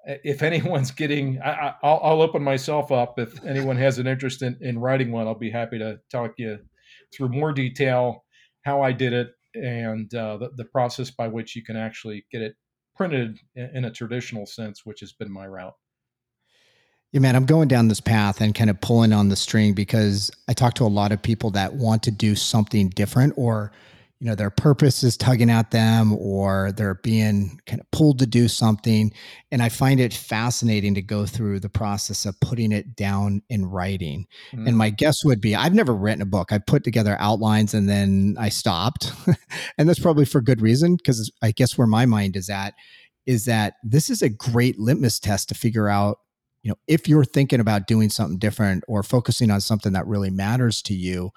if 0.05 0.41
anyone's 0.41 0.91
getting, 0.91 1.41
I, 1.41 1.75
will 1.83 2.21
open 2.21 2.43
myself 2.43 2.91
up. 2.91 3.19
If 3.19 3.43
anyone 3.45 3.77
has 3.77 3.99
an 3.99 4.07
interest 4.07 4.41
in, 4.41 4.57
in 4.61 4.79
writing 4.79 5.11
one, 5.11 5.27
I'll 5.27 5.35
be 5.35 5.51
happy 5.51 5.79
to 5.79 5.99
talk 6.11 6.33
you 6.37 6.59
through 7.13 7.29
more 7.29 7.51
detail 7.51 8.23
how 8.63 8.81
I 8.81 8.91
did 8.91 9.13
it 9.13 9.31
and 9.53 10.13
uh, 10.13 10.37
the, 10.37 10.49
the 10.55 10.65
process 10.65 11.11
by 11.11 11.27
which 11.27 11.55
you 11.55 11.63
can 11.63 11.75
actually 11.75 12.25
get 12.31 12.41
it 12.41 12.55
printed 12.95 13.39
in 13.55 13.85
a 13.85 13.91
traditional 13.91 14.45
sense, 14.45 14.85
which 14.85 14.99
has 14.99 15.11
been 15.13 15.31
my 15.31 15.47
route. 15.47 15.75
Yeah, 17.11 17.19
man, 17.19 17.35
I'm 17.35 17.45
going 17.45 17.67
down 17.67 17.87
this 17.87 17.99
path 17.99 18.39
and 18.41 18.55
kind 18.55 18.69
of 18.69 18.79
pulling 18.79 19.11
on 19.11 19.29
the 19.29 19.35
string 19.35 19.73
because 19.73 20.31
I 20.47 20.53
talk 20.53 20.75
to 20.75 20.85
a 20.85 20.87
lot 20.87 21.11
of 21.11 21.21
people 21.21 21.49
that 21.51 21.73
want 21.73 22.03
to 22.03 22.11
do 22.11 22.35
something 22.35 22.89
different 22.89 23.33
or, 23.35 23.71
you 24.21 24.27
know, 24.27 24.35
their 24.35 24.51
purpose 24.51 25.03
is 25.03 25.17
tugging 25.17 25.49
at 25.49 25.71
them 25.71 26.13
or 26.13 26.71
they're 26.73 26.99
being 27.01 27.59
kind 27.65 27.81
of 27.81 27.89
pulled 27.89 28.19
to 28.19 28.27
do 28.27 28.47
something. 28.47 29.11
And 29.51 29.63
I 29.63 29.69
find 29.69 29.99
it 29.99 30.13
fascinating 30.13 30.93
to 30.93 31.01
go 31.01 31.25
through 31.25 31.59
the 31.59 31.69
process 31.69 32.27
of 32.27 32.39
putting 32.39 32.71
it 32.71 32.95
down 32.95 33.41
in 33.49 33.65
writing. 33.65 34.27
Mm-hmm. 34.51 34.67
And 34.67 34.77
my 34.77 34.91
guess 34.91 35.25
would 35.25 35.41
be 35.41 35.55
I've 35.55 35.73
never 35.73 35.95
written 35.95 36.21
a 36.21 36.27
book. 36.27 36.51
I 36.51 36.59
put 36.59 36.83
together 36.83 37.17
outlines 37.19 37.73
and 37.73 37.89
then 37.89 38.35
I 38.39 38.49
stopped. 38.49 39.11
and 39.79 39.89
that's 39.89 39.99
probably 39.99 40.25
for 40.25 40.39
good 40.39 40.61
reason 40.61 40.97
because 40.97 41.31
I 41.41 41.49
guess 41.49 41.75
where 41.75 41.87
my 41.87 42.05
mind 42.05 42.35
is 42.35 42.47
at 42.47 42.75
is 43.25 43.45
that 43.45 43.73
this 43.83 44.07
is 44.07 44.21
a 44.21 44.29
great 44.29 44.77
litmus 44.77 45.19
test 45.19 45.49
to 45.49 45.55
figure 45.55 45.89
out 45.89 46.19
you 46.61 46.69
know 46.69 46.75
if 46.87 47.07
you're 47.07 47.25
thinking 47.25 47.59
about 47.59 47.87
doing 47.87 48.11
something 48.11 48.37
different 48.37 48.83
or 48.87 49.01
focusing 49.01 49.49
on 49.49 49.61
something 49.61 49.93
that 49.93 50.05
really 50.05 50.29
matters 50.29 50.81
to 50.83 50.93
you 50.93 51.31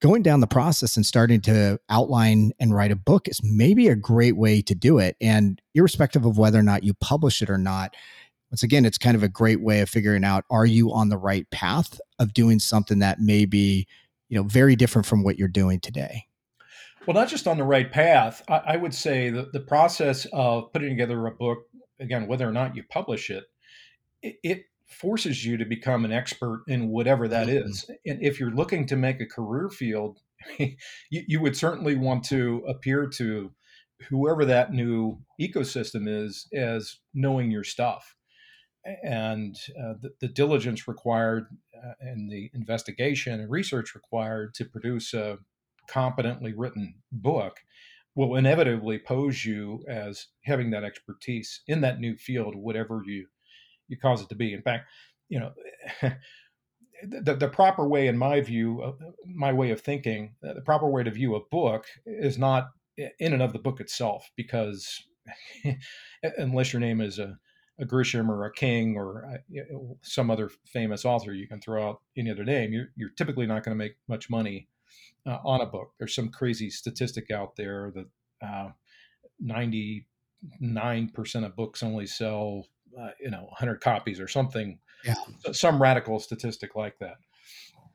going 0.00 0.22
down 0.22 0.40
the 0.40 0.46
process 0.46 0.96
and 0.96 1.04
starting 1.04 1.40
to 1.40 1.78
outline 1.88 2.52
and 2.60 2.74
write 2.74 2.92
a 2.92 2.96
book 2.96 3.28
is 3.28 3.40
maybe 3.42 3.88
a 3.88 3.96
great 3.96 4.36
way 4.36 4.62
to 4.62 4.74
do 4.74 4.98
it 4.98 5.16
and 5.20 5.60
irrespective 5.74 6.24
of 6.24 6.38
whether 6.38 6.58
or 6.58 6.62
not 6.62 6.84
you 6.84 6.94
publish 6.94 7.42
it 7.42 7.50
or 7.50 7.58
not 7.58 7.94
once 8.50 8.62
again 8.62 8.84
it's 8.84 8.98
kind 8.98 9.16
of 9.16 9.22
a 9.22 9.28
great 9.28 9.60
way 9.60 9.80
of 9.80 9.88
figuring 9.88 10.24
out 10.24 10.44
are 10.50 10.66
you 10.66 10.92
on 10.92 11.08
the 11.08 11.18
right 11.18 11.50
path 11.50 12.00
of 12.18 12.32
doing 12.32 12.58
something 12.58 13.00
that 13.00 13.20
may 13.20 13.44
be 13.44 13.86
you 14.28 14.36
know 14.36 14.46
very 14.46 14.76
different 14.76 15.06
from 15.06 15.22
what 15.22 15.38
you're 15.38 15.48
doing 15.48 15.80
today 15.80 16.24
well, 17.08 17.14
not 17.14 17.28
just 17.28 17.48
on 17.48 17.56
the 17.56 17.64
right 17.64 17.90
path. 17.90 18.42
I, 18.48 18.56
I 18.66 18.76
would 18.76 18.92
say 18.92 19.30
that 19.30 19.54
the 19.54 19.60
process 19.60 20.26
of 20.30 20.70
putting 20.74 20.90
together 20.90 21.26
a 21.26 21.30
book, 21.30 21.60
again, 21.98 22.26
whether 22.26 22.46
or 22.46 22.52
not 22.52 22.76
you 22.76 22.82
publish 22.82 23.30
it, 23.30 23.44
it, 24.20 24.36
it 24.42 24.64
forces 24.88 25.44
you 25.44 25.56
to 25.56 25.64
become 25.64 26.04
an 26.04 26.12
expert 26.12 26.62
in 26.66 26.88
whatever 26.88 27.28
that 27.28 27.46
mm-hmm. 27.46 27.68
is. 27.68 27.90
And 28.06 28.22
if 28.22 28.40
you're 28.40 28.54
looking 28.54 28.86
to 28.86 28.96
make 28.96 29.20
a 29.20 29.26
career 29.26 29.68
field, 29.68 30.18
you, 30.58 30.76
you, 31.10 31.40
would 31.40 31.56
certainly 31.56 31.94
want 31.94 32.24
to 32.26 32.64
appear 32.68 33.06
to 33.06 33.52
whoever 34.08 34.44
that 34.44 34.72
new 34.72 35.18
ecosystem 35.40 36.08
is 36.08 36.46
as 36.54 36.98
knowing 37.12 37.50
your 37.50 37.64
stuff. 37.64 38.14
And 39.02 39.56
uh, 39.78 39.94
the, 40.00 40.10
the, 40.20 40.28
diligence 40.28 40.88
required 40.88 41.48
uh, 41.76 41.92
and 42.00 42.30
the 42.30 42.50
investigation 42.54 43.38
and 43.40 43.50
research 43.50 43.94
required 43.94 44.54
to 44.54 44.64
produce 44.64 45.12
a, 45.12 45.38
competently 45.88 46.52
written 46.52 46.94
book 47.10 47.56
will 48.14 48.36
inevitably 48.36 48.98
pose 48.98 49.44
you 49.44 49.84
as 49.88 50.28
having 50.44 50.70
that 50.70 50.84
expertise 50.84 51.62
in 51.66 51.80
that 51.80 51.98
new 51.98 52.16
field, 52.16 52.54
whatever 52.54 53.02
you 53.04 53.26
you 53.88 53.96
cause 53.96 54.22
it 54.22 54.28
to 54.28 54.34
be. 54.34 54.52
In 54.52 54.62
fact, 54.62 54.88
you 55.28 55.40
know, 55.40 55.52
the, 57.02 57.34
the 57.34 57.48
proper 57.48 57.86
way, 57.88 58.06
in 58.08 58.16
my 58.16 58.40
view, 58.40 58.82
uh, 58.82 58.92
my 59.26 59.52
way 59.52 59.70
of 59.70 59.80
thinking, 59.80 60.34
uh, 60.46 60.54
the 60.54 60.60
proper 60.60 60.88
way 60.88 61.02
to 61.02 61.10
view 61.10 61.34
a 61.34 61.44
book 61.50 61.86
is 62.06 62.38
not 62.38 62.70
in 62.96 63.32
and 63.32 63.42
of 63.42 63.52
the 63.52 63.58
book 63.58 63.80
itself, 63.80 64.30
because 64.36 65.02
unless 66.38 66.72
your 66.72 66.80
name 66.80 67.00
is 67.00 67.18
a, 67.18 67.38
a 67.80 67.84
Grisham 67.84 68.28
or 68.28 68.44
a 68.44 68.52
King 68.52 68.96
or 68.96 69.24
uh, 69.32 69.74
some 70.02 70.30
other 70.30 70.50
famous 70.66 71.04
author, 71.04 71.32
you 71.32 71.46
can 71.46 71.60
throw 71.60 71.88
out 71.88 72.00
any 72.16 72.30
other 72.30 72.44
name. 72.44 72.72
You're, 72.72 72.88
you're 72.96 73.10
typically 73.10 73.46
not 73.46 73.64
going 73.64 73.76
to 73.76 73.84
make 73.84 73.96
much 74.08 74.28
money 74.28 74.68
uh, 75.26 75.38
on 75.44 75.60
a 75.60 75.66
book. 75.66 75.92
There's 75.98 76.14
some 76.14 76.30
crazy 76.30 76.70
statistic 76.70 77.30
out 77.30 77.54
there 77.56 77.92
that 77.94 78.06
uh, 78.46 78.70
99% 79.44 80.04
of 81.44 81.56
books 81.56 81.82
only 81.82 82.06
sell 82.06 82.66
uh, 83.00 83.10
you 83.20 83.30
know 83.30 83.44
100 83.44 83.80
copies 83.80 84.20
or 84.20 84.28
something 84.28 84.78
yeah. 85.04 85.14
some 85.52 85.80
radical 85.80 86.18
statistic 86.18 86.74
like 86.74 86.98
that 86.98 87.16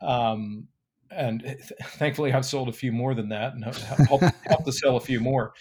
um, 0.01 0.67
and 1.11 1.41
th- 1.41 1.71
thankfully 1.97 2.33
i've 2.33 2.45
sold 2.45 2.69
a 2.69 2.73
few 2.73 2.91
more 2.91 3.13
than 3.13 3.29
that 3.29 3.53
and 3.53 3.63
helped, 3.63 4.23
helped 4.45 4.65
to 4.65 4.71
sell 4.71 4.95
a 4.95 5.01
few 5.01 5.19
more 5.19 5.53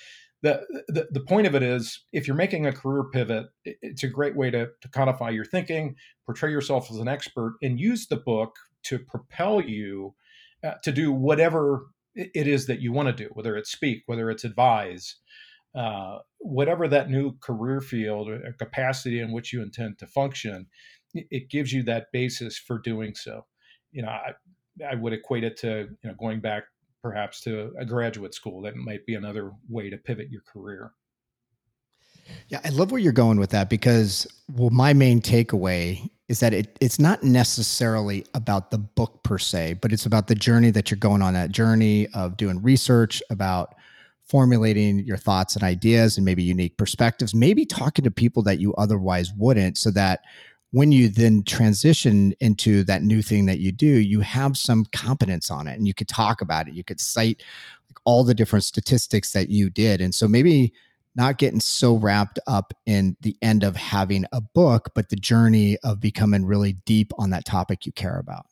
the, 0.42 0.60
the, 0.88 1.06
the 1.12 1.20
point 1.20 1.46
of 1.46 1.54
it 1.54 1.62
is 1.62 2.04
if 2.12 2.26
you're 2.26 2.36
making 2.36 2.66
a 2.66 2.72
career 2.72 3.04
pivot 3.04 3.46
it's 3.64 4.02
a 4.02 4.08
great 4.08 4.36
way 4.36 4.50
to, 4.50 4.68
to 4.80 4.88
codify 4.88 5.30
your 5.30 5.44
thinking 5.44 5.94
portray 6.26 6.50
yourself 6.50 6.90
as 6.90 6.98
an 6.98 7.08
expert 7.08 7.56
and 7.62 7.80
use 7.80 8.06
the 8.06 8.16
book 8.16 8.56
to 8.84 8.98
propel 8.98 9.60
you 9.60 10.14
uh, 10.64 10.74
to 10.82 10.92
do 10.92 11.12
whatever 11.12 11.86
it 12.14 12.46
is 12.46 12.66
that 12.66 12.80
you 12.80 12.92
want 12.92 13.08
to 13.08 13.24
do 13.24 13.30
whether 13.32 13.56
it's 13.56 13.70
speak 13.70 14.02
whether 14.06 14.30
it's 14.30 14.44
advise 14.44 15.16
uh, 15.74 16.18
whatever 16.38 16.88
that 16.88 17.10
new 17.10 17.36
career 17.40 17.80
field 17.80 18.28
or 18.28 18.54
capacity 18.58 19.20
in 19.20 19.32
which 19.32 19.52
you 19.52 19.62
intend 19.62 19.98
to 19.98 20.06
function, 20.06 20.66
it 21.14 21.50
gives 21.50 21.72
you 21.72 21.82
that 21.84 22.06
basis 22.12 22.58
for 22.58 22.78
doing 22.78 23.14
so. 23.14 23.44
You 23.90 24.02
know, 24.02 24.08
I, 24.08 24.32
I 24.90 24.94
would 24.94 25.12
equate 25.12 25.44
it 25.44 25.56
to 25.58 25.88
you 26.02 26.10
know 26.10 26.14
going 26.18 26.40
back 26.40 26.64
perhaps 27.02 27.40
to 27.42 27.72
a 27.78 27.84
graduate 27.84 28.34
school. 28.34 28.62
That 28.62 28.76
might 28.76 29.04
be 29.06 29.14
another 29.14 29.52
way 29.68 29.90
to 29.90 29.96
pivot 29.96 30.30
your 30.30 30.42
career. 30.42 30.92
Yeah, 32.48 32.60
I 32.64 32.68
love 32.68 32.92
where 32.92 33.00
you're 33.00 33.12
going 33.12 33.40
with 33.40 33.50
that 33.50 33.68
because 33.68 34.26
well, 34.54 34.70
my 34.70 34.92
main 34.92 35.20
takeaway 35.20 36.08
is 36.28 36.40
that 36.40 36.54
it, 36.54 36.78
it's 36.80 36.98
not 36.98 37.22
necessarily 37.22 38.24
about 38.34 38.70
the 38.70 38.78
book 38.78 39.22
per 39.22 39.38
se, 39.38 39.74
but 39.74 39.92
it's 39.92 40.06
about 40.06 40.28
the 40.28 40.34
journey 40.34 40.70
that 40.70 40.90
you're 40.90 40.98
going 40.98 41.20
on. 41.20 41.34
That 41.34 41.50
journey 41.50 42.06
of 42.14 42.36
doing 42.36 42.62
research 42.62 43.22
about 43.28 43.74
formulating 44.32 45.00
your 45.00 45.18
thoughts 45.18 45.54
and 45.54 45.62
ideas 45.62 46.16
and 46.16 46.24
maybe 46.24 46.42
unique 46.42 46.78
perspectives, 46.78 47.34
maybe 47.34 47.66
talking 47.66 48.02
to 48.02 48.10
people 48.10 48.42
that 48.42 48.58
you 48.58 48.72
otherwise 48.76 49.30
wouldn't, 49.36 49.76
so 49.76 49.90
that 49.90 50.20
when 50.70 50.90
you 50.90 51.10
then 51.10 51.42
transition 51.42 52.32
into 52.40 52.82
that 52.84 53.02
new 53.02 53.20
thing 53.20 53.44
that 53.44 53.58
you 53.58 53.70
do, 53.70 53.86
you 53.86 54.20
have 54.20 54.56
some 54.56 54.86
competence 54.86 55.50
on 55.50 55.68
it 55.68 55.76
and 55.76 55.86
you 55.86 55.92
could 55.92 56.08
talk 56.08 56.40
about 56.40 56.66
it. 56.66 56.72
You 56.72 56.82
could 56.82 56.98
cite 56.98 57.42
like 57.90 57.98
all 58.04 58.24
the 58.24 58.32
different 58.32 58.64
statistics 58.64 59.32
that 59.32 59.50
you 59.50 59.68
did. 59.68 60.00
And 60.00 60.14
so 60.14 60.26
maybe 60.26 60.72
not 61.14 61.36
getting 61.36 61.60
so 61.60 61.96
wrapped 61.96 62.38
up 62.46 62.72
in 62.86 63.18
the 63.20 63.36
end 63.42 63.64
of 63.64 63.76
having 63.76 64.24
a 64.32 64.40
book, 64.40 64.92
but 64.94 65.10
the 65.10 65.16
journey 65.16 65.76
of 65.84 66.00
becoming 66.00 66.46
really 66.46 66.72
deep 66.86 67.12
on 67.18 67.28
that 67.30 67.44
topic 67.44 67.84
you 67.84 67.92
care 67.92 68.18
about. 68.18 68.46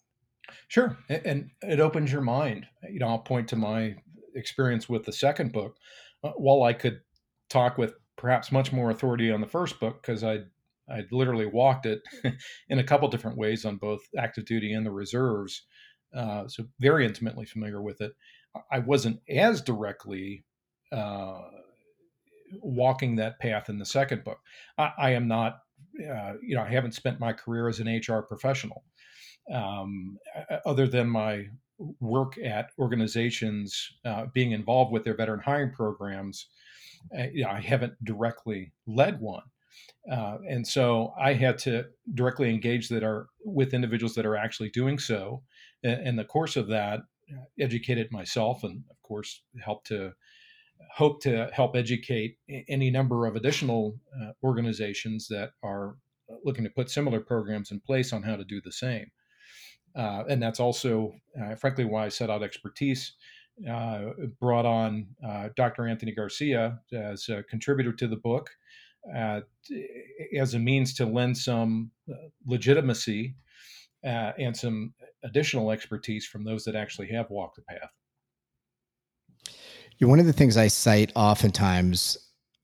Sure. 0.68 0.98
And 1.08 1.50
it 1.62 1.80
opens 1.80 2.12
your 2.12 2.20
mind. 2.20 2.66
You 2.86 2.98
know, 2.98 3.08
I'll 3.08 3.18
point 3.18 3.48
to 3.48 3.56
my 3.56 3.96
experience 4.34 4.88
with 4.88 5.04
the 5.04 5.12
second 5.12 5.52
book, 5.52 5.76
uh, 6.24 6.30
while 6.30 6.62
I 6.62 6.72
could 6.72 7.00
talk 7.48 7.78
with 7.78 7.94
perhaps 8.16 8.52
much 8.52 8.72
more 8.72 8.90
authority 8.90 9.30
on 9.30 9.40
the 9.40 9.46
first 9.46 9.80
book 9.80 10.02
because 10.02 10.22
I 10.24 10.40
I 10.90 11.04
literally 11.12 11.46
walked 11.46 11.86
it 11.86 12.02
in 12.68 12.78
a 12.78 12.84
couple 12.84 13.08
different 13.08 13.38
ways 13.38 13.64
on 13.64 13.76
both 13.76 14.00
active 14.18 14.44
duty 14.44 14.72
and 14.72 14.84
the 14.84 14.90
reserves, 14.90 15.62
uh, 16.14 16.48
so 16.48 16.64
very 16.80 17.06
intimately 17.06 17.46
familiar 17.46 17.80
with 17.80 18.00
it. 18.00 18.12
I 18.72 18.80
wasn't 18.80 19.20
as 19.28 19.60
directly 19.60 20.44
uh, 20.90 21.42
walking 22.60 23.16
that 23.16 23.38
path 23.38 23.68
in 23.68 23.78
the 23.78 23.86
second 23.86 24.24
book. 24.24 24.38
I, 24.76 24.90
I 24.98 25.10
am 25.10 25.28
not, 25.28 25.60
uh, 26.00 26.32
you 26.42 26.56
know, 26.56 26.62
I 26.62 26.70
haven't 26.70 26.94
spent 26.94 27.20
my 27.20 27.32
career 27.32 27.68
as 27.68 27.78
an 27.78 27.86
HR 27.86 28.22
professional, 28.22 28.82
um, 29.52 30.18
other 30.66 30.88
than 30.88 31.08
my 31.08 31.46
work 32.00 32.36
at 32.38 32.70
organizations 32.78 33.92
uh, 34.04 34.26
being 34.34 34.52
involved 34.52 34.92
with 34.92 35.04
their 35.04 35.16
veteran 35.16 35.40
hiring 35.40 35.72
programs. 35.72 36.46
Uh, 37.16 37.24
you 37.32 37.44
know, 37.44 37.50
I 37.50 37.60
haven't 37.60 37.94
directly 38.04 38.72
led 38.86 39.20
one. 39.20 39.44
Uh, 40.10 40.38
and 40.48 40.66
so 40.66 41.12
I 41.18 41.34
had 41.34 41.58
to 41.58 41.86
directly 42.14 42.50
engage 42.50 42.88
that 42.88 43.02
are 43.02 43.28
with 43.44 43.74
individuals 43.74 44.14
that 44.14 44.26
are 44.26 44.36
actually 44.36 44.70
doing 44.70 44.98
so. 44.98 45.42
In 45.82 46.16
the 46.16 46.24
course 46.24 46.56
of 46.56 46.68
that, 46.68 47.00
uh, 47.32 47.44
educated 47.58 48.12
myself, 48.12 48.64
and 48.64 48.82
of 48.90 49.00
course, 49.02 49.42
helped 49.62 49.86
to 49.86 50.12
hope 50.94 51.22
to 51.22 51.48
help 51.52 51.76
educate 51.76 52.36
any 52.68 52.90
number 52.90 53.26
of 53.26 53.36
additional 53.36 53.98
uh, 54.20 54.32
organizations 54.42 55.28
that 55.28 55.50
are 55.62 55.96
looking 56.44 56.64
to 56.64 56.70
put 56.70 56.90
similar 56.90 57.20
programs 57.20 57.70
in 57.70 57.80
place 57.80 58.12
on 58.12 58.22
how 58.22 58.36
to 58.36 58.44
do 58.44 58.60
the 58.60 58.72
same. 58.72 59.10
Uh, 59.96 60.24
and 60.28 60.42
that's 60.42 60.60
also, 60.60 61.14
uh, 61.40 61.54
frankly, 61.54 61.84
why 61.84 62.06
I 62.06 62.08
set 62.08 62.30
out 62.30 62.42
expertise. 62.42 63.12
Uh, 63.68 64.12
brought 64.40 64.64
on 64.64 65.06
uh, 65.26 65.50
Dr. 65.54 65.86
Anthony 65.86 66.12
Garcia 66.12 66.80
as 66.92 67.28
a 67.28 67.42
contributor 67.42 67.92
to 67.92 68.08
the 68.08 68.16
book 68.16 68.48
uh, 69.14 69.40
as 70.38 70.54
a 70.54 70.58
means 70.58 70.94
to 70.94 71.04
lend 71.04 71.36
some 71.36 71.90
uh, 72.10 72.14
legitimacy 72.46 73.34
and 74.02 74.56
some 74.56 74.94
additional 75.24 75.70
expertise 75.70 76.26
from 76.26 76.42
those 76.42 76.64
that 76.64 76.74
actually 76.74 77.08
have 77.08 77.28
walked 77.28 77.56
the 77.56 77.62
path. 77.62 77.90
One 80.00 80.18
of 80.18 80.24
the 80.24 80.32
things 80.32 80.56
I 80.56 80.68
cite 80.68 81.12
oftentimes 81.14 82.16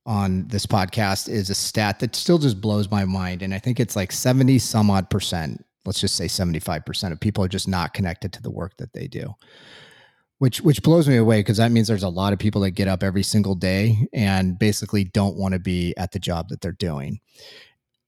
on 0.07 0.49
this 0.49 0.64
podcast 0.64 1.29
is 1.29 1.51
a 1.51 1.55
stat 1.55 1.99
that 1.99 2.16
still 2.16 2.39
just 2.39 2.62
blows 2.62 2.91
my 2.91 3.05
mind. 3.05 3.43
And 3.43 3.53
I 3.53 3.59
think 3.59 3.79
it's 3.79 3.97
like 3.97 4.12
70 4.12 4.59
some 4.61 4.89
odd 4.89 5.11
percent 5.11 5.65
let's 5.87 6.01
just 6.01 6.16
say 6.16 6.26
75% 6.26 7.12
of 7.12 7.20
people 7.20 7.45
are 7.45 7.49
just 7.49 7.68
not 7.68 7.95
connected 7.95 8.32
to 8.32 8.43
the 8.43 8.51
work 8.51 8.76
that 8.78 8.93
they 8.93 9.07
do. 9.07 9.34
Which 10.39 10.61
which 10.61 10.82
blows 10.82 11.09
me 11.09 11.16
away 11.16 11.41
because 11.41 11.57
that 11.57 11.72
means 11.72 11.89
there's 11.89 12.03
a 12.03 12.11
lot 12.11 12.34
of 12.34 12.39
people 12.39 12.61
that 12.61 12.72
get 12.72 12.89
up 12.89 13.03
every 13.03 13.22
single 13.22 13.55
day 13.55 14.07
and 14.12 14.59
basically 14.59 15.05
don't 15.05 15.37
want 15.37 15.55
to 15.55 15.59
be 15.59 15.95
at 15.97 16.12
the 16.12 16.18
job 16.18 16.51
that 16.51 16.61
they're 16.61 16.72
doing. 16.72 17.20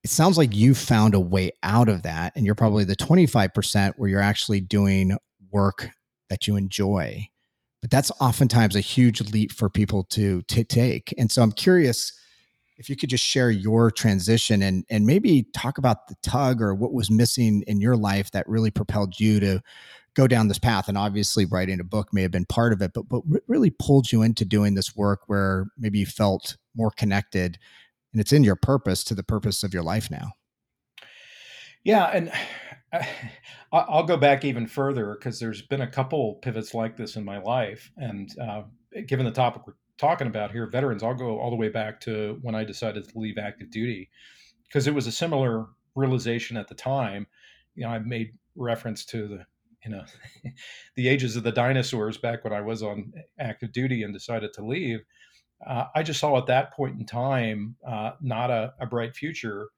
It 0.05 0.11
sounds 0.11 0.37
like 0.37 0.55
you 0.55 0.75
found 0.75 1.15
a 1.15 1.21
way 1.21 1.53
out 1.63 1.89
of 1.89 2.03
that 2.03 2.35
and 2.37 2.45
you're 2.45 2.55
probably 2.55 2.85
the 2.85 2.97
25% 2.97 3.95
where 3.97 4.11
you're 4.11 4.21
actually 4.21 4.61
doing 4.61 5.17
work 5.51 5.89
that 6.29 6.47
you 6.47 6.57
enjoy. 6.57 7.29
But 7.81 7.91
that's 7.91 8.13
oftentimes 8.21 8.77
a 8.77 8.81
huge 8.81 9.33
leap 9.33 9.51
for 9.51 9.71
people 9.71 10.05
to 10.11 10.43
to 10.43 10.65
take. 10.65 11.15
And 11.17 11.33
so 11.33 11.43
i'm 11.43 11.53
curious 11.53 12.13
if 12.79 12.89
you 12.89 12.97
could 12.97 13.11
just 13.11 13.25
share 13.25 13.51
your 13.51 13.91
transition 13.91 14.63
and 14.63 14.85
and 14.89 15.05
maybe 15.05 15.43
talk 15.53 15.79
about 15.79 16.07
the 16.07 16.15
tug 16.23 16.63
or 16.63 16.75
what 16.75 16.93
was 16.93 17.11
missing 17.11 17.63
in 17.67 17.81
your 17.81 17.97
life 17.97 18.31
that 18.31 18.49
really 18.49 18.71
propelled 18.71 19.19
you 19.19 19.41
to 19.41 19.61
go 20.15 20.27
down 20.27 20.49
this 20.49 20.59
path. 20.59 20.89
And 20.89 20.97
obviously 20.97 21.45
writing 21.45 21.81
a 21.81 21.85
book 21.85 22.13
may 22.13 22.23
have 22.23 22.31
been 22.31 22.47
part 22.47 22.73
of 22.73 22.81
it 22.81 22.93
but 22.95 23.09
but 23.09 23.23
really 23.49 23.71
pulled 23.71 24.11
you 24.13 24.23
into 24.23 24.45
doing 24.45 24.75
this 24.75 24.97
work 24.97 25.23
where 25.27 25.67
maybe 25.77 25.99
you 25.99 26.07
felt 26.07 26.57
more 26.77 26.91
connected 26.91 27.59
and 28.13 28.21
it's 28.21 28.33
in 28.33 28.45
your 28.45 28.57
purpose 28.57 29.05
to 29.05 29.15
the 29.15 29.25
purpose 29.25 29.63
of 29.63 29.75
your 29.75 29.83
life 29.83 30.11
now. 30.11 30.33
Yeah 31.85 32.07
and 32.07 32.33
I'll 33.73 34.05
go 34.05 34.17
back 34.17 34.45
even 34.45 34.67
further 34.67 35.15
because 35.15 35.41
there's 35.41 35.61
been 35.61 35.83
a 35.83 35.91
couple 35.91 36.37
pivots 36.37 36.73
like 36.73 36.97
this 36.97 37.17
in 37.17 37.25
my 37.27 37.39
life, 37.39 37.93
and 37.99 38.35
uh, 38.41 38.63
given 39.07 39.27
the 39.27 39.31
topic 39.31 39.67
we're 39.67 39.75
talking 39.99 40.27
about 40.27 40.53
here, 40.53 40.67
veterans, 40.67 41.03
I'll 41.03 41.15
go 41.15 41.39
all 41.39 41.51
the 41.51 41.57
way 41.57 41.69
back 41.69 42.01
to 42.03 42.39
when 42.43 42.55
I 42.55 42.65
decided 42.65 43.09
to 43.09 43.19
leave 43.19 43.39
active 43.39 43.71
duty 43.71 44.11
because 44.65 44.87
it 44.87 44.95
was 44.95 45.07
a 45.07 45.13
similar 45.13 45.67
realization 45.95 46.57
at 46.57 46.69
the 46.69 46.75
time. 46.75 47.27
You 47.75 47.85
know, 47.85 47.91
I 47.91 47.99
made 47.99 48.33
reference 48.55 49.05
to 49.07 49.29
the 49.29 49.47
you 49.85 49.91
know 49.91 50.05
the 50.97 51.09
ages 51.09 51.37
of 51.37 51.43
the 51.43 51.53
dinosaurs 51.53 52.19
back 52.19 52.45
when 52.45 52.53
I 52.53 52.61
was 52.61 52.83
on 52.83 53.13
active 53.39 53.73
duty 53.73 54.03
and 54.03 54.13
decided 54.13 54.53
to 54.55 54.65
leave. 54.65 55.01
Uh, 55.67 55.85
I 55.95 56.03
just 56.03 56.21
saw 56.21 56.39
at 56.39 56.47
that 56.47 56.73
point 56.73 56.99
in 56.99 57.05
time 57.05 57.77
uh, 57.87 58.13
not 58.21 58.51
a, 58.51 58.75
a, 58.79 58.87
bright 58.87 59.17
future 59.17 59.71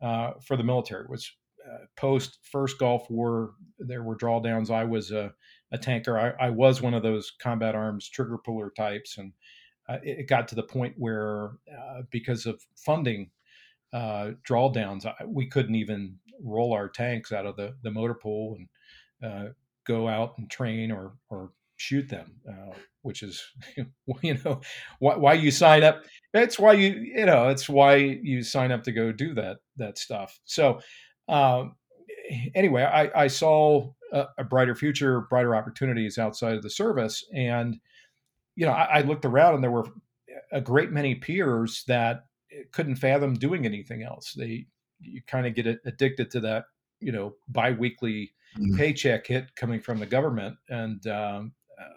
uh, 0.00 0.34
for 0.40 0.56
the 0.56 0.62
military. 0.62 1.04
It 1.04 1.10
was 1.10 1.28
uh, 1.68 1.86
post 1.96 2.38
first 2.42 2.78
Gulf 2.78 3.10
War. 3.10 3.54
There 3.78 4.04
were 4.04 4.16
drawdowns. 4.16 4.70
I 4.70 4.84
was 4.84 5.10
a, 5.10 5.32
a 5.72 5.78
tanker. 5.78 6.18
I, 6.18 6.46
I, 6.46 6.50
was 6.50 6.80
one 6.80 6.94
of 6.94 7.02
those 7.02 7.32
combat 7.40 7.74
arms 7.74 8.08
trigger 8.08 8.38
puller 8.38 8.70
types, 8.76 9.18
and 9.18 9.32
uh, 9.88 9.98
it 10.02 10.28
got 10.28 10.48
to 10.48 10.54
the 10.54 10.62
point 10.62 10.94
where 10.96 11.52
uh, 11.70 12.02
because 12.10 12.46
of 12.46 12.64
funding 12.76 13.30
uh, 13.92 14.32
drawdowns, 14.48 15.06
we 15.26 15.46
couldn't 15.46 15.74
even 15.74 16.16
roll 16.42 16.72
our 16.72 16.88
tanks 16.88 17.32
out 17.32 17.46
of 17.46 17.56
the, 17.56 17.74
the 17.82 17.90
motor 17.90 18.14
pool 18.14 18.56
and 18.58 18.68
uh, 19.30 19.52
go 19.86 20.08
out 20.08 20.34
and 20.38 20.50
train 20.50 20.90
or, 20.90 21.12
or 21.30 21.50
shoot 21.76 22.08
them, 22.08 22.32
uh, 22.48 22.74
which 23.02 23.22
is, 23.22 23.42
you 24.22 24.38
know, 24.44 24.60
why, 24.98 25.16
why, 25.16 25.32
you 25.34 25.50
sign 25.50 25.82
up. 25.82 26.04
That's 26.32 26.58
why 26.58 26.72
you, 26.72 26.90
you 26.92 27.26
know, 27.26 27.48
it's 27.48 27.68
why 27.68 27.96
you 27.96 28.42
sign 28.42 28.72
up 28.72 28.82
to 28.84 28.92
go 28.92 29.12
do 29.12 29.34
that, 29.34 29.58
that 29.76 29.98
stuff. 29.98 30.38
So, 30.44 30.80
um, 31.28 31.76
anyway, 32.54 32.82
I, 32.82 33.24
I 33.24 33.26
saw 33.26 33.92
a, 34.12 34.26
a, 34.38 34.44
brighter 34.44 34.74
future, 34.74 35.22
brighter 35.22 35.54
opportunities 35.54 36.18
outside 36.18 36.56
of 36.56 36.62
the 36.62 36.70
service. 36.70 37.24
And, 37.34 37.78
you 38.56 38.66
know, 38.66 38.72
I, 38.72 38.98
I, 38.98 39.00
looked 39.02 39.24
around 39.24 39.54
and 39.54 39.64
there 39.64 39.70
were 39.70 39.86
a 40.52 40.60
great 40.60 40.90
many 40.90 41.14
peers 41.14 41.84
that 41.88 42.26
couldn't 42.72 42.96
fathom 42.96 43.34
doing 43.34 43.66
anything 43.66 44.02
else. 44.02 44.32
They, 44.32 44.66
you 45.00 45.20
kind 45.26 45.46
of 45.46 45.54
get 45.54 45.66
addicted 45.84 46.30
to 46.32 46.40
that, 46.40 46.66
you 47.00 47.12
know, 47.12 47.34
biweekly 47.48 48.32
mm-hmm. 48.56 48.76
paycheck 48.76 49.26
hit 49.26 49.54
coming 49.56 49.80
from 49.80 49.98
the 49.98 50.06
government, 50.06 50.56
and 50.68 51.06
um, 51.06 51.52
uh, 51.80 51.94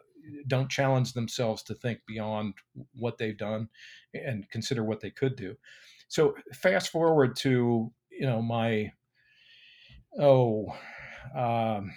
don't 0.47 0.70
challenge 0.70 1.14
themselves 1.14 1.64
to 1.64 1.76
think 1.76 1.99
beyond 2.08 2.55
what 2.95 3.18
they've 3.18 3.38
done 3.38 3.70
and 4.14 4.49
consider 4.49 4.84
what 4.84 4.99
they 4.99 5.12
could 5.12 5.36
do. 5.36 5.55
So 6.08 6.36
fast 6.53 6.89
forward 6.89 7.36
to 7.38 7.91
you 8.10 8.26
know 8.26 8.41
my 8.41 8.91
oh 10.20 10.74
um, 11.36 11.91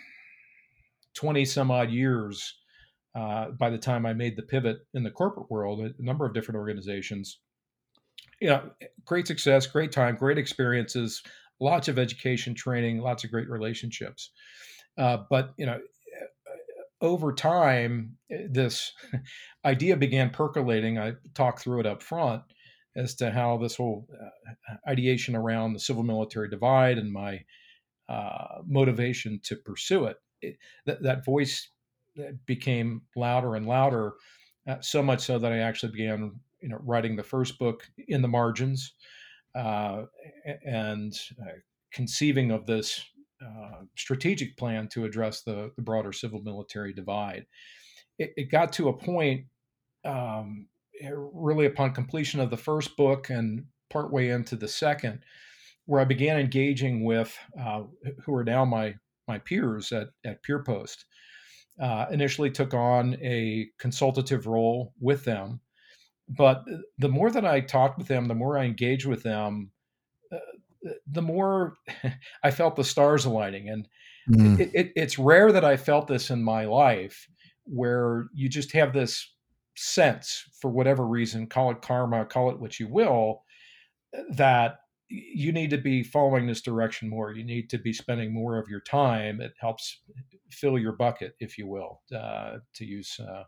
20 1.14 1.44
some 1.44 1.70
odd 1.70 1.90
years 1.90 2.59
uh, 3.14 3.50
by 3.50 3.70
the 3.70 3.78
time 3.78 4.06
I 4.06 4.12
made 4.12 4.36
the 4.36 4.42
pivot 4.42 4.78
in 4.94 5.02
the 5.02 5.10
corporate 5.10 5.50
world, 5.50 5.80
a 5.80 5.92
number 5.98 6.24
of 6.24 6.34
different 6.34 6.58
organizations. 6.58 7.38
You 8.40 8.48
know, 8.48 8.70
great 9.04 9.26
success, 9.26 9.66
great 9.66 9.92
time, 9.92 10.16
great 10.16 10.38
experiences, 10.38 11.22
lots 11.60 11.88
of 11.88 11.98
education, 11.98 12.54
training, 12.54 12.98
lots 12.98 13.24
of 13.24 13.30
great 13.30 13.48
relationships. 13.48 14.30
Uh, 14.98 15.18
but 15.28 15.52
you 15.56 15.66
know, 15.66 15.80
over 17.00 17.32
time, 17.32 18.16
this 18.28 18.92
idea 19.64 19.96
began 19.96 20.30
percolating. 20.30 20.98
I 20.98 21.14
talked 21.34 21.60
through 21.60 21.80
it 21.80 21.86
up 21.86 22.02
front 22.02 22.42
as 22.96 23.14
to 23.16 23.30
how 23.30 23.56
this 23.56 23.76
whole 23.76 24.08
uh, 24.12 24.74
ideation 24.88 25.36
around 25.36 25.72
the 25.72 25.80
civil 25.80 26.02
military 26.02 26.48
divide 26.48 26.98
and 26.98 27.12
my 27.12 27.40
uh, 28.08 28.62
motivation 28.66 29.40
to 29.44 29.56
pursue 29.56 30.06
it, 30.06 30.16
it 30.42 30.56
that, 30.86 31.02
that 31.02 31.24
voice 31.24 31.70
became 32.46 33.02
louder 33.16 33.54
and 33.54 33.66
louder, 33.66 34.14
uh, 34.68 34.76
so 34.80 35.02
much 35.02 35.20
so 35.20 35.38
that 35.38 35.52
I 35.52 35.58
actually 35.58 35.92
began, 35.92 36.32
you 36.60 36.68
know, 36.68 36.78
writing 36.82 37.16
the 37.16 37.22
first 37.22 37.58
book 37.58 37.88
in 38.08 38.22
the 38.22 38.28
margins, 38.28 38.94
uh, 39.54 40.04
and 40.64 41.18
uh, 41.42 41.52
conceiving 41.92 42.50
of 42.50 42.66
this 42.66 43.04
uh, 43.44 43.82
strategic 43.96 44.56
plan 44.56 44.88
to 44.88 45.04
address 45.04 45.42
the, 45.42 45.70
the 45.76 45.82
broader 45.82 46.12
civil 46.12 46.42
military 46.42 46.92
divide. 46.92 47.46
It, 48.18 48.32
it, 48.36 48.50
got 48.50 48.72
to 48.74 48.88
a 48.88 48.96
point, 48.96 49.46
um, 50.04 50.66
really 51.02 51.66
upon 51.66 51.94
completion 51.94 52.38
of 52.40 52.50
the 52.50 52.56
first 52.56 52.96
book 52.96 53.30
and 53.30 53.64
partway 53.88 54.28
into 54.28 54.56
the 54.56 54.68
second, 54.68 55.20
where 55.86 56.00
I 56.00 56.04
began 56.04 56.38
engaging 56.38 57.04
with 57.04 57.36
uh, 57.58 57.84
who 58.24 58.34
are 58.34 58.44
now 58.44 58.64
my 58.64 58.94
my 59.26 59.38
peers 59.38 59.90
at 59.92 60.08
at 60.24 60.42
Purepost. 60.42 61.04
Uh, 61.80 62.04
initially 62.10 62.50
took 62.50 62.74
on 62.74 63.14
a 63.22 63.66
consultative 63.78 64.46
role 64.46 64.92
with 65.00 65.24
them, 65.24 65.60
but 66.30 66.64
the 66.98 67.08
more 67.08 67.30
that 67.30 67.44
I 67.44 67.60
talked 67.60 67.98
with 67.98 68.06
them, 68.06 68.26
the 68.26 68.34
more 68.34 68.56
I 68.56 68.64
engaged 68.64 69.06
with 69.06 69.22
them, 69.22 69.70
uh, 70.32 70.90
the 71.10 71.22
more 71.22 71.76
I 72.44 72.50
felt 72.50 72.76
the 72.76 72.84
stars 72.84 73.24
aligning. 73.24 73.68
And 73.68 73.88
mm. 74.30 74.60
it, 74.60 74.70
it, 74.72 74.92
it's 74.94 75.18
rare 75.18 75.50
that 75.50 75.64
I 75.64 75.76
felt 75.76 76.06
this 76.06 76.30
in 76.30 76.42
my 76.42 76.66
life, 76.66 77.26
where 77.64 78.26
you 78.32 78.48
just 78.48 78.72
have 78.72 78.92
this 78.92 79.34
sense, 79.76 80.44
for 80.60 80.70
whatever 80.70 81.06
reason, 81.06 81.48
call 81.48 81.72
it 81.72 81.82
karma, 81.82 82.24
call 82.26 82.50
it 82.50 82.60
what 82.60 82.78
you 82.78 82.86
will, 82.86 83.42
that 84.30 84.80
you 85.10 85.52
need 85.52 85.70
to 85.70 85.78
be 85.78 86.04
following 86.04 86.46
this 86.46 86.60
direction 86.60 87.08
more. 87.08 87.32
You 87.32 87.44
need 87.44 87.68
to 87.70 87.78
be 87.78 87.92
spending 87.92 88.32
more 88.32 88.56
of 88.58 88.68
your 88.68 88.80
time. 88.80 89.40
It 89.40 89.52
helps 89.60 90.00
fill 90.52 90.78
your 90.78 90.92
bucket, 90.92 91.34
if 91.40 91.58
you 91.58 91.66
will, 91.66 92.00
uh, 92.16 92.58
to 92.74 92.84
use 92.84 93.18
uh, 93.18 93.42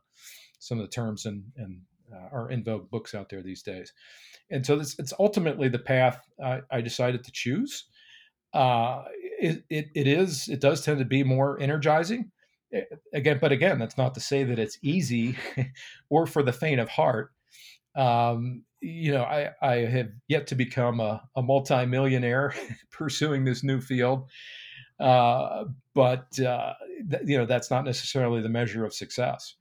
some 0.59 0.79
of 0.79 0.85
the 0.85 0.91
terms 0.91 1.25
and 1.25 1.45
and 1.57 1.81
uh, 2.13 2.29
are 2.33 2.51
in 2.51 2.65
vogue 2.65 2.91
books 2.91 3.15
out 3.15 3.29
there 3.29 3.43
these 3.43 3.63
days. 3.63 3.93
And 4.51 4.67
so 4.67 4.77
this, 4.77 4.99
it's 4.99 5.15
ultimately 5.19 5.69
the 5.69 5.79
path 5.79 6.21
I, 6.45 6.61
I 6.71 6.81
decided 6.81 7.25
to 7.25 7.33
choose. 7.33 7.87
Uh, 8.53 9.05
it, 9.41 9.65
it, 9.71 9.87
it 9.95 10.07
is 10.07 10.49
it 10.49 10.61
does 10.61 10.85
tend 10.85 10.99
to 10.99 11.05
be 11.05 11.23
more 11.23 11.61
energizing. 11.61 12.31
Again, 13.15 13.39
but 13.41 13.53
again, 13.53 13.79
that's 13.79 13.99
not 13.99 14.15
to 14.15 14.21
say 14.21 14.45
that 14.45 14.59
it's 14.59 14.79
easy 14.83 15.37
or 16.11 16.27
for 16.27 16.43
the 16.43 16.53
faint 16.53 16.81
of 16.81 16.89
heart. 16.89 17.31
Um, 17.95 18.65
you 18.83 19.12
know, 19.12 19.22
I, 19.22 19.51
I 19.62 19.74
have 19.87 20.11
yet 20.26 20.49
to 20.49 20.55
become 20.57 21.01
a, 21.01 21.22
a 21.37 21.43
multimillionaire 21.43 22.55
pursuing 22.91 23.45
this 23.45 23.62
new 23.62 23.80
field. 23.80 24.28
Uh, 24.99 25.64
but, 25.95 26.39
uh, 26.41 26.74
th- 27.11 27.22
you 27.24 27.39
know, 27.39 27.47
that's 27.47 27.70
not 27.70 27.85
necessarily 27.85 28.43
the 28.43 28.49
measure 28.49 28.85
of 28.85 28.93
success. 28.93 29.55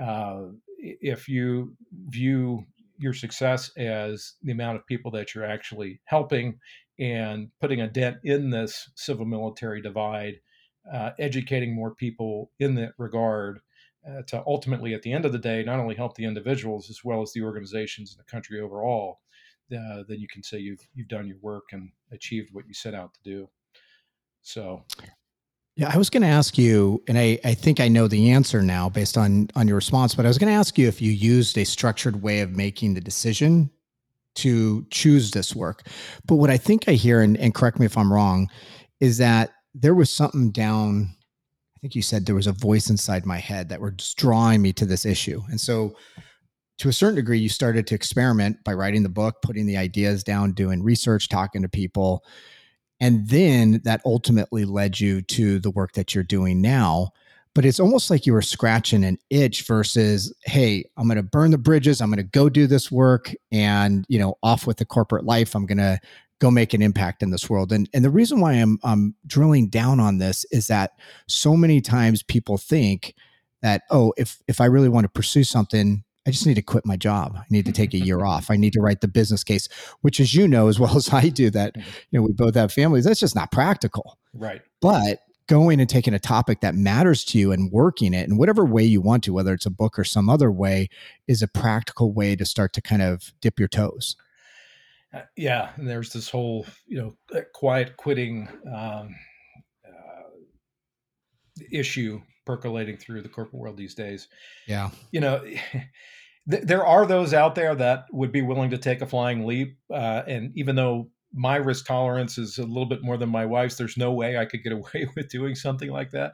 Uh, 0.00 0.42
if 0.78 1.28
you 1.28 1.74
view 2.08 2.64
your 2.98 3.14
success 3.14 3.70
as 3.76 4.34
the 4.42 4.52
amount 4.52 4.76
of 4.76 4.86
people 4.86 5.10
that 5.10 5.34
you're 5.34 5.44
actually 5.44 6.00
helping 6.04 6.58
and 6.98 7.48
putting 7.60 7.80
a 7.80 7.88
dent 7.88 8.18
in 8.24 8.50
this 8.50 8.90
civil 8.94 9.24
military 9.24 9.80
divide, 9.80 10.34
uh, 10.92 11.10
educating 11.18 11.74
more 11.74 11.94
people 11.94 12.50
in 12.58 12.74
that 12.74 12.92
regard, 12.98 13.60
uh, 14.08 14.22
to 14.28 14.42
ultimately, 14.46 14.94
at 14.94 15.02
the 15.02 15.12
end 15.12 15.24
of 15.24 15.32
the 15.32 15.38
day, 15.38 15.62
not 15.62 15.78
only 15.78 15.94
help 15.94 16.14
the 16.14 16.24
individuals 16.24 16.88
as 16.90 17.04
well 17.04 17.22
as 17.22 17.32
the 17.32 17.42
organizations 17.42 18.12
and 18.12 18.20
the 18.20 18.30
country 18.30 18.60
overall, 18.60 19.20
uh, 19.72 20.02
then 20.08 20.18
you 20.18 20.28
can 20.28 20.42
say 20.42 20.58
you've 20.58 20.80
you've 20.94 21.08
done 21.08 21.26
your 21.26 21.36
work 21.42 21.64
and 21.72 21.90
achieved 22.12 22.50
what 22.52 22.66
you 22.66 22.74
set 22.74 22.94
out 22.94 23.12
to 23.14 23.20
do. 23.22 23.48
So, 24.42 24.84
yeah, 25.76 25.90
I 25.92 25.98
was 25.98 26.10
going 26.10 26.22
to 26.22 26.28
ask 26.28 26.56
you, 26.58 27.02
and 27.06 27.18
I, 27.18 27.38
I 27.44 27.54
think 27.54 27.78
I 27.78 27.88
know 27.88 28.08
the 28.08 28.30
answer 28.30 28.62
now 28.62 28.88
based 28.88 29.16
on 29.16 29.48
on 29.54 29.68
your 29.68 29.76
response, 29.76 30.14
but 30.14 30.24
I 30.24 30.28
was 30.28 30.38
going 30.38 30.52
to 30.52 30.58
ask 30.58 30.78
you 30.78 30.88
if 30.88 31.00
you 31.02 31.12
used 31.12 31.56
a 31.58 31.64
structured 31.64 32.22
way 32.22 32.40
of 32.40 32.50
making 32.50 32.94
the 32.94 33.00
decision 33.00 33.70
to 34.36 34.86
choose 34.90 35.32
this 35.32 35.54
work. 35.54 35.86
But 36.26 36.36
what 36.36 36.50
I 36.50 36.56
think 36.56 36.88
I 36.88 36.92
hear, 36.92 37.20
and, 37.20 37.36
and 37.36 37.54
correct 37.54 37.78
me 37.78 37.86
if 37.86 37.98
I'm 37.98 38.12
wrong, 38.12 38.48
is 39.00 39.18
that 39.18 39.50
there 39.74 39.94
was 39.94 40.10
something 40.10 40.50
down 40.50 41.16
I 41.80 41.86
think 41.88 41.94
you 41.94 42.02
said 42.02 42.26
there 42.26 42.34
was 42.34 42.46
a 42.46 42.52
voice 42.52 42.90
inside 42.90 43.24
my 43.24 43.38
head 43.38 43.70
that 43.70 43.80
were 43.80 43.92
just 43.92 44.18
drawing 44.18 44.60
me 44.60 44.70
to 44.74 44.84
this 44.84 45.06
issue. 45.06 45.40
And 45.48 45.58
so, 45.58 45.96
to 46.76 46.90
a 46.90 46.92
certain 46.92 47.16
degree, 47.16 47.38
you 47.38 47.48
started 47.48 47.86
to 47.86 47.94
experiment 47.94 48.62
by 48.64 48.74
writing 48.74 49.02
the 49.02 49.08
book, 49.08 49.36
putting 49.42 49.64
the 49.66 49.78
ideas 49.78 50.22
down, 50.22 50.52
doing 50.52 50.82
research, 50.82 51.28
talking 51.28 51.62
to 51.62 51.68
people. 51.68 52.22
And 53.00 53.26
then 53.28 53.80
that 53.84 54.02
ultimately 54.04 54.66
led 54.66 55.00
you 55.00 55.22
to 55.22 55.58
the 55.58 55.70
work 55.70 55.92
that 55.92 56.14
you're 56.14 56.24
doing 56.24 56.60
now. 56.60 57.12
But 57.54 57.64
it's 57.64 57.80
almost 57.80 58.10
like 58.10 58.26
you 58.26 58.32
were 58.32 58.42
scratching 58.42 59.04
an 59.04 59.18
itch 59.30 59.66
versus, 59.66 60.34
hey, 60.44 60.84
I'm 60.96 61.06
going 61.06 61.16
to 61.16 61.22
burn 61.22 61.50
the 61.50 61.58
bridges. 61.58 62.00
I'm 62.00 62.10
going 62.10 62.18
to 62.18 62.22
go 62.22 62.48
do 62.48 62.66
this 62.66 62.90
work 62.90 63.34
and, 63.50 64.04
you 64.08 64.18
know, 64.18 64.36
off 64.42 64.66
with 64.66 64.76
the 64.76 64.84
corporate 64.84 65.24
life. 65.24 65.54
I'm 65.54 65.66
going 65.66 65.78
to 65.78 65.98
go 66.40 66.50
make 66.50 66.74
an 66.74 66.82
impact 66.82 67.22
in 67.22 67.30
this 67.30 67.48
world. 67.48 67.70
And 67.70 67.88
and 67.94 68.04
the 68.04 68.10
reason 68.10 68.40
why 68.40 68.54
I'm 68.54 68.78
I'm 68.82 69.14
drilling 69.26 69.68
down 69.68 70.00
on 70.00 70.18
this 70.18 70.44
is 70.50 70.66
that 70.66 70.92
so 71.28 71.56
many 71.56 71.80
times 71.80 72.22
people 72.22 72.58
think 72.58 73.14
that 73.62 73.82
oh 73.90 74.12
if 74.16 74.42
if 74.48 74.60
I 74.60 74.64
really 74.64 74.88
want 74.88 75.04
to 75.04 75.08
pursue 75.08 75.44
something 75.44 76.02
I 76.26 76.30
just 76.30 76.46
need 76.46 76.54
to 76.54 76.62
quit 76.62 76.84
my 76.84 76.98
job. 76.98 77.34
I 77.38 77.44
need 77.48 77.64
to 77.64 77.72
take 77.72 77.94
a 77.94 77.98
year 78.04 78.24
off. 78.24 78.50
I 78.50 78.56
need 78.56 78.74
to 78.74 78.80
write 78.80 79.00
the 79.00 79.08
business 79.08 79.42
case, 79.42 79.68
which 80.02 80.20
as 80.20 80.34
you 80.34 80.46
know 80.48 80.68
as 80.68 80.78
well 80.80 80.96
as 80.96 81.08
I 81.12 81.28
do 81.28 81.50
that 81.50 81.74
mm-hmm. 81.74 81.88
you 82.10 82.18
know 82.18 82.26
we 82.26 82.32
both 82.32 82.54
have 82.56 82.72
families 82.72 83.04
that's 83.04 83.20
just 83.20 83.36
not 83.36 83.52
practical. 83.52 84.18
Right. 84.34 84.62
But 84.80 85.20
going 85.46 85.80
and 85.80 85.90
taking 85.90 86.14
a 86.14 86.18
topic 86.18 86.60
that 86.60 86.76
matters 86.76 87.24
to 87.24 87.38
you 87.38 87.50
and 87.50 87.72
working 87.72 88.14
it 88.14 88.28
in 88.28 88.36
whatever 88.36 88.64
way 88.64 88.84
you 88.84 89.00
want 89.00 89.24
to 89.24 89.32
whether 89.32 89.52
it's 89.52 89.66
a 89.66 89.70
book 89.70 89.98
or 89.98 90.04
some 90.04 90.28
other 90.30 90.48
way 90.48 90.88
is 91.26 91.42
a 91.42 91.48
practical 91.48 92.12
way 92.12 92.36
to 92.36 92.46
start 92.46 92.72
to 92.72 92.80
kind 92.80 93.02
of 93.02 93.32
dip 93.40 93.58
your 93.58 93.66
toes. 93.66 94.14
Uh, 95.12 95.22
yeah, 95.36 95.70
and 95.76 95.88
there's 95.88 96.12
this 96.12 96.28
whole 96.28 96.66
you 96.86 96.98
know 96.98 97.38
uh, 97.38 97.42
quiet 97.54 97.96
quitting 97.96 98.48
um, 98.66 99.14
uh, 99.86 100.30
issue 101.72 102.20
percolating 102.46 102.96
through 102.96 103.22
the 103.22 103.28
corporate 103.28 103.60
world 103.60 103.76
these 103.76 103.94
days. 103.94 104.28
Yeah, 104.66 104.90
you 105.12 105.20
know. 105.20 105.44
th- 106.50 106.64
there 106.64 106.86
are 106.86 107.06
those 107.06 107.34
out 107.34 107.54
there 107.54 107.74
that 107.74 108.06
would 108.12 108.32
be 108.32 108.42
willing 108.42 108.70
to 108.70 108.78
take 108.78 109.02
a 109.02 109.06
flying 109.06 109.46
leap, 109.46 109.76
uh, 109.92 110.22
and 110.26 110.52
even 110.56 110.76
though 110.76 111.10
my 111.32 111.56
risk 111.56 111.86
tolerance 111.86 112.38
is 112.38 112.58
a 112.58 112.64
little 112.64 112.86
bit 112.86 113.02
more 113.02 113.16
than 113.16 113.28
my 113.28 113.46
wife's, 113.46 113.76
there's 113.76 113.96
no 113.96 114.12
way 114.12 114.36
I 114.36 114.44
could 114.44 114.62
get 114.62 114.72
away 114.72 115.08
with 115.16 115.28
doing 115.28 115.54
something 115.54 115.90
like 115.90 116.10
that. 116.10 116.32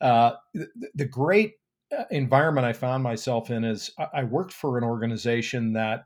Uh, 0.00 0.32
the, 0.54 0.68
the 0.94 1.04
great 1.04 1.54
uh, 1.96 2.04
environment 2.10 2.66
I 2.66 2.72
found 2.72 3.02
myself 3.02 3.50
in 3.50 3.64
is 3.64 3.90
I 4.12 4.24
worked 4.24 4.52
for 4.52 4.76
an 4.76 4.84
organization 4.84 5.72
that 5.74 6.04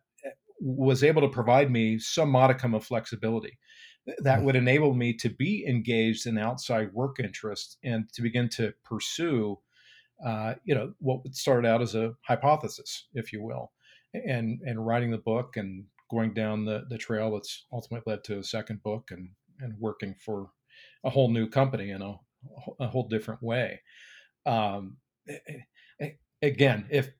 was 0.60 1.02
able 1.02 1.22
to 1.22 1.28
provide 1.28 1.70
me 1.70 1.98
some 1.98 2.30
modicum 2.30 2.74
of 2.74 2.84
flexibility 2.84 3.58
that 4.18 4.40
mm. 4.40 4.44
would 4.44 4.56
enable 4.56 4.94
me 4.94 5.12
to 5.14 5.28
be 5.28 5.66
engaged 5.66 6.26
in 6.26 6.38
outside 6.38 6.92
work 6.92 7.20
interests 7.20 7.76
and 7.84 8.12
to 8.12 8.22
begin 8.22 8.48
to 8.48 8.72
pursue 8.84 9.58
uh, 10.24 10.54
you 10.64 10.74
know 10.74 10.92
what 10.98 11.20
started 11.32 11.66
out 11.66 11.80
as 11.80 11.94
a 11.94 12.12
hypothesis 12.22 13.08
if 13.14 13.32
you 13.32 13.42
will 13.42 13.72
and 14.12 14.60
and 14.64 14.84
writing 14.84 15.10
the 15.10 15.18
book 15.18 15.56
and 15.56 15.84
going 16.10 16.34
down 16.34 16.64
the, 16.64 16.84
the 16.90 16.98
trail 16.98 17.32
that's 17.32 17.66
ultimately 17.72 18.10
led 18.12 18.24
to 18.24 18.38
a 18.38 18.44
second 18.44 18.82
book 18.82 19.08
and 19.10 19.30
and 19.60 19.74
working 19.78 20.14
for 20.24 20.50
a 21.04 21.10
whole 21.10 21.30
new 21.30 21.48
company 21.48 21.90
in 21.90 22.02
a, 22.02 22.14
a 22.80 22.86
whole 22.86 23.08
different 23.08 23.42
way 23.42 23.80
um, 24.46 24.96
again 26.42 26.86
if 26.90 27.10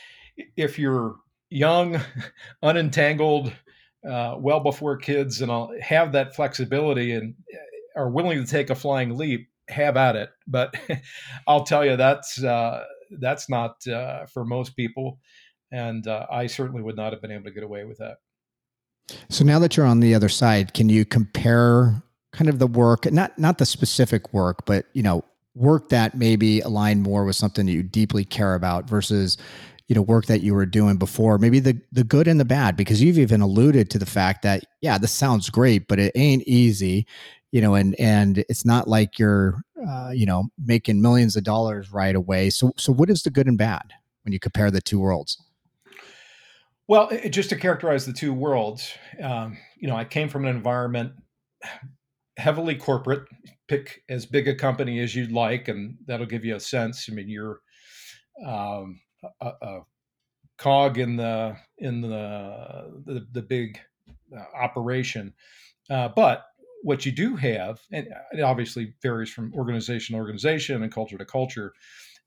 if 0.56 0.78
you're 0.78 1.16
young, 1.50 2.00
unentangled, 2.62 3.52
uh, 4.08 4.36
well 4.38 4.60
before 4.60 4.96
kids, 4.96 5.42
and 5.42 5.52
I'll 5.52 5.72
have 5.80 6.12
that 6.12 6.34
flexibility 6.34 7.12
and 7.12 7.34
uh, 7.52 8.00
are 8.00 8.08
willing 8.08 8.42
to 8.42 8.50
take 8.50 8.70
a 8.70 8.74
flying 8.74 9.16
leap, 9.16 9.48
have 9.68 9.96
at 9.96 10.16
it. 10.16 10.30
But 10.46 10.74
I'll 11.46 11.64
tell 11.64 11.84
you, 11.84 11.96
that's 11.96 12.42
uh, 12.42 12.84
that's 13.18 13.48
not 13.48 13.86
uh, 13.86 14.26
for 14.26 14.44
most 14.44 14.76
people, 14.76 15.18
and 15.70 16.06
uh, 16.06 16.26
I 16.30 16.46
certainly 16.46 16.82
would 16.82 16.96
not 16.96 17.12
have 17.12 17.20
been 17.20 17.32
able 17.32 17.44
to 17.44 17.50
get 17.50 17.64
away 17.64 17.84
with 17.84 17.98
that. 17.98 18.18
So 19.28 19.44
now 19.44 19.58
that 19.58 19.76
you're 19.76 19.86
on 19.86 20.00
the 20.00 20.14
other 20.14 20.28
side, 20.28 20.72
can 20.72 20.88
you 20.88 21.04
compare 21.04 22.02
kind 22.32 22.48
of 22.48 22.58
the 22.58 22.66
work, 22.66 23.10
not 23.10 23.38
not 23.38 23.58
the 23.58 23.66
specific 23.66 24.32
work, 24.32 24.64
but 24.64 24.86
you 24.92 25.02
know, 25.02 25.24
work 25.54 25.88
that 25.88 26.16
maybe 26.16 26.60
aligned 26.60 27.02
more 27.02 27.24
with 27.24 27.36
something 27.36 27.66
that 27.66 27.72
you 27.72 27.82
deeply 27.82 28.24
care 28.24 28.54
about 28.54 28.88
versus 28.88 29.36
you 29.90 29.96
know 29.96 30.02
work 30.02 30.26
that 30.26 30.40
you 30.40 30.54
were 30.54 30.64
doing 30.64 30.96
before 30.96 31.36
maybe 31.36 31.58
the 31.58 31.76
the 31.90 32.04
good 32.04 32.28
and 32.28 32.38
the 32.38 32.44
bad 32.44 32.76
because 32.76 33.02
you've 33.02 33.18
even 33.18 33.40
alluded 33.40 33.90
to 33.90 33.98
the 33.98 34.06
fact 34.06 34.42
that 34.42 34.64
yeah 34.80 34.96
this 34.96 35.10
sounds 35.10 35.50
great 35.50 35.88
but 35.88 35.98
it 35.98 36.12
ain't 36.14 36.44
easy 36.46 37.06
you 37.52 37.60
know 37.60 37.74
and 37.74 37.98
and 37.98 38.38
it's 38.48 38.64
not 38.64 38.88
like 38.88 39.18
you're 39.18 39.60
uh, 39.86 40.10
you 40.10 40.26
know 40.26 40.44
making 40.64 41.02
millions 41.02 41.36
of 41.36 41.44
dollars 41.44 41.90
right 41.92 42.14
away. 42.14 42.50
So 42.50 42.72
so 42.76 42.92
what 42.92 43.10
is 43.10 43.22
the 43.22 43.30
good 43.30 43.46
and 43.46 43.58
bad 43.58 43.92
when 44.24 44.32
you 44.32 44.38
compare 44.38 44.70
the 44.70 44.80
two 44.80 45.00
worlds? 45.00 45.42
Well 46.86 47.08
it, 47.08 47.30
just 47.30 47.50
to 47.50 47.56
characterize 47.56 48.06
the 48.06 48.12
two 48.12 48.32
worlds 48.32 48.92
um, 49.22 49.56
you 49.76 49.88
know 49.88 49.96
i 49.96 50.04
came 50.04 50.28
from 50.28 50.44
an 50.44 50.54
environment 50.54 51.12
heavily 52.36 52.74
corporate 52.74 53.26
pick 53.68 54.02
as 54.08 54.26
big 54.26 54.48
a 54.48 54.54
company 54.54 55.00
as 55.00 55.14
you'd 55.14 55.32
like 55.32 55.68
and 55.68 55.96
that'll 56.06 56.26
give 56.26 56.44
you 56.44 56.56
a 56.56 56.60
sense. 56.60 57.08
I 57.10 57.14
mean 57.14 57.28
you're 57.28 57.60
um, 58.44 59.00
a, 59.40 59.52
a 59.62 59.80
cog 60.58 60.98
in 60.98 61.16
the 61.16 61.56
in 61.78 62.00
the 62.00 63.02
the, 63.06 63.26
the 63.32 63.42
big 63.42 63.78
uh, 64.36 64.44
operation. 64.56 65.32
Uh, 65.88 66.08
but 66.08 66.46
what 66.82 67.04
you 67.04 67.12
do 67.12 67.36
have, 67.36 67.80
and 67.92 68.08
it 68.32 68.40
obviously 68.40 68.94
varies 69.02 69.30
from 69.30 69.52
organization 69.54 70.14
to 70.14 70.18
organization 70.18 70.82
and 70.82 70.92
culture 70.92 71.18
to 71.18 71.24
culture, 71.24 71.72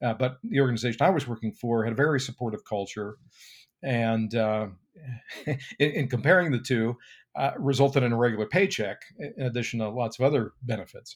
uh, 0.04 0.14
but 0.14 0.38
the 0.44 0.60
organization 0.60 1.02
I 1.02 1.10
was 1.10 1.28
working 1.28 1.54
for 1.54 1.84
had 1.84 1.94
a 1.94 1.96
very 1.96 2.20
supportive 2.20 2.66
culture, 2.66 3.16
and 3.82 4.34
uh, 4.36 4.68
in, 5.46 5.58
in, 5.80 6.08
comparing 6.08 6.52
the 6.52 6.60
two, 6.60 6.98
uh, 7.36 7.52
resulted 7.58 8.04
in 8.04 8.12
a 8.12 8.18
regular 8.18 8.46
paycheck 8.46 9.02
in 9.20 9.46
addition 9.46 9.80
to 9.80 9.90
lots 9.90 10.20
of 10.20 10.26
other 10.26 10.54
benefits. 10.62 11.16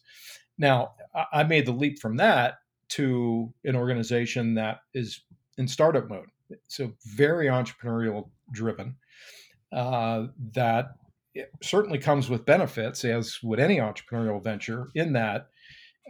Now, 0.57 0.93
I 1.31 1.43
made 1.43 1.67
the 1.67 1.71
leap 1.71 1.99
from 1.99 2.17
that 2.17 2.55
to 2.89 3.53
an 3.63 3.75
organization 3.75 4.55
that 4.55 4.79
is 4.93 5.21
in 5.57 5.67
startup 5.67 6.09
mode. 6.09 6.29
So 6.67 6.93
very 7.05 7.47
entrepreneurial 7.47 8.29
driven. 8.51 8.95
Uh, 9.71 10.27
that 10.53 10.95
certainly 11.61 11.99
comes 11.99 12.29
with 12.29 12.45
benefits, 12.45 13.03
as 13.03 13.39
would 13.43 13.59
any 13.59 13.77
entrepreneurial 13.77 14.43
venture. 14.43 14.89
In 14.95 15.13
that 15.13 15.49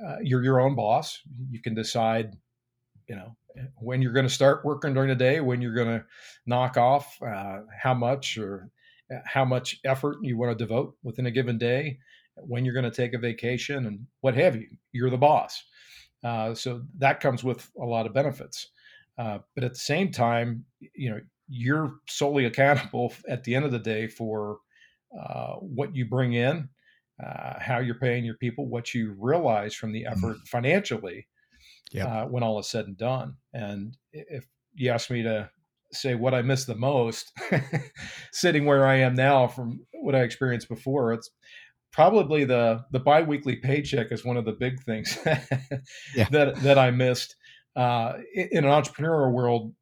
uh, 0.06 0.18
you're 0.22 0.44
your 0.44 0.60
own 0.60 0.76
boss. 0.76 1.20
You 1.50 1.62
can 1.62 1.74
decide, 1.74 2.34
you 3.08 3.16
know, 3.16 3.36
when 3.78 4.02
you're 4.02 4.14
going 4.14 4.28
to 4.28 4.34
start 4.34 4.64
working 4.64 4.94
during 4.94 5.10
the 5.10 5.16
day, 5.16 5.40
when 5.40 5.62
you're 5.62 5.74
going 5.74 6.00
to 6.00 6.06
knock 6.46 6.78
off, 6.78 7.18
uh, 7.22 7.62
how 7.82 7.94
much 7.94 8.38
or 8.38 8.70
uh, 9.12 9.20
how 9.26 9.44
much 9.44 9.80
effort 9.86 10.18
you 10.22 10.38
want 10.38 10.58
to 10.58 10.64
devote 10.64 10.96
within 11.04 11.26
a 11.26 11.32
given 11.32 11.58
day, 11.58 11.98
when 12.36 12.64
you're 12.64 12.74
going 12.74 12.90
to 12.90 12.92
take 12.92 13.14
a 13.14 13.18
vacation, 13.18 13.88
and 13.88 14.06
what 14.22 14.36
have 14.36 14.56
you. 14.56 14.68
You're 14.92 15.10
the 15.10 15.18
boss. 15.18 15.64
Uh, 16.24 16.54
so 16.54 16.84
that 17.00 17.20
comes 17.20 17.44
with 17.44 17.70
a 17.82 17.86
lot 17.86 18.06
of 18.06 18.14
benefits. 18.14 18.70
Uh, 19.18 19.40
but 19.56 19.64
at 19.64 19.74
the 19.74 19.80
same 19.80 20.12
time, 20.12 20.66
you 20.96 21.10
know, 21.10 21.20
you're 21.48 21.96
solely 22.08 22.46
accountable 22.52 23.14
at 23.28 23.44
the 23.44 23.56
end 23.56 23.66
of 23.66 23.72
the 23.72 23.80
day 23.80 24.08
for 24.08 24.60
uh, 25.18 25.54
what 25.56 25.96
you 25.96 26.06
bring 26.06 26.34
in, 26.34 26.70
uh, 27.26 27.60
how 27.60 27.80
you're 27.80 27.96
paying 27.96 28.26
your 28.26 28.38
people, 28.38 28.68
what 28.68 28.94
you 28.94 29.16
realize 29.18 29.74
from 29.74 29.92
the 29.92 30.06
effort 30.06 30.38
mm. 30.38 30.48
financially 30.48 31.28
yep. 31.92 32.08
Uh, 32.08 32.26
when 32.26 32.44
all 32.44 32.60
is 32.60 32.68
said 32.68 32.86
and 32.86 32.98
done. 32.98 33.36
And 33.54 33.96
if 34.12 34.46
you 34.76 34.92
ask 34.92 35.10
me 35.10 35.24
to 35.24 35.50
say 35.92 36.16
what 36.16 36.34
I 36.34 36.42
miss 36.42 36.66
the 36.66 36.76
most, 36.76 37.32
sitting 38.32 38.66
where 38.66 38.86
I 38.86 38.96
am 38.96 39.16
now 39.16 39.48
from 39.48 39.86
what 39.94 40.16
I 40.16 40.22
experienced 40.22 40.70
before, 40.70 41.14
it's 41.14 41.32
probably 41.92 42.44
the 42.44 42.84
the 42.92 43.00
biweekly 43.00 43.56
paycheck 43.56 44.12
is 44.12 44.26
one 44.26 44.38
of 44.38 44.46
the 44.46 44.52
big 44.52 44.84
things 44.84 45.18
yeah. 46.16 46.28
that 46.30 46.56
that 46.62 46.78
I 46.78 46.92
missed 46.92 47.36
uh, 47.78 48.18
in 48.34 48.66
an 48.66 48.72
entrepreneurial 48.72 49.32
world, 49.32 49.74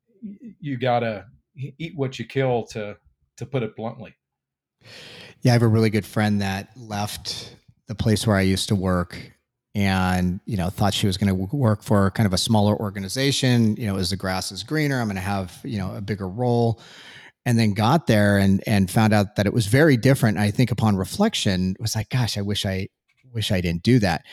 you 0.60 0.78
gotta 0.78 1.26
eat 1.56 1.94
what 1.96 2.20
you 2.20 2.26
kill 2.26 2.64
to 2.68 2.98
to 3.38 3.46
put 3.46 3.64
it 3.64 3.76
bluntly. 3.76 4.14
Yeah, 5.42 5.52
I 5.52 5.54
have 5.54 5.62
a 5.62 5.68
really 5.68 5.90
good 5.90 6.06
friend 6.06 6.42
that 6.42 6.70
left 6.76 7.56
the 7.88 7.96
place 7.96 8.28
where 8.28 8.36
I 8.36 8.42
used 8.42 8.68
to 8.70 8.76
work 8.76 9.32
and 9.76 10.40
you 10.46 10.56
know 10.58 10.70
thought 10.70 10.94
she 10.94 11.06
was 11.06 11.18
going 11.18 11.28
to 11.28 11.56
work 11.56 11.84
for 11.84 12.10
kind 12.12 12.26
of 12.26 12.34
a 12.34 12.38
smaller 12.38 12.76
organization 12.78 13.76
you 13.76 13.86
know 13.86 13.98
as 13.98 14.10
the 14.10 14.16
grass 14.16 14.50
is 14.50 14.64
greener 14.64 15.02
i'm 15.02 15.08
going 15.08 15.16
to 15.16 15.22
have 15.22 15.60
you 15.66 15.78
know 15.78 15.94
a 15.94 16.00
bigger 16.00 16.30
role 16.30 16.80
and 17.46 17.60
then 17.60 17.74
got 17.74 18.08
there 18.08 18.38
and 18.38 18.64
and 18.66 18.90
found 18.90 19.14
out 19.14 19.36
that 19.36 19.46
it 19.46 19.54
was 19.54 19.68
very 19.68 19.98
different 19.98 20.38
i 20.38 20.50
think 20.50 20.72
upon 20.72 20.96
reflection 20.96 21.76
was 21.78 21.94
like 21.94 22.10
gosh 22.10 22.38
i 22.38 22.42
wish 22.42 22.66
i 22.66 22.88
wish 23.36 23.52
I 23.52 23.62
didn't 23.62 23.84
do 23.84 24.00
that. 24.00 24.24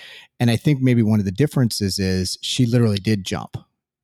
And 0.40 0.50
I 0.50 0.56
think 0.56 0.80
maybe 0.80 1.02
one 1.02 1.18
of 1.18 1.26
the 1.26 1.32
differences 1.32 1.98
is 1.98 2.38
she 2.40 2.64
literally 2.64 2.98
did 2.98 3.24
jump 3.24 3.56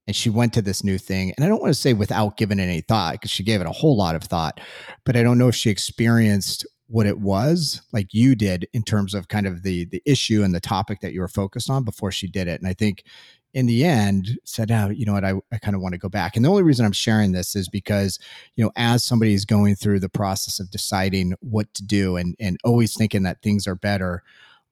and 0.06 0.14
she 0.14 0.28
went 0.28 0.52
to 0.54 0.62
this 0.62 0.84
new 0.84 0.98
thing. 0.98 1.32
And 1.36 1.44
I 1.44 1.48
don't 1.48 1.60
want 1.60 1.70
to 1.72 1.80
say 1.80 1.94
without 1.94 2.36
giving 2.36 2.58
it 2.58 2.64
any 2.64 2.80
thought 2.80 3.12
because 3.12 3.30
she 3.30 3.42
gave 3.42 3.60
it 3.60 3.66
a 3.66 3.72
whole 3.72 3.96
lot 3.96 4.14
of 4.14 4.24
thought, 4.24 4.60
but 5.04 5.16
I 5.16 5.22
don't 5.22 5.38
know 5.38 5.48
if 5.48 5.54
she 5.54 5.70
experienced 5.70 6.66
what 6.88 7.06
it 7.06 7.20
was 7.20 7.82
like 7.92 8.14
you 8.14 8.34
did 8.34 8.66
in 8.72 8.82
terms 8.82 9.12
of 9.12 9.28
kind 9.28 9.46
of 9.46 9.62
the 9.62 9.84
the 9.84 10.02
issue 10.06 10.42
and 10.42 10.54
the 10.54 10.60
topic 10.60 11.00
that 11.00 11.12
you 11.12 11.20
were 11.20 11.28
focused 11.28 11.68
on 11.68 11.84
before 11.84 12.10
she 12.10 12.26
did 12.26 12.48
it. 12.48 12.60
And 12.60 12.68
I 12.68 12.72
think 12.72 13.04
in 13.54 13.66
the 13.66 13.84
end 13.84 14.38
said, 14.44 14.70
oh, 14.70 14.88
you 14.88 15.04
know 15.04 15.12
what, 15.14 15.24
I, 15.24 15.34
I 15.52 15.58
kind 15.58 15.74
of 15.74 15.80
want 15.82 15.92
to 15.92 15.98
go 15.98 16.08
back. 16.08 16.36
And 16.36 16.44
the 16.44 16.48
only 16.48 16.62
reason 16.62 16.84
I'm 16.84 16.92
sharing 16.92 17.32
this 17.32 17.56
is 17.56 17.68
because, 17.68 18.18
you 18.56 18.64
know, 18.64 18.70
as 18.76 19.04
somebody 19.04 19.34
is 19.34 19.44
going 19.44 19.74
through 19.74 20.00
the 20.00 20.08
process 20.08 20.60
of 20.60 20.70
deciding 20.70 21.34
what 21.40 21.72
to 21.74 21.84
do 21.84 22.16
and 22.16 22.34
and 22.40 22.58
always 22.64 22.94
thinking 22.94 23.22
that 23.24 23.42
things 23.42 23.66
are 23.66 23.74
better, 23.74 24.22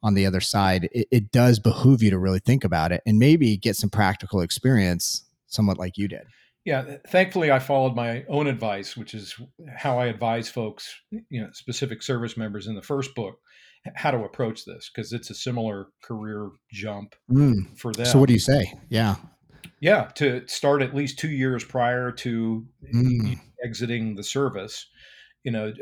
on 0.06 0.14
the 0.14 0.24
other 0.24 0.40
side, 0.40 0.88
it, 0.92 1.08
it 1.10 1.32
does 1.32 1.58
behoove 1.58 2.00
you 2.00 2.10
to 2.10 2.18
really 2.18 2.38
think 2.38 2.62
about 2.62 2.92
it 2.92 3.02
and 3.04 3.18
maybe 3.18 3.56
get 3.56 3.74
some 3.74 3.90
practical 3.90 4.40
experience, 4.40 5.24
somewhat 5.48 5.78
like 5.78 5.98
you 5.98 6.06
did. 6.06 6.22
Yeah, 6.64 6.96
thankfully, 7.08 7.50
I 7.50 7.58
followed 7.58 7.94
my 7.94 8.24
own 8.28 8.46
advice, 8.46 8.96
which 8.96 9.14
is 9.14 9.34
how 9.76 9.98
I 9.98 10.06
advise 10.06 10.48
folks, 10.48 10.94
you 11.10 11.40
know, 11.40 11.48
specific 11.52 12.02
service 12.02 12.36
members 12.36 12.66
in 12.68 12.76
the 12.76 12.82
first 12.82 13.14
book, 13.14 13.38
how 13.94 14.12
to 14.12 14.18
approach 14.18 14.64
this 14.64 14.90
because 14.92 15.12
it's 15.12 15.30
a 15.30 15.34
similar 15.34 15.88
career 16.02 16.50
jump 16.72 17.14
mm. 17.30 17.78
for 17.78 17.92
them. 17.92 18.06
So, 18.06 18.18
what 18.18 18.26
do 18.26 18.32
you 18.32 18.40
say? 18.40 18.72
Yeah, 18.88 19.16
yeah, 19.80 20.10
to 20.16 20.46
start 20.48 20.82
at 20.82 20.94
least 20.94 21.18
two 21.18 21.30
years 21.30 21.62
prior 21.62 22.10
to 22.12 22.66
mm. 22.92 23.40
exiting 23.64 24.16
the 24.16 24.24
service, 24.24 24.86
you 25.46 25.52
know 25.52 25.72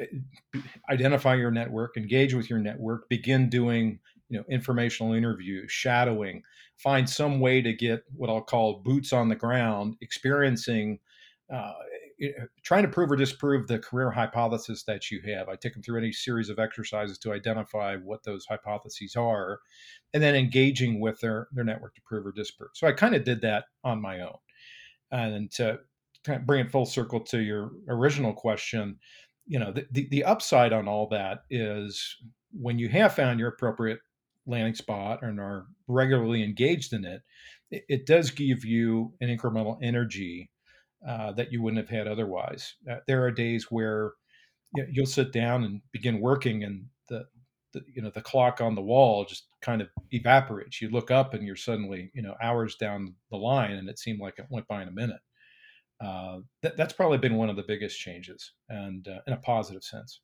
identify 0.90 1.34
your 1.34 1.50
network 1.50 1.96
engage 1.96 2.34
with 2.34 2.48
your 2.50 2.58
network 2.60 3.08
begin 3.08 3.48
doing 3.48 3.98
you 4.28 4.38
know 4.38 4.44
informational 4.48 5.12
interviews 5.12 5.70
shadowing 5.70 6.42
find 6.76 7.08
some 7.08 7.40
way 7.40 7.60
to 7.60 7.72
get 7.72 8.02
what 8.14 8.30
i'll 8.30 8.40
call 8.40 8.80
boots 8.84 9.12
on 9.12 9.28
the 9.28 9.34
ground 9.34 9.96
experiencing 10.00 10.98
uh, 11.52 11.72
trying 12.62 12.82
to 12.82 12.88
prove 12.88 13.10
or 13.10 13.16
disprove 13.16 13.66
the 13.66 13.78
career 13.78 14.10
hypothesis 14.10 14.84
that 14.84 15.10
you 15.10 15.20
have. 15.26 15.48
I 15.48 15.56
take 15.56 15.74
them 15.74 15.82
through 15.82 15.98
any 15.98 16.12
series 16.12 16.48
of 16.48 16.58
exercises 16.58 17.18
to 17.18 17.32
identify 17.32 17.96
what 17.96 18.22
those 18.22 18.46
hypotheses 18.46 19.16
are 19.16 19.60
and 20.12 20.22
then 20.22 20.34
engaging 20.34 21.00
with 21.00 21.20
their 21.20 21.48
their 21.52 21.64
network 21.64 21.94
to 21.96 22.00
prove 22.02 22.24
or 22.24 22.32
disprove. 22.32 22.70
So 22.74 22.86
i 22.86 22.92
kind 22.92 23.14
of 23.14 23.24
did 23.24 23.40
that 23.42 23.64
on 23.82 24.00
my 24.00 24.20
own. 24.20 24.36
And 25.10 25.50
to 25.52 25.80
kind 26.24 26.40
of 26.40 26.46
bring 26.46 26.64
it 26.64 26.70
full 26.70 26.86
circle 26.86 27.20
to 27.20 27.38
your 27.40 27.72
original 27.88 28.32
question 28.32 28.98
you 29.46 29.58
know 29.58 29.72
the, 29.72 29.86
the, 29.90 30.08
the 30.10 30.24
upside 30.24 30.72
on 30.72 30.88
all 30.88 31.08
that 31.08 31.40
is 31.50 32.16
when 32.52 32.78
you 32.78 32.88
have 32.88 33.14
found 33.14 33.38
your 33.38 33.50
appropriate 33.50 34.00
landing 34.46 34.74
spot 34.74 35.22
and 35.22 35.40
are 35.40 35.66
regularly 35.88 36.42
engaged 36.42 36.92
in 36.92 37.04
it, 37.04 37.22
it, 37.70 37.84
it 37.88 38.06
does 38.06 38.30
give 38.30 38.64
you 38.64 39.12
an 39.20 39.28
incremental 39.28 39.78
energy 39.82 40.50
uh, 41.06 41.32
that 41.32 41.52
you 41.52 41.62
wouldn't 41.62 41.80
have 41.86 41.96
had 41.96 42.08
otherwise. 42.08 42.74
Uh, 42.90 42.96
there 43.06 43.24
are 43.24 43.30
days 43.30 43.70
where 43.70 44.12
you 44.74 44.86
you'll 44.90 45.06
sit 45.06 45.32
down 45.32 45.64
and 45.64 45.80
begin 45.92 46.20
working, 46.20 46.64
and 46.64 46.86
the, 47.08 47.26
the 47.72 47.82
you 47.94 48.02
know 48.02 48.10
the 48.10 48.22
clock 48.22 48.60
on 48.60 48.74
the 48.74 48.82
wall 48.82 49.24
just 49.24 49.48
kind 49.60 49.82
of 49.82 49.88
evaporates. 50.12 50.80
You 50.80 50.88
look 50.90 51.10
up, 51.10 51.34
and 51.34 51.46
you're 51.46 51.56
suddenly 51.56 52.10
you 52.14 52.22
know 52.22 52.34
hours 52.42 52.76
down 52.76 53.14
the 53.30 53.36
line, 53.36 53.72
and 53.72 53.88
it 53.88 53.98
seemed 53.98 54.20
like 54.20 54.38
it 54.38 54.46
went 54.50 54.66
by 54.68 54.82
in 54.82 54.88
a 54.88 54.92
minute 54.92 55.20
uh, 56.00 56.38
that, 56.62 56.76
that's 56.76 56.92
probably 56.92 57.18
been 57.18 57.36
one 57.36 57.48
of 57.48 57.56
the 57.56 57.64
biggest 57.66 57.98
changes 57.98 58.52
and 58.68 59.08
uh, 59.08 59.20
in 59.26 59.32
a 59.32 59.38
positive 59.38 59.82
sense. 59.82 60.20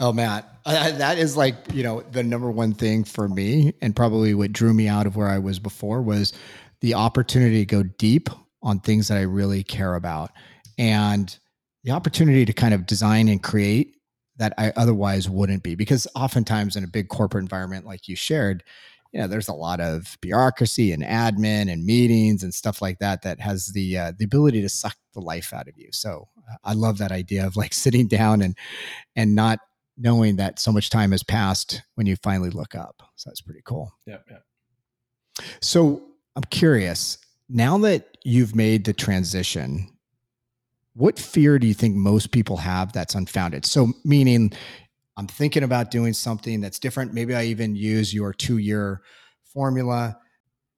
Oh, 0.00 0.12
Matt, 0.12 0.48
that 0.64 1.18
is 1.18 1.36
like, 1.36 1.54
you 1.72 1.82
know, 1.82 2.00
the 2.00 2.22
number 2.22 2.50
one 2.50 2.72
thing 2.72 3.04
for 3.04 3.28
me 3.28 3.74
and 3.82 3.94
probably 3.94 4.34
what 4.34 4.52
drew 4.52 4.72
me 4.72 4.88
out 4.88 5.06
of 5.06 5.16
where 5.16 5.28
I 5.28 5.38
was 5.38 5.58
before 5.58 6.00
was 6.00 6.32
the 6.80 6.94
opportunity 6.94 7.58
to 7.58 7.66
go 7.66 7.82
deep 7.82 8.30
on 8.62 8.80
things 8.80 9.08
that 9.08 9.18
I 9.18 9.22
really 9.22 9.62
care 9.62 9.94
about 9.94 10.30
and 10.78 11.36
the 11.84 11.90
opportunity 11.90 12.44
to 12.44 12.52
kind 12.52 12.74
of 12.74 12.86
design 12.86 13.28
and 13.28 13.42
create 13.42 13.96
that 14.36 14.54
I 14.56 14.72
otherwise 14.76 15.28
wouldn't 15.28 15.62
be 15.62 15.74
because 15.74 16.08
oftentimes 16.14 16.74
in 16.74 16.84
a 16.84 16.88
big 16.88 17.08
corporate 17.08 17.42
environment 17.42 17.84
like 17.84 18.08
you 18.08 18.16
shared, 18.16 18.64
you 19.12 19.20
know 19.20 19.26
there's 19.26 19.48
a 19.48 19.54
lot 19.54 19.80
of 19.80 20.16
bureaucracy 20.22 20.92
and 20.92 21.02
admin 21.02 21.70
and 21.70 21.84
meetings 21.84 22.42
and 22.42 22.54
stuff 22.54 22.80
like 22.80 22.98
that 22.98 23.22
that 23.22 23.40
has 23.40 23.68
the 23.68 23.98
uh, 23.98 24.12
the 24.18 24.24
ability 24.24 24.62
to 24.62 24.68
suck 24.68 24.96
the 25.12 25.20
life 25.20 25.52
out 25.52 25.68
of 25.68 25.76
you. 25.76 25.88
So 25.92 26.28
uh, 26.50 26.56
i 26.64 26.72
love 26.72 26.98
that 26.98 27.12
idea 27.12 27.46
of 27.46 27.56
like 27.56 27.74
sitting 27.74 28.08
down 28.08 28.40
and 28.42 28.56
and 29.14 29.34
not 29.34 29.58
knowing 29.96 30.36
that 30.36 30.58
so 30.58 30.72
much 30.72 30.90
time 30.90 31.10
has 31.12 31.22
passed 31.22 31.82
when 31.94 32.06
you 32.06 32.16
finally 32.16 32.50
look 32.50 32.74
up. 32.74 33.02
So 33.16 33.30
that's 33.30 33.40
pretty 33.40 33.62
cool. 33.64 33.92
Yeah 34.06 34.18
yeah 34.30 34.38
so 35.62 36.02
i'm 36.36 36.42
curious 36.50 37.16
now 37.48 37.78
that 37.78 38.18
you've 38.22 38.54
made 38.54 38.84
the 38.84 38.92
transition 38.92 39.88
what 40.94 41.18
fear 41.18 41.58
do 41.58 41.66
you 41.66 41.74
think 41.74 41.96
most 41.96 42.32
people 42.32 42.58
have 42.58 42.92
that's 42.92 43.14
unfounded? 43.14 43.64
So 43.64 43.92
meaning 44.04 44.52
I'm 45.16 45.26
thinking 45.26 45.62
about 45.62 45.90
doing 45.90 46.12
something 46.12 46.60
that's 46.60 46.78
different. 46.78 47.14
Maybe 47.14 47.34
I 47.34 47.44
even 47.44 47.74
use 47.74 48.12
your 48.12 48.32
two 48.32 48.58
year 48.58 49.02
formula. 49.44 50.18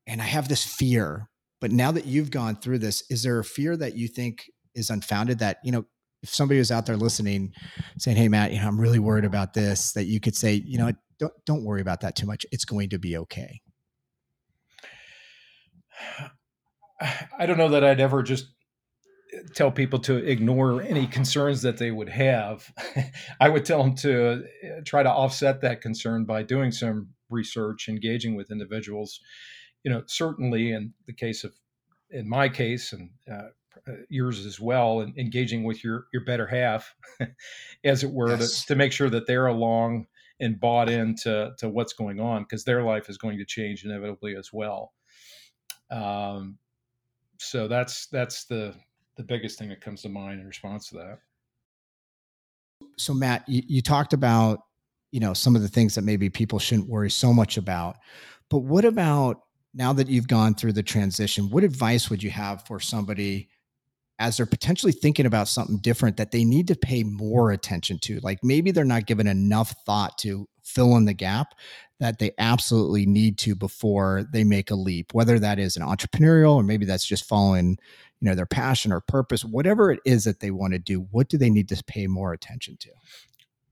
And 0.06 0.20
I 0.20 0.24
have 0.24 0.48
this 0.48 0.64
fear. 0.64 1.28
But 1.60 1.72
now 1.72 1.90
that 1.92 2.06
you've 2.06 2.30
gone 2.30 2.56
through 2.56 2.78
this, 2.78 3.04
is 3.10 3.22
there 3.22 3.38
a 3.38 3.44
fear 3.44 3.76
that 3.76 3.96
you 3.96 4.06
think 4.06 4.44
is 4.74 4.90
unfounded 4.90 5.38
that, 5.38 5.58
you 5.64 5.72
know, 5.72 5.84
if 6.24 6.34
somebody 6.34 6.58
was 6.58 6.72
out 6.72 6.86
there 6.86 6.96
listening 6.96 7.52
saying, 7.98 8.16
Hey, 8.16 8.28
Matt, 8.28 8.52
you 8.52 8.60
know, 8.60 8.66
I'm 8.66 8.80
really 8.80 8.98
worried 8.98 9.26
about 9.26 9.52
this, 9.52 9.92
that 9.92 10.06
you 10.06 10.20
could 10.20 10.34
say, 10.34 10.54
you 10.54 10.78
know, 10.78 10.90
don't, 11.18 11.32
don't 11.44 11.64
worry 11.64 11.82
about 11.82 12.00
that 12.00 12.16
too 12.16 12.26
much. 12.26 12.46
It's 12.50 12.64
going 12.64 12.88
to 12.90 12.98
be 12.98 13.16
okay. 13.18 13.60
I 17.38 17.46
don't 17.46 17.58
know 17.58 17.68
that 17.68 17.84
I'd 17.84 18.00
ever 18.00 18.22
just 18.22 18.46
tell 19.54 19.70
people 19.70 19.98
to 19.98 20.16
ignore 20.16 20.80
any 20.80 21.06
concerns 21.06 21.60
that 21.62 21.76
they 21.76 21.90
would 21.90 22.08
have. 22.08 22.72
I 23.40 23.50
would 23.50 23.64
tell 23.66 23.82
them 23.82 23.94
to 23.96 24.44
uh, 24.64 24.80
try 24.86 25.02
to 25.02 25.10
offset 25.10 25.60
that 25.60 25.82
concern 25.82 26.24
by 26.24 26.42
doing 26.42 26.72
some 26.72 27.10
research, 27.28 27.88
engaging 27.88 28.34
with 28.34 28.50
individuals. 28.50 29.20
You 29.82 29.92
know, 29.92 30.02
certainly 30.06 30.72
in 30.72 30.94
the 31.06 31.12
case 31.12 31.44
of, 31.44 31.52
in 32.10 32.28
my 32.28 32.48
case, 32.48 32.92
and 32.92 33.10
uh, 33.30 33.34
uh 33.34 33.48
yours 34.08 34.46
as 34.46 34.60
well, 34.60 35.00
and 35.00 35.16
engaging 35.18 35.64
with 35.64 35.84
your 35.84 36.06
your 36.12 36.24
better 36.24 36.46
half, 36.46 36.94
as 37.84 38.04
it 38.04 38.10
were, 38.10 38.30
yes. 38.30 38.62
to, 38.62 38.66
to 38.68 38.74
make 38.76 38.92
sure 38.92 39.10
that 39.10 39.26
they're 39.26 39.46
along 39.46 40.06
and 40.40 40.58
bought 40.58 40.90
into 40.90 41.52
to 41.58 41.68
what's 41.68 41.92
going 41.92 42.20
on 42.20 42.42
because 42.42 42.64
their 42.64 42.82
life 42.82 43.08
is 43.08 43.18
going 43.18 43.38
to 43.38 43.44
change 43.44 43.84
inevitably 43.84 44.36
as 44.36 44.52
well. 44.52 44.92
Um, 45.90 46.58
so 47.38 47.68
that's 47.68 48.06
that's 48.06 48.44
the 48.44 48.74
the 49.16 49.22
biggest 49.22 49.58
thing 49.58 49.68
that 49.68 49.80
comes 49.80 50.02
to 50.02 50.08
mind 50.08 50.40
in 50.40 50.46
response 50.46 50.88
to 50.88 50.96
that. 50.96 51.18
So, 52.98 53.14
Matt, 53.14 53.48
you, 53.48 53.62
you 53.66 53.82
talked 53.82 54.12
about 54.12 54.60
you 55.12 55.20
know 55.20 55.34
some 55.34 55.54
of 55.54 55.62
the 55.62 55.68
things 55.68 55.94
that 55.94 56.02
maybe 56.02 56.30
people 56.30 56.58
shouldn't 56.58 56.88
worry 56.88 57.10
so 57.10 57.32
much 57.32 57.56
about, 57.56 57.96
but 58.50 58.58
what 58.58 58.84
about 58.84 59.42
now 59.74 59.92
that 59.92 60.08
you've 60.08 60.28
gone 60.28 60.54
through 60.54 60.72
the 60.72 60.82
transition? 60.82 61.50
What 61.50 61.64
advice 61.64 62.10
would 62.10 62.22
you 62.22 62.30
have 62.30 62.64
for 62.66 62.80
somebody? 62.80 63.48
As 64.18 64.36
they're 64.36 64.46
potentially 64.46 64.92
thinking 64.92 65.26
about 65.26 65.48
something 65.48 65.78
different 65.78 66.16
that 66.16 66.30
they 66.30 66.44
need 66.44 66.68
to 66.68 66.76
pay 66.76 67.02
more 67.02 67.50
attention 67.50 67.98
to. 67.98 68.20
Like 68.20 68.38
maybe 68.42 68.70
they're 68.70 68.84
not 68.84 69.06
given 69.06 69.26
enough 69.26 69.74
thought 69.84 70.18
to 70.18 70.48
fill 70.62 70.96
in 70.96 71.04
the 71.04 71.12
gap 71.12 71.54
that 72.00 72.18
they 72.18 72.32
absolutely 72.38 73.06
need 73.06 73.38
to 73.38 73.54
before 73.54 74.24
they 74.32 74.44
make 74.44 74.70
a 74.70 74.74
leap, 74.74 75.12
whether 75.14 75.38
that 75.38 75.58
is 75.58 75.76
an 75.76 75.82
entrepreneurial 75.82 76.54
or 76.54 76.62
maybe 76.62 76.86
that's 76.86 77.06
just 77.06 77.24
following, 77.24 77.76
you 78.20 78.28
know, 78.28 78.34
their 78.34 78.46
passion 78.46 78.92
or 78.92 79.00
purpose, 79.00 79.44
whatever 79.44 79.90
it 79.90 80.00
is 80.04 80.24
that 80.24 80.40
they 80.40 80.50
want 80.50 80.72
to 80.72 80.78
do, 80.78 81.06
what 81.10 81.28
do 81.28 81.36
they 81.36 81.50
need 81.50 81.68
to 81.68 81.82
pay 81.84 82.06
more 82.06 82.32
attention 82.32 82.76
to? 82.80 82.90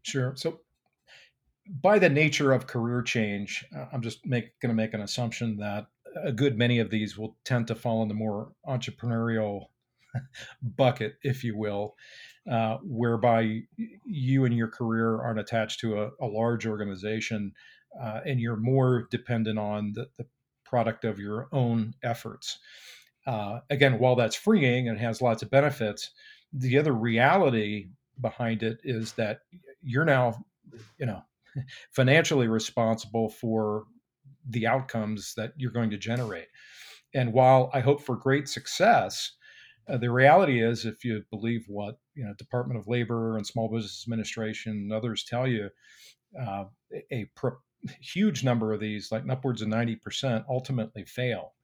Sure. 0.03 0.35
So 0.37 0.61
by 1.81 1.99
the 1.99 2.09
nature 2.09 2.53
of 2.53 2.67
career 2.67 3.03
change, 3.03 3.65
uh, 3.77 3.87
I'm 3.93 4.03
just 4.03 4.29
going 4.29 4.51
to 4.61 4.75
make 4.75 4.95
an 4.95 5.03
assumption 5.03 5.57
that 5.59 5.87
a 6.25 6.33
good 6.33 6.59
many 6.59 6.79
of 6.79 6.91
these 6.91 7.17
will 7.17 7.37
tend 7.45 7.69
to 7.69 7.75
fall 7.75 8.03
in 8.03 8.09
the 8.09 8.15
more 8.15 8.53
entrepreneurial 8.67 9.67
bucket, 10.63 11.15
if 11.23 11.45
you 11.45 11.57
will, 11.57 11.95
uh, 12.51 12.79
whereby 12.83 13.61
you 14.05 14.45
and 14.45 14.57
your 14.57 14.69
career 14.69 15.21
aren't 15.21 15.41
attached 15.41 15.81
to 15.81 16.03
a, 16.03 16.11
a 16.21 16.27
large 16.27 16.67
organization 16.67 17.53
uh, 18.01 18.21
and 18.27 18.41
you're 18.41 18.57
more 18.57 19.07
dependent 19.11 19.59
on 19.59 19.93
the, 19.95 20.09
the, 20.17 20.27
product 20.65 21.05
of 21.05 21.19
your 21.19 21.49
own 21.53 21.93
efforts. 22.03 22.59
Uh, 23.27 23.61
again, 23.69 23.99
while 23.99 24.17
that's 24.17 24.35
freeing 24.35 24.89
and 24.89 24.99
has 24.99 25.21
lots 25.21 25.43
of 25.43 25.51
benefits, 25.51 26.13
the 26.51 26.79
other 26.79 26.95
reality 26.95 27.89
behind 28.23 28.63
it 28.63 28.79
is 28.83 29.13
that 29.13 29.41
you're 29.83 30.07
now, 30.07 30.35
you 30.99 31.05
know, 31.05 31.23
financially 31.91 32.49
responsible 32.49 33.29
for 33.29 33.85
the 34.49 34.67
outcomes 34.67 35.35
that 35.37 35.53
you're 35.59 35.71
going 35.71 35.91
to 35.91 35.99
generate. 35.99 36.49
And 37.15 37.35
while 37.35 37.71
I 37.75 37.81
hope 37.81 38.01
for 38.01 38.17
great 38.17 38.49
success, 38.49 39.33
uh, 39.89 39.97
the 39.97 40.11
reality 40.11 40.63
is, 40.63 40.85
if 40.85 41.05
you 41.05 41.23
believe 41.31 41.65
what 41.69 41.99
you 42.15 42.25
know, 42.25 42.35
Department 42.39 42.79
of 42.79 42.89
Labor 42.89 43.37
and 43.37 43.47
Small 43.47 43.69
Business 43.69 44.05
Administration 44.07 44.73
and 44.73 44.93
others 44.93 45.25
tell 45.25 45.47
you, 45.47 45.71
uh, 46.41 46.65
a 47.11 47.31
pro- 47.35 47.59
huge 48.01 48.45
number 48.45 48.73
of 48.73 48.81
these, 48.81 49.11
like 49.11 49.29
upwards 49.29 49.63
of 49.63 49.69
ninety 49.69 49.97
percent, 49.97 50.45
ultimately 50.49 51.05
fail. 51.05 51.55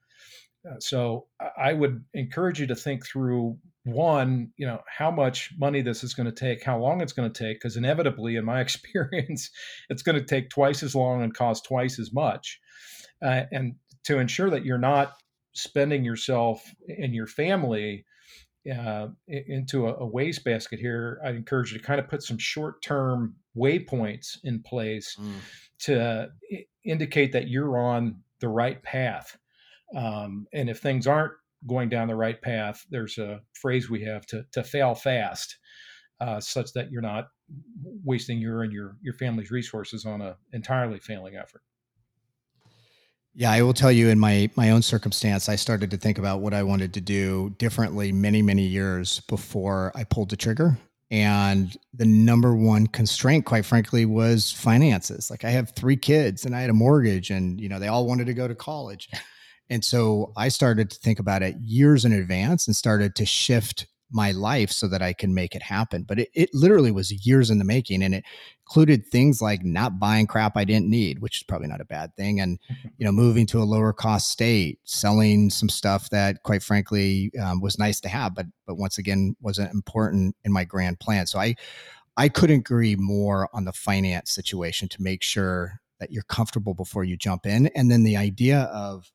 Uh, 0.69 0.79
so 0.81 1.27
I 1.57 1.73
would 1.73 2.05
encourage 2.15 2.61
you 2.61 2.67
to 2.67 2.75
think 2.75 3.07
through 3.07 3.57
one, 3.85 4.51
you 4.57 4.67
know, 4.67 4.81
how 4.89 5.11
much 5.11 5.51
money 5.57 5.83
this 5.83 6.03
is 6.03 6.15
going 6.15 6.27
to 6.27 6.33
take, 6.33 6.65
how 6.65 6.79
long 6.79 7.01
it's 7.01 7.13
going 7.13 7.31
to 7.31 7.45
take, 7.45 7.59
because 7.59 7.77
inevitably, 7.77 8.37
in 8.37 8.45
my 8.45 8.61
experience, 8.63 9.51
it's 9.89 10.03
going 10.03 10.19
to 10.19 10.25
take 10.25 10.51
twice 10.51 10.83
as 10.83 10.95
long 10.95 11.23
and 11.23 11.35
cost 11.35 11.65
twice 11.65 11.99
as 11.99 12.13
much. 12.13 12.61
Uh, 13.23 13.43
and 13.53 13.75
to 14.05 14.19
ensure 14.19 14.51
that 14.51 14.65
you're 14.65 14.79
not 14.79 15.13
spending 15.55 16.05
yourself 16.05 16.63
and 16.89 17.15
your 17.15 17.27
family 17.27 18.05
uh, 18.67 19.09
into 19.29 19.87
a, 19.89 19.95
a 19.95 20.07
wastebasket 20.07 20.79
here, 20.79 21.21
I'd 21.25 21.37
encourage 21.37 21.73
you 21.73 21.79
to 21.79 21.85
kind 21.85 22.01
of 22.01 22.09
put 22.09 22.23
some 22.23 22.39
short 22.39 22.83
term 22.83 23.37
waypoints 23.57 24.39
in 24.45 24.63
place 24.63 25.17
mm. 25.19 25.33
to 25.81 26.29
indicate 26.85 27.33
that 27.33 27.49
you're 27.49 27.79
on 27.79 28.23
the 28.41 28.49
right 28.49 28.83
path. 28.83 29.37
Um, 29.97 30.47
and 30.53 30.69
if 30.69 30.81
things 30.81 31.07
aren't 31.07 31.33
going 31.67 31.89
down 31.89 32.09
the 32.09 32.17
right 32.17 32.41
path, 32.41 32.85
there's 32.91 33.19
a 33.19 33.41
phrase 33.55 33.89
we 33.89 34.05
have 34.05 34.27
to, 34.27 34.45
to 34.53 34.63
fail 34.63 34.95
fast, 34.95 35.57
uh, 36.21 36.41
such 36.41 36.73
that 36.75 36.91
you're 36.91 37.03
not 37.03 37.29
wasting 38.05 38.39
your 38.39 38.63
and 38.63 38.73
your, 38.73 38.97
your 39.03 39.15
family's 39.15 39.51
resources 39.51 40.05
on 40.05 40.21
an 40.21 40.35
entirely 40.53 40.99
failing 40.99 41.37
effort. 41.37 41.63
Yeah, 43.35 43.53
I 43.53 43.63
will 43.63 43.75
tell 43.75 43.93
you 43.93 44.09
in 44.09 44.19
my 44.19 44.51
my 44.57 44.71
own 44.71 44.83
circumstance, 44.83 45.49
I 45.49 45.57
started 45.57 45.91
to 45.93 45.97
think 45.97 46.19
about 46.19 46.41
what 46.41 46.55
I 46.55 46.63
wanted 46.63 46.95
to 46.95 47.01
do 47.01 47.55
differently 47.59 48.11
many 48.13 48.43
many 48.43 48.63
years 48.65 49.21
before 49.29 49.93
I 49.95 50.05
pulled 50.05 50.31
the 50.31 50.37
trigger. 50.37 50.79
And 51.11 51.75
the 51.95 52.05
number 52.05 52.55
one 52.55 52.87
constraint, 52.87 53.47
quite 53.47 53.65
frankly, 53.65 54.05
was 54.05 54.53
finances. 54.53 55.31
Like 55.31 55.45
I 55.45 55.51
have 55.51 55.71
three 55.71 55.97
kids 55.97 56.45
and 56.45 56.55
I 56.55 56.61
had 56.61 56.71
a 56.71 56.75
mortgage, 56.75 57.31
and 57.31 57.61
you 57.61 57.69
know 57.69 57.79
they 57.79 57.89
all 57.89 58.07
wanted 58.07 58.27
to 58.27 58.35
go 58.35 58.49
to 58.49 58.55
college. 58.55 59.09
And 59.71 59.85
so 59.85 60.33
I 60.35 60.49
started 60.49 60.91
to 60.91 60.99
think 60.99 61.19
about 61.19 61.43
it 61.43 61.55
years 61.63 62.07
in 62.07 62.13
advance 62.13 62.67
and 62.67 62.75
started 62.75 63.15
to 63.17 63.27
shift 63.27 63.87
my 64.11 64.33
life 64.33 64.71
so 64.71 64.89
that 64.89 65.03
I 65.03 65.13
can 65.13 65.35
make 65.35 65.55
it 65.55 65.63
happen. 65.63 66.03
But 66.03 66.21
it, 66.21 66.29
it 66.35 66.51
literally 66.53 66.91
was 66.91 67.27
years 67.27 67.51
in 67.51 67.59
the 67.59 67.65
making 67.65 68.03
and 68.03 68.15
it 68.15 68.25
included 68.63 69.07
things 69.07 69.43
like 69.43 69.65
not 69.65 69.99
buying 69.99 70.27
crap 70.27 70.57
I 70.57 70.65
didn't 70.65 70.89
need, 70.89 71.21
which 71.21 71.39
is 71.39 71.43
probably 71.43 71.69
not 71.69 71.81
a 71.81 71.87
bad 71.87 72.15
thing. 72.17 72.41
And, 72.41 72.59
you 72.99 73.05
know, 73.05 73.13
moving 73.13 73.47
to 73.47 73.59
a 73.59 73.65
lower 73.65 73.93
cost 73.93 74.31
state, 74.31 74.79
selling 74.85 75.51
some 75.51 75.69
stuff 75.69 76.11
that 76.11 76.43
quite 76.43 76.63
frankly 76.63 77.31
um, 77.43 77.61
was 77.61 77.79
nice 77.79 78.01
to 78.01 78.09
have, 78.09 78.35
but, 78.35 78.47
but 78.67 78.77
once 78.77 78.99
again, 78.99 79.37
wasn't 79.41 79.73
important 79.73 80.35
in 80.45 80.53
my 80.53 80.65
grand 80.65 81.01
plan. 81.01 81.27
So 81.27 81.39
I, 81.39 81.55
I 82.17 82.29
couldn't 82.29 82.61
agree 82.61 82.97
more 82.97 83.49
on 83.53 83.65
the 83.65 83.73
finance 83.73 84.33
situation 84.33 84.89
to 84.89 85.03
make 85.03 85.23
sure 85.23 85.81
that 86.01 86.11
you're 86.11 86.25
comfortable 86.25 86.75
before 86.75 87.05
you 87.05 87.17
jump 87.17 87.47
in. 87.47 87.67
And 87.69 87.91
then 87.91 88.05
the 88.05 88.17
idea 88.17 88.63
of 88.73 89.11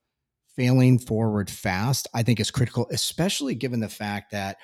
failing 0.56 1.00
forward 1.00 1.50
fast, 1.50 2.08
I 2.14 2.24
think 2.24 2.40
is 2.40 2.52
critical, 2.52 2.88
especially 2.92 3.56
given 3.56 3.80
the 3.80 3.90
fact 3.90 4.32
that 4.32 4.58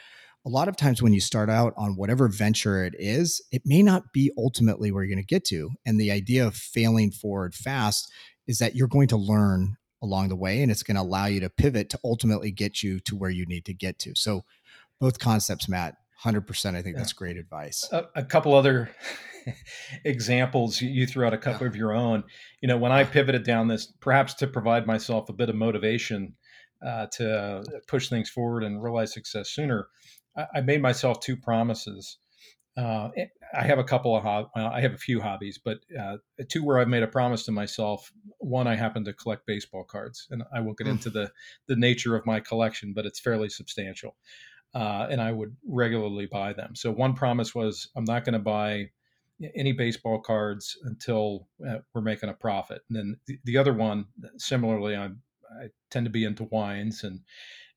a 0.45 0.49
lot 0.49 0.67
of 0.67 0.77
times 0.77 1.01
when 1.01 1.13
you 1.13 1.19
start 1.19 1.49
out 1.49 1.73
on 1.77 1.95
whatever 1.95 2.27
venture 2.27 2.83
it 2.83 2.95
is, 2.97 3.41
it 3.51 3.63
may 3.65 3.83
not 3.83 4.13
be 4.13 4.31
ultimately 4.37 4.91
where 4.91 5.03
you're 5.03 5.13
going 5.13 5.23
to 5.23 5.27
get 5.27 5.45
to. 5.45 5.71
And 5.85 5.99
the 5.99 6.11
idea 6.11 6.47
of 6.47 6.55
failing 6.55 7.11
forward 7.11 7.53
fast 7.53 8.11
is 8.47 8.59
that 8.59 8.75
you're 8.75 8.87
going 8.87 9.09
to 9.09 9.17
learn 9.17 9.75
along 10.01 10.29
the 10.29 10.35
way 10.35 10.61
and 10.61 10.71
it's 10.71 10.83
going 10.83 10.95
to 10.95 11.01
allow 11.01 11.25
you 11.25 11.41
to 11.41 11.49
pivot 11.49 11.89
to 11.89 11.99
ultimately 12.03 12.51
get 12.51 12.81
you 12.81 12.99
to 13.01 13.15
where 13.15 13.29
you 13.29 13.45
need 13.45 13.65
to 13.65 13.73
get 13.73 13.99
to. 13.99 14.15
So, 14.15 14.45
both 14.99 15.19
concepts, 15.19 15.69
Matt, 15.69 15.95
100%. 16.23 16.75
I 16.75 16.81
think 16.81 16.97
that's 16.97 17.13
great 17.13 17.37
advice. 17.37 17.87
A, 17.93 18.05
a 18.15 18.23
couple 18.23 18.53
other 18.53 18.89
examples 20.03 20.81
you 20.81 21.07
threw 21.07 21.25
out 21.25 21.33
a 21.33 21.37
couple 21.37 21.61
yeah. 21.61 21.69
of 21.69 21.75
your 21.75 21.93
own. 21.93 22.23
You 22.61 22.67
know, 22.67 22.77
when 22.77 22.91
I 22.91 23.03
pivoted 23.05 23.43
down 23.43 23.67
this, 23.67 23.85
perhaps 23.85 24.33
to 24.35 24.47
provide 24.47 24.85
myself 24.85 25.29
a 25.29 25.33
bit 25.33 25.49
of 25.49 25.55
motivation 25.55 26.35
uh, 26.85 27.07
to 27.13 27.63
push 27.87 28.09
things 28.09 28.29
forward 28.29 28.63
and 28.63 28.81
realize 28.81 29.13
success 29.13 29.49
sooner, 29.49 29.87
I, 30.39 30.59
I 30.59 30.61
made 30.61 30.81
myself 30.81 31.19
two 31.19 31.35
promises. 31.35 32.17
Uh, 32.77 33.09
I 33.53 33.63
have 33.63 33.79
a 33.79 33.83
couple 33.83 34.15
of 34.15 34.23
hob- 34.23 34.51
I 34.55 34.79
have 34.79 34.93
a 34.93 34.97
few 34.97 35.19
hobbies, 35.19 35.59
but 35.63 35.79
uh, 35.99 36.17
two 36.47 36.63
where 36.63 36.79
I've 36.79 36.87
made 36.87 37.03
a 37.03 37.07
promise 37.07 37.43
to 37.45 37.51
myself. 37.51 38.11
One, 38.37 38.67
I 38.67 38.75
happen 38.75 39.03
to 39.05 39.13
collect 39.13 39.45
baseball 39.45 39.83
cards, 39.83 40.27
and 40.29 40.43
I 40.53 40.61
won't 40.61 40.77
get 40.77 40.87
mm. 40.87 40.91
into 40.91 41.09
the 41.09 41.31
the 41.67 41.75
nature 41.75 42.15
of 42.15 42.25
my 42.25 42.39
collection, 42.39 42.93
but 42.93 43.05
it's 43.05 43.19
fairly 43.19 43.49
substantial, 43.49 44.15
uh, 44.73 45.07
and 45.09 45.19
I 45.19 45.31
would 45.31 45.57
regularly 45.67 46.27
buy 46.27 46.53
them. 46.53 46.75
So 46.75 46.91
one 46.91 47.15
promise 47.15 47.53
was 47.53 47.89
I'm 47.97 48.05
not 48.05 48.23
going 48.23 48.33
to 48.33 48.39
buy 48.39 48.91
any 49.55 49.71
baseball 49.71 50.19
cards 50.19 50.77
until 50.83 51.47
uh, 51.67 51.79
we're 51.93 52.01
making 52.01 52.29
a 52.29 52.33
profit. 52.33 52.81
And 52.89 52.97
then 52.97 53.17
the, 53.25 53.39
the 53.45 53.57
other 53.57 53.73
one, 53.73 54.05
similarly, 54.37 54.95
I'm, 54.95 55.21
I 55.61 55.67
tend 55.89 56.05
to 56.05 56.11
be 56.11 56.25
into 56.25 56.43
wines 56.45 57.03
and 57.03 57.21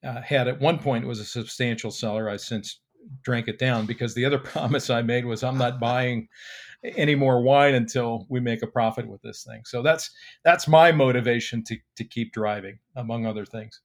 uh, 0.03 0.21
had 0.21 0.47
at 0.47 0.59
one 0.59 0.79
point 0.79 1.07
was 1.07 1.19
a 1.19 1.25
substantial 1.25 1.91
seller. 1.91 2.29
I 2.29 2.37
since 2.37 2.81
drank 3.23 3.47
it 3.47 3.59
down 3.59 3.85
because 3.85 4.13
the 4.13 4.25
other 4.25 4.37
promise 4.39 4.89
I 4.89 5.01
made 5.01 5.25
was 5.25 5.43
I'm 5.43 5.57
not 5.57 5.79
buying 5.79 6.27
any 6.83 7.15
more 7.15 7.41
wine 7.41 7.75
until 7.75 8.25
we 8.29 8.39
make 8.39 8.61
a 8.61 8.67
profit 8.67 9.07
with 9.07 9.21
this 9.21 9.43
thing. 9.43 9.61
So 9.65 9.81
that's 9.81 10.11
that's 10.43 10.67
my 10.67 10.91
motivation 10.91 11.63
to 11.65 11.77
to 11.97 12.03
keep 12.03 12.33
driving, 12.33 12.79
among 12.95 13.25
other 13.25 13.45
things. 13.45 13.81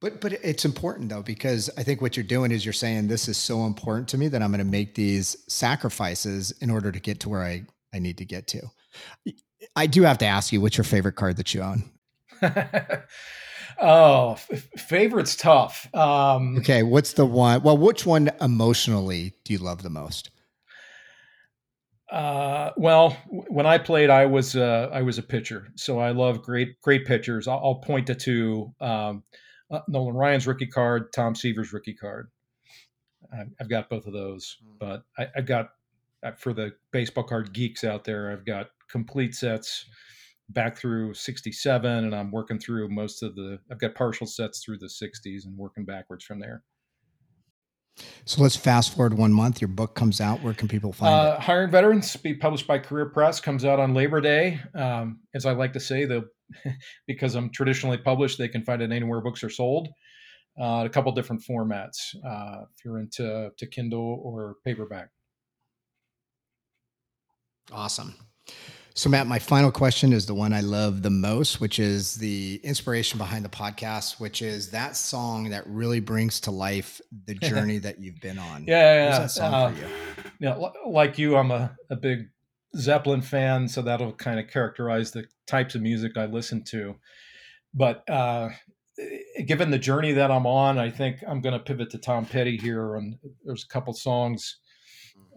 But 0.00 0.20
but 0.20 0.32
it's 0.32 0.64
important 0.64 1.10
though 1.10 1.22
because 1.22 1.70
I 1.76 1.82
think 1.82 2.00
what 2.00 2.16
you're 2.16 2.24
doing 2.24 2.52
is 2.52 2.64
you're 2.64 2.72
saying 2.72 3.08
this 3.08 3.28
is 3.28 3.36
so 3.36 3.66
important 3.66 4.08
to 4.08 4.18
me 4.18 4.28
that 4.28 4.42
I'm 4.42 4.50
going 4.50 4.64
to 4.64 4.70
make 4.70 4.94
these 4.94 5.36
sacrifices 5.48 6.52
in 6.60 6.70
order 6.70 6.90
to 6.92 7.00
get 7.00 7.20
to 7.20 7.28
where 7.28 7.42
I 7.42 7.64
I 7.92 7.98
need 7.98 8.18
to 8.18 8.24
get 8.24 8.46
to. 8.48 8.62
I 9.76 9.86
do 9.86 10.02
have 10.02 10.18
to 10.18 10.26
ask 10.26 10.52
you, 10.52 10.60
what's 10.60 10.76
your 10.76 10.84
favorite 10.84 11.16
card 11.16 11.36
that 11.36 11.54
you 11.54 11.62
own? 11.62 11.90
oh, 13.80 14.32
f- 14.32 14.68
favorite's 14.76 15.36
tough. 15.36 15.92
Um, 15.94 16.58
okay, 16.58 16.82
what's 16.82 17.14
the 17.14 17.26
one? 17.26 17.62
Well, 17.62 17.76
which 17.76 18.06
one 18.06 18.30
emotionally 18.40 19.34
do 19.44 19.52
you 19.52 19.58
love 19.58 19.82
the 19.82 19.90
most? 19.90 20.30
Uh, 22.10 22.72
well, 22.76 23.16
when 23.28 23.66
I 23.66 23.78
played, 23.78 24.10
I 24.10 24.26
was 24.26 24.56
uh, 24.56 24.90
I 24.92 25.02
was 25.02 25.18
a 25.18 25.22
pitcher, 25.22 25.68
so 25.76 26.00
I 26.00 26.10
love 26.10 26.42
great 26.42 26.80
great 26.80 27.06
pitchers. 27.06 27.46
I'll, 27.46 27.60
I'll 27.62 27.74
point 27.76 28.08
to 28.08 28.14
two. 28.14 28.74
Um, 28.80 29.22
uh, 29.70 29.80
Nolan 29.86 30.16
Ryan's 30.16 30.48
rookie 30.48 30.66
card, 30.66 31.12
Tom 31.12 31.36
Seaver's 31.36 31.72
rookie 31.72 31.94
card. 31.94 32.28
I've, 33.32 33.50
I've 33.60 33.68
got 33.68 33.88
both 33.88 34.06
of 34.06 34.12
those, 34.12 34.56
hmm. 34.62 34.72
but 34.80 35.04
I, 35.16 35.28
have 35.36 35.46
got 35.46 35.70
uh, 36.24 36.32
for 36.32 36.52
the 36.52 36.72
baseball 36.90 37.24
card 37.24 37.52
geeks 37.52 37.84
out 37.84 38.04
there, 38.04 38.32
I've 38.32 38.44
got 38.44 38.70
complete 38.90 39.34
sets 39.34 39.86
back 40.50 40.76
through 40.76 41.14
67 41.14 42.04
and 42.04 42.14
I'm 42.14 42.30
working 42.30 42.58
through 42.58 42.88
most 42.88 43.22
of 43.22 43.34
the 43.34 43.58
I've 43.70 43.78
got 43.78 43.94
partial 43.94 44.26
sets 44.26 44.62
through 44.64 44.78
the 44.78 44.86
60s 44.86 45.46
and 45.46 45.56
working 45.56 45.84
backwards 45.84 46.24
from 46.24 46.40
there. 46.40 46.62
So 48.24 48.42
let's 48.42 48.56
fast 48.56 48.94
forward 48.94 49.14
one 49.14 49.32
month. 49.32 49.60
Your 49.60 49.68
book 49.68 49.94
comes 49.94 50.20
out. 50.20 50.42
Where 50.42 50.54
can 50.54 50.68
people 50.68 50.92
find 50.92 51.12
uh, 51.12 51.34
it? 51.34 51.42
Hiring 51.42 51.70
Veterans, 51.70 52.16
be 52.16 52.34
published 52.34 52.66
by 52.66 52.78
Career 52.78 53.06
Press, 53.06 53.40
comes 53.40 53.64
out 53.64 53.78
on 53.78 53.94
Labor 53.94 54.20
Day. 54.20 54.60
Um, 54.74 55.20
as 55.34 55.44
I 55.44 55.52
like 55.52 55.72
to 55.74 55.80
say, 55.80 56.04
the 56.04 56.28
because 57.06 57.34
I'm 57.34 57.50
traditionally 57.50 57.98
published, 57.98 58.38
they 58.38 58.48
can 58.48 58.64
find 58.64 58.82
it 58.82 58.90
anywhere 58.90 59.20
books 59.20 59.44
are 59.44 59.50
sold. 59.50 59.88
Uh, 60.60 60.82
a 60.84 60.88
couple 60.88 61.12
different 61.12 61.42
formats 61.42 62.14
uh, 62.26 62.62
if 62.62 62.84
you're 62.84 62.98
into 62.98 63.50
to 63.56 63.66
Kindle 63.66 64.20
or 64.22 64.56
paperback. 64.64 65.08
Awesome. 67.72 68.14
So, 69.00 69.08
Matt, 69.08 69.26
my 69.26 69.38
final 69.38 69.72
question 69.72 70.12
is 70.12 70.26
the 70.26 70.34
one 70.34 70.52
I 70.52 70.60
love 70.60 71.00
the 71.00 71.08
most, 71.08 71.58
which 71.58 71.78
is 71.78 72.16
the 72.16 72.60
inspiration 72.62 73.16
behind 73.16 73.46
the 73.46 73.48
podcast, 73.48 74.20
which 74.20 74.42
is 74.42 74.72
that 74.72 74.94
song 74.94 75.48
that 75.48 75.66
really 75.66 76.00
brings 76.00 76.38
to 76.40 76.50
life 76.50 77.00
the 77.24 77.32
journey 77.48 77.78
that 77.78 77.98
you've 77.98 78.20
been 78.20 78.38
on. 78.38 78.66
Yeah, 78.66 79.04
yeah. 79.04 79.18
That 79.20 79.30
song 79.30 79.54
uh, 79.54 79.70
for 79.70 79.80
you? 79.80 79.88
Yeah, 80.40 80.68
like 80.86 81.16
you, 81.16 81.38
I'm 81.38 81.50
a, 81.50 81.74
a 81.88 81.96
big 81.96 82.28
Zeppelin 82.76 83.22
fan, 83.22 83.68
so 83.68 83.80
that'll 83.80 84.12
kind 84.12 84.38
of 84.38 84.48
characterize 84.48 85.12
the 85.12 85.24
types 85.46 85.74
of 85.74 85.80
music 85.80 86.18
I 86.18 86.26
listen 86.26 86.62
to. 86.64 86.96
But 87.72 88.06
uh, 88.06 88.50
given 89.46 89.70
the 89.70 89.78
journey 89.78 90.12
that 90.12 90.30
I'm 90.30 90.46
on, 90.46 90.76
I 90.76 90.90
think 90.90 91.24
I'm 91.26 91.40
going 91.40 91.54
to 91.54 91.64
pivot 91.64 91.88
to 91.92 91.98
Tom 91.98 92.26
Petty 92.26 92.58
here. 92.58 92.96
And 92.96 93.16
there's 93.46 93.64
a 93.64 93.72
couple 93.72 93.94
songs 93.94 94.58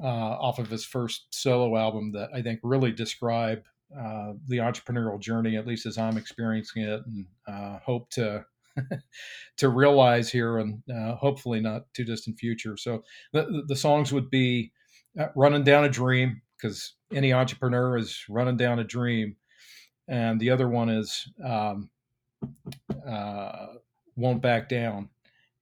uh, 0.04 0.38
off 0.39 0.60
of 0.60 0.70
his 0.70 0.84
first 0.84 1.28
solo 1.32 1.78
album 1.78 2.12
that 2.12 2.30
I 2.34 2.41
think 2.41 2.60
really 2.62 2.91
describe 2.91 3.64
uh, 3.97 4.34
the 4.47 4.58
entrepreneurial 4.58 5.20
journey, 5.20 5.56
at 5.56 5.66
least 5.66 5.86
as 5.86 5.97
I'm 5.97 6.18
experiencing 6.18 6.84
it, 6.84 7.01
and 7.06 7.26
uh, 7.47 7.80
hope 7.80 8.10
to 8.12 8.45
to 9.58 9.70
realize 9.70 10.30
here, 10.30 10.58
and 10.58 10.82
uh, 10.93 11.16
hopefully 11.16 11.62
not 11.62 11.84
too 11.93 12.04
distant 12.04 12.38
future. 12.38 12.76
So 12.76 13.04
the, 13.32 13.64
the 13.68 13.76
songs 13.76 14.12
would 14.12 14.30
be 14.30 14.74
uh, 15.18 15.28
"Running 15.36 15.64
Down 15.64 15.86
a 15.86 15.89
Dream," 15.89 16.41
because 16.58 16.95
any 17.14 17.32
entrepreneur 17.32 17.97
is 17.97 18.26
running 18.28 18.58
down 18.58 18.80
a 18.80 18.84
dream. 18.84 19.38
And 20.10 20.38
the 20.38 20.49
other 20.49 20.68
one 20.68 20.89
is 20.89 21.32
um, 21.45 21.89
uh, 23.08 23.68
won't 24.18 24.41
back 24.41 24.68
down 24.68 25.10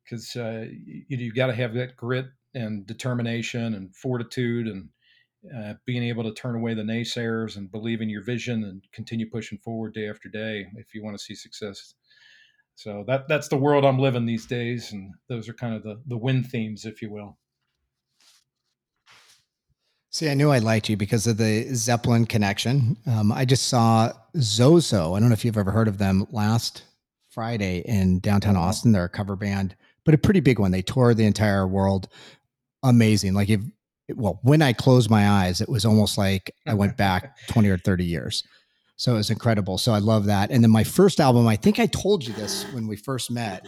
because 0.04 0.34
you, 0.34 1.06
you 1.08 1.32
got 1.32 1.48
to 1.48 1.54
have 1.54 1.76
that 1.76 1.96
grit 1.96 2.26
and 2.54 2.86
determination 2.86 3.74
and 3.76 3.95
fortitude 3.95 4.68
and 4.68 4.89
uh, 5.58 5.74
being 5.86 6.04
able 6.04 6.24
to 6.24 6.34
turn 6.34 6.56
away 6.56 6.74
the 6.74 6.84
naysayers 6.84 7.58
and 7.58 7.72
believe 7.72 8.02
in 8.02 8.10
your 8.10 8.24
vision 8.24 8.64
and 8.66 8.84
continue 8.91 9.30
pushing 9.30 9.58
forward 9.58 9.93
day 9.93 10.08
after 10.08 10.30
day 10.30 10.68
if 10.76 10.93
you 10.93 11.04
want 11.04 11.18
to 11.18 11.24
see 11.24 11.34
success. 11.34 11.95
So 12.76 13.04
that 13.08 13.28
that's 13.28 13.47
the 13.47 13.58
world 13.58 13.86
I'm 13.86 13.99
living 13.99 14.26
these 14.26 14.45
days, 14.45 14.91
and 14.91 15.14
those 15.28 15.49
are 15.49 15.54
kind 15.54 15.76
of 15.76 15.84
the 15.84 16.02
the 16.08 16.18
win 16.18 16.43
themes, 16.43 16.86
if 16.86 17.02
you 17.02 17.12
will. 17.12 17.38
See, 20.10 20.30
I 20.30 20.34
knew 20.34 20.52
I 20.52 20.60
liked 20.60 20.89
you 20.89 20.97
because 20.97 21.26
of 21.26 21.38
the 21.38 21.74
Zeppelin 21.74 22.26
connection. 22.26 22.97
Um, 23.08 23.32
I 23.32 23.45
just 23.45 23.68
saw 23.68 24.12
Zoso. 24.36 25.16
I 25.16 25.20
don't 25.20 25.30
know 25.30 25.34
if 25.34 25.45
you've 25.45 25.58
ever 25.58 25.72
heard 25.72 25.88
of 25.88 25.99
them 25.99 26.28
last 26.32 26.84
Friday 27.30 27.80
in 27.86 28.20
downtown. 28.20 28.58
Austin. 28.58 28.91
They're 28.91 29.06
a 29.06 29.10
cover 29.10 29.36
band, 29.36 29.76
but 30.04 30.14
a 30.14 30.18
pretty 30.18 30.41
big 30.41 30.60
one. 30.60 30.72
They 30.72 30.82
toured 30.82 31.18
the 31.18 31.26
entire 31.26 31.66
world. 31.66 32.10
Amazing. 32.84 33.34
Like 33.34 33.50
if 33.50 33.62
well, 34.16 34.40
when 34.44 34.62
I 34.62 34.74
closed 34.74 35.10
my 35.10 35.30
eyes, 35.30 35.62
it 35.62 35.70
was 35.70 35.86
almost 35.86 36.18
like 36.18 36.54
I 36.68 36.74
went 36.74 36.98
back 36.98 37.38
20 37.48 37.70
or 37.70 37.78
30 37.78 38.06
years. 38.06 38.44
So 38.98 39.14
it 39.14 39.18
was 39.18 39.30
incredible. 39.32 39.80
So 39.80 39.94
I 39.94 39.98
love 39.98 40.26
that. 40.26 40.52
And 40.52 40.64
then 40.64 40.70
my 40.70 40.84
first 40.84 41.20
album, 41.20 41.48
I 41.48 41.56
think 41.56 41.80
I 41.80 41.88
told 41.88 42.26
you 42.26 42.34
this 42.34 42.66
when 42.72 42.88
we 42.88 42.96
first 42.96 43.32
met, 43.32 43.66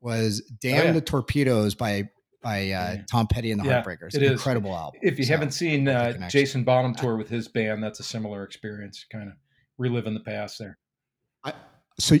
was 0.00 0.40
Damn 0.60 0.80
oh, 0.80 0.84
yeah. 0.86 0.92
the 0.92 1.00
Torpedoes 1.00 1.74
by 1.74 2.08
by 2.42 2.70
uh, 2.70 2.96
Tom 3.08 3.28
Petty 3.28 3.52
and 3.52 3.60
the 3.60 3.66
yeah, 3.66 3.80
Heartbreakers. 3.80 4.16
It 4.16 4.22
is 4.24 4.32
incredible 4.32 4.74
album. 4.74 4.98
If 5.00 5.18
you 5.18 5.24
so, 5.24 5.34
haven't 5.34 5.52
seen 5.52 5.86
uh, 5.86 6.28
Jason 6.28 6.64
Bonham 6.64 6.94
tour 6.94 7.16
with 7.16 7.28
his 7.28 7.46
band, 7.46 7.84
that's 7.84 8.00
a 8.00 8.02
similar 8.02 8.42
experience. 8.42 9.06
Kind 9.12 9.28
of 9.28 9.34
reliving 9.78 10.14
the 10.14 10.20
past 10.20 10.58
there. 10.58 10.78
I, 11.44 11.52
so, 12.00 12.16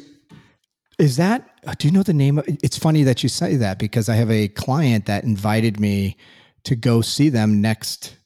is 0.98 1.16
that? 1.16 1.48
Do 1.78 1.88
you 1.88 1.92
know 1.92 2.02
the 2.02 2.12
name? 2.12 2.38
Of, 2.38 2.46
it's 2.48 2.78
funny 2.78 3.02
that 3.04 3.22
you 3.22 3.28
say 3.28 3.56
that 3.56 3.78
because 3.78 4.08
I 4.08 4.14
have 4.16 4.30
a 4.30 4.48
client 4.48 5.06
that 5.06 5.24
invited 5.24 5.80
me 5.80 6.16
to 6.64 6.76
go 6.76 7.00
see 7.00 7.28
them 7.28 7.60
next 7.60 8.16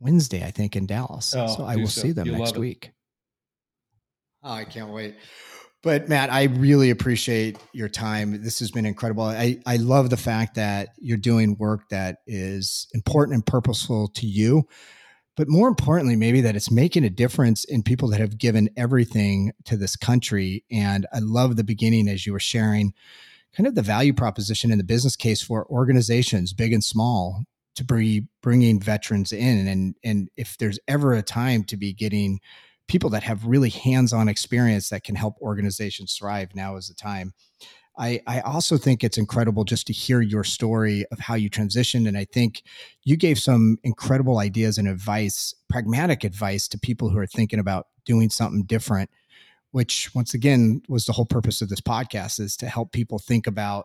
Wednesday, 0.00 0.44
I 0.44 0.50
think, 0.50 0.76
in 0.76 0.86
Dallas. 0.86 1.34
Oh, 1.36 1.46
so 1.46 1.64
I 1.64 1.76
will 1.76 1.88
so. 1.88 2.02
see 2.02 2.12
them 2.12 2.26
You'll 2.26 2.38
next 2.38 2.56
week. 2.56 2.92
Oh, 4.42 4.52
I 4.52 4.64
can't 4.64 4.90
wait. 4.90 5.16
But 5.82 6.08
Matt, 6.08 6.30
I 6.30 6.44
really 6.44 6.90
appreciate 6.90 7.58
your 7.72 7.88
time. 7.88 8.42
This 8.42 8.58
has 8.58 8.70
been 8.70 8.84
incredible. 8.84 9.22
I, 9.24 9.60
I 9.64 9.76
love 9.76 10.10
the 10.10 10.16
fact 10.16 10.56
that 10.56 10.90
you're 10.98 11.16
doing 11.16 11.56
work 11.56 11.88
that 11.88 12.18
is 12.26 12.86
important 12.92 13.34
and 13.34 13.46
purposeful 13.46 14.08
to 14.08 14.26
you. 14.26 14.68
But 15.40 15.48
more 15.48 15.68
importantly, 15.68 16.16
maybe 16.16 16.42
that 16.42 16.54
it's 16.54 16.70
making 16.70 17.02
a 17.02 17.08
difference 17.08 17.64
in 17.64 17.82
people 17.82 18.08
that 18.08 18.20
have 18.20 18.36
given 18.36 18.68
everything 18.76 19.52
to 19.64 19.78
this 19.78 19.96
country. 19.96 20.66
And 20.70 21.06
I 21.14 21.20
love 21.20 21.56
the 21.56 21.64
beginning 21.64 22.10
as 22.10 22.26
you 22.26 22.34
were 22.34 22.38
sharing 22.38 22.92
kind 23.56 23.66
of 23.66 23.74
the 23.74 23.80
value 23.80 24.12
proposition 24.12 24.70
and 24.70 24.78
the 24.78 24.84
business 24.84 25.16
case 25.16 25.40
for 25.40 25.66
organizations, 25.70 26.52
big 26.52 26.74
and 26.74 26.84
small, 26.84 27.44
to 27.76 27.84
be 27.84 28.26
bringing 28.42 28.80
veterans 28.80 29.32
in. 29.32 29.66
And, 29.66 29.94
and 30.04 30.28
if 30.36 30.58
there's 30.58 30.78
ever 30.86 31.14
a 31.14 31.22
time 31.22 31.64
to 31.64 31.76
be 31.78 31.94
getting 31.94 32.40
people 32.86 33.08
that 33.08 33.22
have 33.22 33.46
really 33.46 33.70
hands-on 33.70 34.28
experience 34.28 34.90
that 34.90 35.04
can 35.04 35.14
help 35.14 35.36
organizations 35.40 36.18
thrive 36.18 36.54
now 36.54 36.76
is 36.76 36.88
the 36.88 36.94
time 36.94 37.32
I, 38.00 38.20
I 38.26 38.40
also 38.40 38.78
think 38.78 39.04
it's 39.04 39.18
incredible 39.18 39.64
just 39.64 39.86
to 39.88 39.92
hear 39.92 40.22
your 40.22 40.42
story 40.42 41.04
of 41.12 41.18
how 41.18 41.34
you 41.34 41.50
transitioned. 41.50 42.08
And 42.08 42.16
I 42.16 42.24
think 42.24 42.62
you 43.04 43.14
gave 43.14 43.38
some 43.38 43.76
incredible 43.84 44.38
ideas 44.38 44.78
and 44.78 44.88
advice, 44.88 45.54
pragmatic 45.68 46.24
advice 46.24 46.66
to 46.68 46.78
people 46.78 47.10
who 47.10 47.18
are 47.18 47.26
thinking 47.26 47.58
about 47.58 47.88
doing 48.06 48.30
something 48.30 48.62
different, 48.62 49.10
which 49.72 50.10
once 50.14 50.32
again 50.32 50.80
was 50.88 51.04
the 51.04 51.12
whole 51.12 51.26
purpose 51.26 51.60
of 51.60 51.68
this 51.68 51.82
podcast 51.82 52.40
is 52.40 52.56
to 52.56 52.68
help 52.68 52.90
people 52.92 53.18
think 53.18 53.46
about 53.46 53.84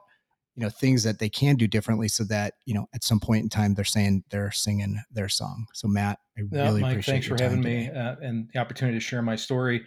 you 0.56 0.64
know 0.64 0.70
things 0.70 1.04
that 1.04 1.20
they 1.20 1.28
can 1.28 1.58
do 1.58 1.68
differently 1.68 2.08
so 2.08 2.24
that 2.24 2.54
you 2.66 2.74
know 2.74 2.86
at 2.94 3.04
some 3.04 3.20
point 3.20 3.44
in 3.44 3.50
time 3.50 3.74
they're 3.74 3.84
saying 3.84 4.24
they're 4.30 4.52
singing 4.52 4.98
their 5.12 5.28
song 5.28 5.66
so 5.74 5.86
matt 5.86 6.18
i 6.38 6.44
yeah, 6.50 6.64
really 6.64 6.80
Mike, 6.80 6.92
appreciate 6.94 7.14
thanks 7.14 7.28
for 7.28 7.36
having 7.38 7.62
today. 7.62 7.90
me 7.90 8.00
uh, 8.00 8.16
and 8.22 8.50
the 8.54 8.60
opportunity 8.60 8.96
to 8.96 9.04
share 9.04 9.22
my 9.22 9.36
story 9.36 9.86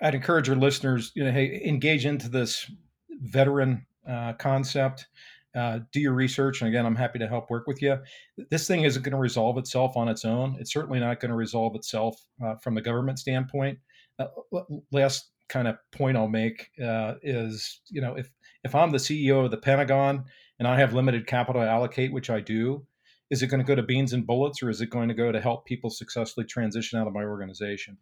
i'd 0.00 0.14
encourage 0.14 0.46
your 0.46 0.56
listeners 0.56 1.12
you 1.14 1.22
know 1.22 1.30
hey 1.30 1.60
engage 1.66 2.06
into 2.06 2.30
this 2.30 2.66
veteran 3.22 3.86
uh, 4.08 4.32
concept 4.34 5.06
Uh, 5.56 5.80
do 5.90 6.00
your 6.00 6.12
research, 6.12 6.60
and 6.60 6.68
again, 6.68 6.84
I'm 6.84 6.94
happy 6.96 7.18
to 7.18 7.26
help 7.26 7.48
work 7.48 7.66
with 7.66 7.80
you. 7.80 7.96
This 8.50 8.66
thing 8.68 8.84
isn't 8.84 9.02
going 9.02 9.12
to 9.12 9.18
resolve 9.18 9.56
itself 9.56 9.96
on 9.96 10.06
its 10.06 10.22
own. 10.26 10.54
It's 10.60 10.70
certainly 10.70 11.00
not 11.00 11.18
going 11.18 11.30
to 11.30 11.36
resolve 11.36 11.74
itself 11.76 12.14
uh, 12.44 12.56
from 12.56 12.74
the 12.74 12.82
government 12.82 13.18
standpoint. 13.18 13.78
Uh, 14.18 14.26
last 14.92 15.30
kind 15.48 15.66
of 15.66 15.78
point 15.92 16.18
I'll 16.18 16.28
make 16.28 16.68
uh, 16.82 17.14
is, 17.22 17.80
you 17.88 18.02
know, 18.02 18.14
if 18.16 18.30
if 18.64 18.74
I'm 18.74 18.90
the 18.90 18.98
CEO 18.98 19.44
of 19.46 19.50
the 19.50 19.56
Pentagon 19.56 20.24
and 20.58 20.68
I 20.68 20.78
have 20.78 20.92
limited 20.92 21.26
capital 21.26 21.62
to 21.62 21.68
allocate, 21.68 22.12
which 22.12 22.28
I 22.28 22.40
do, 22.40 22.86
is 23.30 23.42
it 23.42 23.46
going 23.46 23.64
to 23.64 23.66
go 23.66 23.74
to 23.76 23.82
beans 23.82 24.12
and 24.12 24.26
bullets, 24.26 24.62
or 24.62 24.68
is 24.68 24.82
it 24.82 24.90
going 24.90 25.08
to 25.08 25.14
go 25.14 25.32
to 25.32 25.40
help 25.40 25.64
people 25.64 25.88
successfully 25.88 26.46
transition 26.46 26.98
out 26.98 27.06
of 27.06 27.14
my 27.14 27.24
organization? 27.24 27.96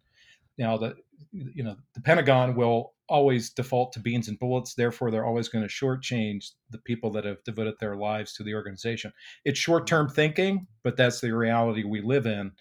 Now, 0.57 0.77
the 0.77 0.95
you 1.31 1.63
know 1.63 1.75
the 1.93 2.01
Pentagon 2.01 2.55
will 2.55 2.93
always 3.07 3.49
default 3.51 3.93
to 3.93 3.99
beans 3.99 4.27
and 4.27 4.39
bullets. 4.39 4.73
Therefore, 4.73 5.11
they're 5.11 5.25
always 5.25 5.47
going 5.47 5.63
to 5.63 5.69
shortchange 5.69 6.51
the 6.71 6.79
people 6.79 7.11
that 7.11 7.25
have 7.25 7.43
devoted 7.43 7.75
their 7.79 7.95
lives 7.95 8.33
to 8.33 8.43
the 8.43 8.55
organization. 8.55 9.13
It's 9.43 9.59
short-term 9.59 10.09
thinking, 10.09 10.67
but 10.83 10.97
that's 10.97 11.21
the 11.21 11.31
reality 11.31 11.83
we 11.83 12.01
live 12.01 12.25
in. 12.25 12.51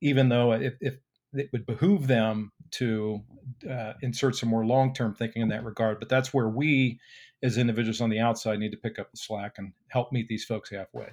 Even 0.00 0.28
though 0.30 0.52
if, 0.52 0.74
if 0.80 0.94
it 1.34 1.50
would 1.52 1.66
behoove 1.66 2.06
them 2.06 2.52
to 2.72 3.20
uh, 3.70 3.94
insert 4.02 4.36
some 4.36 4.48
more 4.48 4.64
long-term 4.64 5.14
thinking 5.14 5.42
in 5.42 5.48
that 5.48 5.64
regard, 5.64 5.98
but 5.98 6.08
that's 6.08 6.32
where 6.32 6.48
we, 6.48 6.98
as 7.42 7.58
individuals 7.58 8.00
on 8.00 8.10
the 8.10 8.20
outside, 8.20 8.58
need 8.58 8.72
to 8.72 8.78
pick 8.78 8.98
up 8.98 9.10
the 9.10 9.16
slack 9.16 9.54
and 9.58 9.72
help 9.88 10.12
meet 10.12 10.28
these 10.28 10.44
folks 10.44 10.70
halfway. 10.70 11.10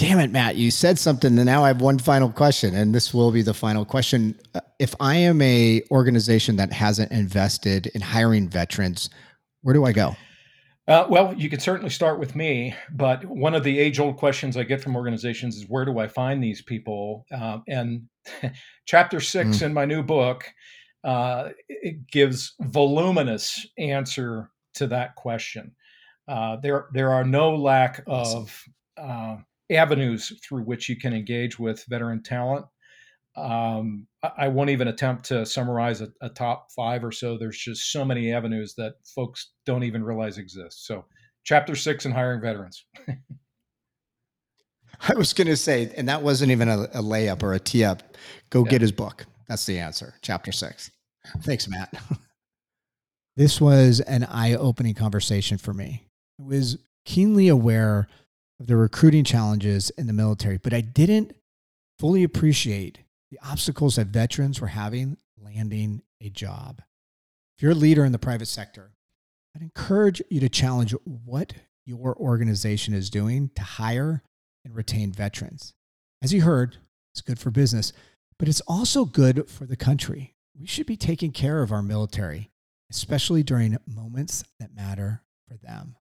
Damn 0.00 0.18
it, 0.18 0.30
Matt. 0.30 0.56
You 0.56 0.70
said 0.70 0.98
something, 0.98 1.36
and 1.36 1.44
now 1.44 1.62
I 1.62 1.68
have 1.68 1.82
one 1.82 1.98
final 1.98 2.30
question, 2.30 2.74
and 2.74 2.94
this 2.94 3.12
will 3.12 3.30
be 3.30 3.42
the 3.42 3.52
final 3.52 3.84
question. 3.84 4.34
Uh, 4.54 4.60
if 4.78 4.94
I 4.98 5.16
am 5.16 5.42
a 5.42 5.82
organization 5.90 6.56
that 6.56 6.72
hasn't 6.72 7.12
invested 7.12 7.88
in 7.88 8.00
hiring 8.00 8.48
veterans, 8.48 9.10
where 9.60 9.74
do 9.74 9.84
I 9.84 9.92
go? 9.92 10.16
Uh, 10.88 11.04
well, 11.10 11.34
you 11.34 11.50
can 11.50 11.60
certainly 11.60 11.90
start 11.90 12.18
with 12.18 12.34
me, 12.34 12.74
but 12.92 13.26
one 13.26 13.54
of 13.54 13.62
the 13.62 13.78
age-old 13.78 14.16
questions 14.16 14.56
I 14.56 14.62
get 14.62 14.80
from 14.80 14.96
organizations 14.96 15.58
is 15.58 15.68
where 15.68 15.84
do 15.84 15.98
I 15.98 16.08
find 16.08 16.42
these 16.42 16.62
people? 16.62 17.26
Uh, 17.30 17.58
and 17.68 18.08
chapter 18.86 19.20
six 19.20 19.58
mm. 19.58 19.66
in 19.66 19.74
my 19.74 19.84
new 19.84 20.02
book 20.02 20.50
uh, 21.04 21.50
gives 22.10 22.54
voluminous 22.62 23.66
answer 23.76 24.50
to 24.76 24.86
that 24.86 25.14
question. 25.16 25.72
Uh, 26.26 26.56
there, 26.56 26.86
there 26.94 27.12
are 27.12 27.24
no 27.24 27.54
lack 27.54 28.02
of 28.06 28.64
uh, 28.96 29.36
avenues 29.70 30.32
through 30.46 30.62
which 30.62 30.88
you 30.88 30.96
can 30.96 31.12
engage 31.12 31.58
with 31.58 31.84
veteran 31.88 32.22
talent. 32.22 32.66
Um, 33.36 34.06
I 34.36 34.48
won't 34.48 34.70
even 34.70 34.88
attempt 34.88 35.24
to 35.26 35.46
summarize 35.46 36.00
a, 36.00 36.08
a, 36.20 36.28
top 36.28 36.66
five 36.74 37.04
or 37.04 37.12
so. 37.12 37.38
There's 37.38 37.58
just 37.58 37.92
so 37.92 38.04
many 38.04 38.32
avenues 38.32 38.74
that 38.76 38.94
folks 39.14 39.52
don't 39.64 39.84
even 39.84 40.02
realize 40.02 40.36
exist. 40.36 40.84
So, 40.86 41.04
chapter 41.44 41.76
six 41.76 42.04
in 42.04 42.12
hiring 42.12 42.40
veterans. 42.40 42.84
I 45.08 45.14
was 45.14 45.32
going 45.32 45.46
to 45.46 45.56
say, 45.56 45.92
and 45.96 46.08
that 46.08 46.22
wasn't 46.22 46.50
even 46.50 46.68
a, 46.68 46.82
a 46.82 47.02
layup 47.02 47.42
or 47.42 47.54
a 47.54 47.60
tee 47.60 47.84
up. 47.84 48.02
Go 48.50 48.64
yeah. 48.64 48.70
get 48.72 48.80
his 48.80 48.92
book. 48.92 49.24
That's 49.48 49.64
the 49.64 49.78
answer. 49.78 50.14
Chapter 50.22 50.52
six. 50.52 50.90
Thanks, 51.42 51.68
Matt. 51.68 51.94
this 53.36 53.60
was 53.60 54.00
an 54.00 54.24
eye 54.24 54.54
opening 54.54 54.94
conversation 54.94 55.56
for 55.56 55.72
me. 55.72 56.06
I 56.40 56.46
was 56.46 56.78
keenly 57.04 57.48
aware 57.48 58.08
of 58.60 58.66
the 58.66 58.76
recruiting 58.76 59.24
challenges 59.24 59.90
in 59.90 60.06
the 60.06 60.12
military, 60.12 60.58
but 60.58 60.74
I 60.74 60.82
didn't 60.82 61.32
fully 61.98 62.22
appreciate 62.22 62.98
the 63.30 63.40
obstacles 63.42 63.96
that 63.96 64.08
veterans 64.08 64.60
were 64.60 64.68
having 64.68 65.16
landing 65.42 66.02
a 66.20 66.28
job. 66.28 66.82
If 67.56 67.62
you're 67.62 67.72
a 67.72 67.74
leader 67.74 68.04
in 68.04 68.12
the 68.12 68.18
private 68.18 68.46
sector, 68.46 68.92
I'd 69.56 69.62
encourage 69.62 70.22
you 70.30 70.40
to 70.40 70.48
challenge 70.48 70.94
what 71.04 71.54
your 71.86 72.14
organization 72.16 72.94
is 72.94 73.10
doing 73.10 73.50
to 73.56 73.62
hire 73.62 74.22
and 74.64 74.76
retain 74.76 75.10
veterans. 75.12 75.72
As 76.22 76.32
you 76.32 76.42
heard, 76.42 76.76
it's 77.12 77.22
good 77.22 77.38
for 77.38 77.50
business, 77.50 77.92
but 78.38 78.48
it's 78.48 78.60
also 78.62 79.04
good 79.04 79.48
for 79.48 79.64
the 79.64 79.76
country. 79.76 80.34
We 80.58 80.66
should 80.66 80.86
be 80.86 80.96
taking 80.96 81.32
care 81.32 81.62
of 81.62 81.72
our 81.72 81.82
military, 81.82 82.50
especially 82.90 83.42
during 83.42 83.78
moments 83.86 84.44
that 84.58 84.74
matter 84.74 85.22
for 85.48 85.56
them. 85.56 85.96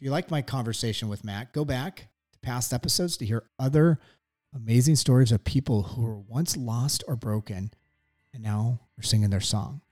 If 0.00 0.04
you 0.04 0.12
like 0.12 0.30
my 0.30 0.40
conversation 0.40 1.10
with 1.10 1.24
Matt, 1.24 1.52
go 1.52 1.62
back 1.62 2.08
to 2.32 2.38
past 2.38 2.72
episodes 2.72 3.18
to 3.18 3.26
hear 3.26 3.42
other 3.58 3.98
amazing 4.54 4.96
stories 4.96 5.30
of 5.30 5.44
people 5.44 5.82
who 5.82 6.00
were 6.00 6.16
once 6.16 6.56
lost 6.56 7.04
or 7.06 7.16
broken 7.16 7.70
and 8.32 8.42
now 8.42 8.80
are 8.98 9.02
singing 9.02 9.28
their 9.28 9.42
song. 9.42 9.82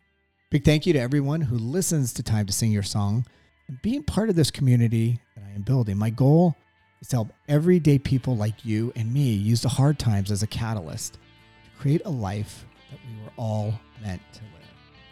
Big 0.51 0.65
thank 0.65 0.87
you 0.87 0.95
to 0.95 0.99
everyone 0.99 1.43
who 1.43 1.59
listens 1.59 2.15
to 2.15 2.23
Time 2.23 2.47
to 2.47 2.55
Sing 2.55 2.73
Your 2.73 2.83
Song 2.83 3.27
and 3.69 3.83
being 3.83 4.03
part 4.03 4.31
of 4.31 4.35
this 4.35 4.51
community 4.51 5.21
that 5.37 5.45
I 5.45 5.55
am 5.55 5.61
building. 5.61 5.99
My 5.99 6.09
goal 6.09 6.57
is 7.03 7.09
to 7.09 7.17
help 7.17 7.29
everyday 7.47 7.99
people 7.99 8.35
like 8.35 8.65
you 8.65 8.91
and 8.97 9.13
me 9.13 9.35
use 9.35 9.61
the 9.61 9.69
hard 9.69 9.99
times 9.99 10.31
as 10.31 10.43
a 10.43 10.47
catalyst 10.47 11.19
to 11.65 11.71
create 11.79 12.01
a 12.07 12.11
life 12.11 12.65
that 12.91 12.99
we 13.07 13.23
were 13.23 13.33
all 13.37 13.79
meant 14.03 14.23
to 14.33 14.41
live. 14.41 15.03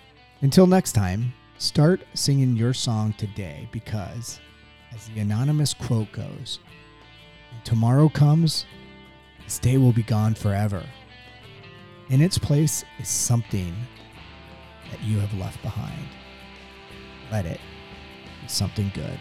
Until 0.41 0.67
next 0.67 0.93
time, 0.93 1.35
start 1.59 2.01
singing 2.15 2.57
your 2.57 2.73
song 2.73 3.13
today 3.19 3.69
because 3.73 4.41
as 4.97 5.09
the 5.09 5.21
anonymous 5.21 5.75
quote 5.75 6.11
goes, 6.13 6.59
tomorrow 7.65 8.09
comes, 8.09 8.65
this 9.45 9.59
day 9.59 9.77
will 9.77 9.93
be 9.93 10.03
gone 10.03 10.35
forever. 10.35 10.83
In 12.09 12.23
its 12.23 12.39
place 12.39 12.83
is 12.99 13.09
something 13.09 13.75
that 14.91 15.03
you 15.03 15.19
have 15.19 15.35
left 15.35 15.61
behind. 15.63 16.09
Let 17.31 17.45
it 17.45 17.61
be 18.41 18.49
something 18.49 18.91
good. 18.95 19.19